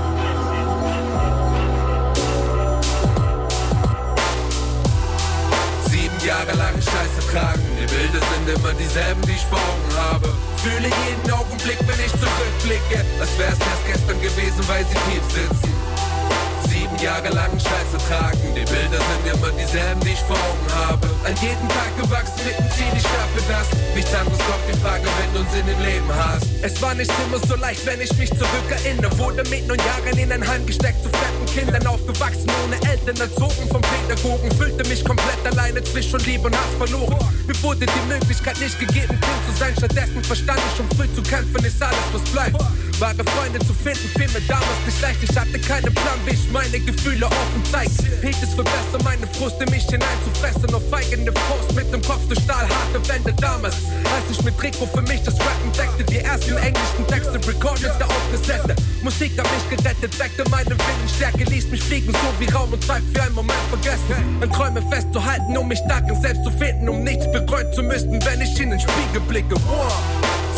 Sieben 5.90 6.20
Jahre 6.24 6.52
lang 6.56 6.74
Scheiße 6.74 7.26
tragen. 7.32 7.62
Die 7.80 7.86
Bilder 7.86 8.20
sind 8.30 8.48
immer 8.56 8.72
dieselben, 8.74 9.22
die 9.22 9.32
ich 9.32 9.46
vor 9.46 9.58
Augen 9.58 9.96
habe. 9.96 10.28
Fühle 10.58 10.88
jeden 10.88 11.30
Augenblick, 11.32 11.78
wenn 11.86 11.98
ich 11.98 12.12
zurückblicke. 12.12 13.04
Als 13.20 13.36
wär's 13.38 13.58
erst 13.58 13.86
gestern 13.86 14.20
gewesen, 14.20 14.62
weil 14.68 14.84
sie 14.84 14.94
tief 15.10 15.24
sitzen. 15.32 15.77
Sieben 16.78 16.98
Jahre 17.02 17.28
lang 17.30 17.50
Scheiße 17.58 17.98
tragen, 18.06 18.54
die 18.54 18.62
Bilder 18.62 19.02
sind 19.02 19.34
immer 19.34 19.50
dieselben, 19.50 19.98
die 19.98 20.14
ich 20.14 20.20
vor 20.20 20.36
Augen 20.36 20.68
habe. 20.86 21.08
An 21.26 21.34
jedem 21.42 21.68
Tag 21.74 21.90
gewachsen 21.98 22.38
mit 22.46 22.54
dem 22.54 22.70
Ziel, 22.70 22.92
ich 22.94 23.02
schaffe 23.02 23.42
das. 23.50 23.66
Nichts 23.96 24.14
anderes 24.14 24.38
kommt 24.38 24.62
die 24.70 24.78
Frage, 24.78 25.02
wenn 25.02 25.30
du 25.34 25.40
einen 25.40 25.50
Sinn 25.50 25.66
im 25.66 25.80
Leben 25.82 26.06
hast. 26.14 26.46
Es 26.62 26.80
war 26.80 26.94
nicht 26.94 27.10
immer 27.26 27.44
so 27.44 27.56
leicht, 27.56 27.84
wenn 27.84 28.00
ich 28.00 28.14
mich 28.16 28.30
zurückerinnere. 28.30 29.10
Wurde 29.18 29.42
mit 29.50 29.66
neun 29.66 29.78
Jahren 29.78 30.18
in 30.18 30.30
ein 30.30 30.46
Heim 30.46 30.64
gesteckt, 30.66 31.02
zu 31.02 31.10
fetten 31.10 31.46
Kindern 31.50 31.84
aufgewachsen, 31.84 32.46
ohne 32.62 32.76
Eltern 32.88 33.18
erzogen 33.18 33.66
vom 33.70 33.82
Pädagogen. 33.82 34.48
Fühlte 34.54 34.86
mich 34.88 35.04
komplett 35.04 35.42
alleine 35.50 35.82
zwischen 35.82 36.20
Liebe 36.20 36.46
und 36.46 36.54
Hass 36.54 36.74
verloren. 36.78 37.18
Mir 37.48 37.60
wurde 37.60 37.86
die 37.86 38.06
Möglichkeit 38.06 38.60
nicht 38.60 38.78
gegeben, 38.78 39.18
Kind 39.18 39.42
zu 39.50 39.52
sein. 39.58 39.74
Stattdessen 39.76 40.22
verstand 40.22 40.60
ich, 40.62 40.78
um 40.78 40.88
früh 40.96 41.10
zu 41.12 41.22
kämpfen, 41.22 41.64
ist 41.64 41.82
alles, 41.82 42.06
was 42.12 42.22
bleibt. 42.30 42.62
Wahre 43.00 43.24
Freunde 43.36 43.60
zu 43.60 43.72
finden, 43.72 44.08
fiel 44.16 44.28
mir 44.28 44.44
damals 44.48 44.78
nicht 44.84 45.00
leicht. 45.00 45.22
Ich 45.22 45.36
hatte 45.36 45.58
keinen 45.58 45.94
Plan, 45.94 46.18
wie 46.26 46.34
ich 46.34 46.50
meine 46.70 46.84
Gefühle 46.84 47.26
offen 47.26 47.62
zeig. 47.70 47.88
Hielt 48.20 48.36
es 48.42 48.54
für 48.54 48.64
besser, 48.64 49.02
meine 49.04 49.26
Frust 49.26 49.60
in 49.60 49.70
mich 49.70 49.84
hineinzufressen. 49.84 50.74
Auf 50.74 50.82
eigene 50.92 51.32
Faust 51.32 51.74
mit 51.74 51.92
dem 51.92 52.02
Kopf 52.02 52.26
durch 52.28 52.40
stahlharte 52.40 53.00
Wände 53.08 53.32
damals. 53.40 53.76
Als 54.04 54.24
ich 54.30 54.42
mit 54.42 54.60
Rico 54.62 54.86
für 54.86 55.02
mich 55.02 55.22
das 55.22 55.34
Rappen 55.40 55.72
deckte, 55.72 56.04
die 56.04 56.18
ersten 56.18 56.56
englischen 56.56 57.06
Texte 57.06 57.40
recordete 57.46 58.04
auf 58.04 58.22
Kassette. 58.32 58.76
Musik 59.02 59.32
hat 59.38 59.46
mich 59.52 59.78
gerettet, 59.78 60.18
weckte 60.18 60.44
meine 60.50 60.70
Willensstärke, 60.70 61.44
ließ 61.44 61.68
mich 61.68 61.82
fliegen, 61.82 62.12
so 62.12 62.28
wie 62.38 62.50
Raum 62.52 62.72
und 62.72 62.84
Zeit 62.84 63.02
für 63.14 63.22
einen 63.22 63.34
Moment 63.34 63.64
vergessen. 63.70 64.40
An 64.40 64.52
Träume 64.52 64.82
festzuhalten, 64.90 65.56
um 65.56 65.68
mich 65.68 65.78
stark 65.78 66.04
und 66.10 66.20
selbst 66.20 66.44
zu 66.44 66.50
finden, 66.50 66.88
um 66.88 67.02
nichts 67.02 67.30
bereuen 67.32 67.72
zu 67.72 67.82
müssen, 67.82 68.24
wenn 68.24 68.40
ich 68.40 68.60
in 68.60 68.70
den 68.70 68.80
Spiegel 68.80 69.20
blicke. 69.28 69.54
Wow. 69.66 69.92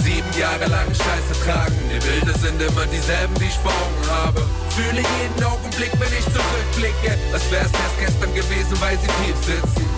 Sieben 0.02 0.38
Jahre 0.38 0.66
lang 0.66 0.86
Scheiße 0.88 1.44
tragen, 1.44 1.76
die 1.92 2.00
Bilder 2.04 2.36
sind 2.38 2.60
immer 2.60 2.86
dieselben, 2.86 3.34
die 3.38 3.44
ich 3.44 3.58
vor 3.58 3.70
Augen 3.70 4.10
habe. 4.10 4.59
Fühle 4.74 5.02
jeden 5.02 5.44
Augenblick, 5.44 5.90
wenn 5.98 6.12
ich 6.12 6.24
zurückblicke, 6.24 7.18
als 7.32 7.50
wär's 7.50 7.72
erst 7.72 7.98
gestern 7.98 8.34
gewesen, 8.34 8.80
weil 8.80 8.96
sie 8.98 9.08
tief 9.24 9.36
sitzen. 9.44 9.90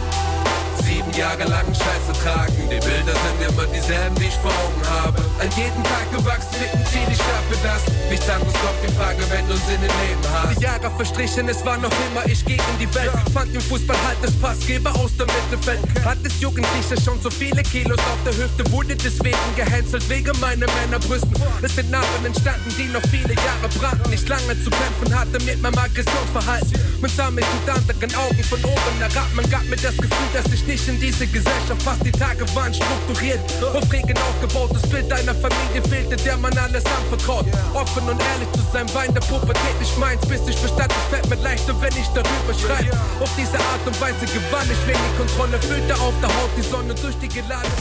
Sieben 0.92 1.12
Jahre 1.12 1.44
lang 1.44 1.64
Scheiße 1.72 2.12
tragen, 2.22 2.68
die 2.68 2.76
Bilder 2.84 3.16
sind 3.16 3.48
immer 3.48 3.64
dieselben, 3.72 4.14
die 4.16 4.26
ich 4.26 4.36
vor 4.44 4.52
Augen 4.52 4.82
habe. 5.00 5.24
An 5.40 5.48
jedem 5.56 5.82
Tag 5.84 6.04
gewachsen 6.12 6.60
mit 6.60 6.68
dem 6.68 6.84
Ziel, 6.84 7.08
ich 7.08 7.16
schaffe 7.16 7.56
das. 7.64 7.80
Nichts 8.10 8.28
anderes 8.28 8.52
kommt 8.52 8.76
die 8.84 8.92
Frage, 8.92 9.24
wenn 9.30 9.48
du 9.48 9.56
Sinn 9.64 9.80
im 9.80 9.94
Leben 10.04 10.24
hast. 10.34 10.58
Die 10.58 10.62
Jahre 10.62 10.90
verstrichen, 10.90 11.48
es 11.48 11.64
war 11.64 11.78
noch 11.78 11.92
immer 12.12 12.26
ich 12.26 12.44
gegen 12.44 12.76
die 12.78 12.92
Welt. 12.94 13.10
Fand 13.32 13.54
im 13.54 13.62
Fußball 13.62 13.96
halt 14.06 14.18
das 14.20 14.32
Passgeber 14.36 14.94
aus 14.96 15.16
dem 15.16 15.28
Mittelfeld. 15.32 15.80
Hat 16.04 16.18
das 16.22 16.38
Jugendliche 16.40 17.00
schon 17.00 17.18
so 17.22 17.30
viele 17.30 17.62
Kilos 17.62 17.98
auf 18.12 18.20
der 18.26 18.36
Hüfte, 18.36 18.70
wurde 18.70 18.94
deswegen 18.94 19.48
gehänselt 19.56 20.06
wegen 20.10 20.38
meiner 20.40 20.66
Männerbrüsten. 20.76 21.32
Es 21.62 21.74
sind 21.74 21.90
Narben 21.90 22.26
entstanden, 22.26 22.68
die 22.76 22.92
noch 22.92 23.04
viele 23.08 23.32
Jahre 23.32 23.68
brannten. 23.80 24.10
Nicht 24.10 24.28
lange 24.28 24.60
zu 24.62 24.68
kämpfen 24.68 25.18
hatte 25.18 25.40
mit 25.44 25.62
meinem 25.62 25.78
Aggressionsverhalten. 25.78 26.76
Man 27.00 27.10
sah 27.10 27.30
mich 27.30 27.46
mit 27.48 27.74
anderen 27.74 28.14
Augen 28.14 28.44
von 28.44 28.62
oben 28.62 28.96
herab. 29.00 29.28
Man 29.34 29.48
gab 29.48 29.64
mir 29.64 29.80
das 29.80 29.96
Gefühl, 29.96 30.28
dass 30.34 30.52
ich 30.52 30.66
nicht 30.66 30.81
in 30.88 30.98
diese 30.98 31.26
Gesellschaft 31.26 31.84
passt. 31.84 32.04
Die 32.04 32.12
Tage 32.12 32.44
waren 32.54 32.72
strukturiert, 32.74 33.40
auf 33.74 33.92
Regen 33.92 34.16
aufgebautes 34.18 34.82
Bild 34.90 35.10
deiner 35.10 35.34
Familie 35.34 35.82
fehlte, 35.88 36.16
der 36.16 36.36
man 36.36 36.56
alles 36.58 36.84
anvertraut. 36.86 37.46
Offen 37.74 38.08
und 38.08 38.20
ehrlich 38.20 38.50
zu 38.52 38.60
sein, 38.72 38.92
war 38.94 39.04
in 39.04 39.14
der 39.14 39.20
Pubertät 39.20 39.78
nicht 39.80 39.96
meins, 39.98 40.24
bis 40.26 40.40
ich 40.48 40.56
verstand, 40.56 40.92
es 40.92 41.14
fällt 41.14 41.28
mir 41.28 41.42
leichter, 41.42 41.74
wenn 41.80 41.92
ich 41.92 42.06
darüber 42.08 42.54
schreibe. 42.54 42.96
Auf 43.20 43.30
diese 43.36 43.58
Art 43.58 43.86
und 43.86 44.00
Weise 44.00 44.26
gewann 44.26 44.68
ich, 44.70 44.86
wenn 44.86 44.96
die 44.96 45.16
Kontrolle 45.16 45.60
fühlte 45.60 45.94
auf 45.94 46.14
der 46.20 46.28
Haut 46.28 46.50
die 46.56 46.62
Sonne 46.62 46.94
durch 46.94 47.16
die 47.18 47.28
geladene. 47.28 47.72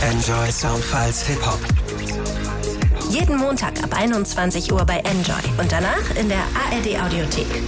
Enjoy 0.00 0.50
Soundfiles 0.52 1.22
Hip 1.26 1.44
Hop. 1.44 1.60
Jeden 3.10 3.38
Montag 3.38 3.82
ab 3.82 3.94
21 3.96 4.72
Uhr 4.72 4.84
bei 4.84 4.98
Enjoy 4.98 5.42
und 5.58 5.72
danach 5.72 6.14
in 6.14 6.28
der 6.28 6.38
ARD 6.38 7.00
Audiothek. 7.02 7.62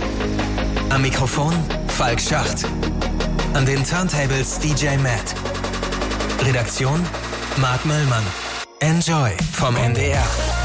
Am 0.91 1.03
Mikrofon 1.03 1.55
Falk 1.89 2.21
Schacht. 2.21 2.67
An 3.55 3.67
den 3.67 3.85
Turntables 3.85 4.59
DJ 4.59 4.97
Matt. 4.97 5.35
Redaktion 6.45 7.05
Marc 7.57 7.85
Möllmann. 7.85 8.25
Enjoy 8.81 9.37
vom 9.53 9.75
NDR. 9.77 10.60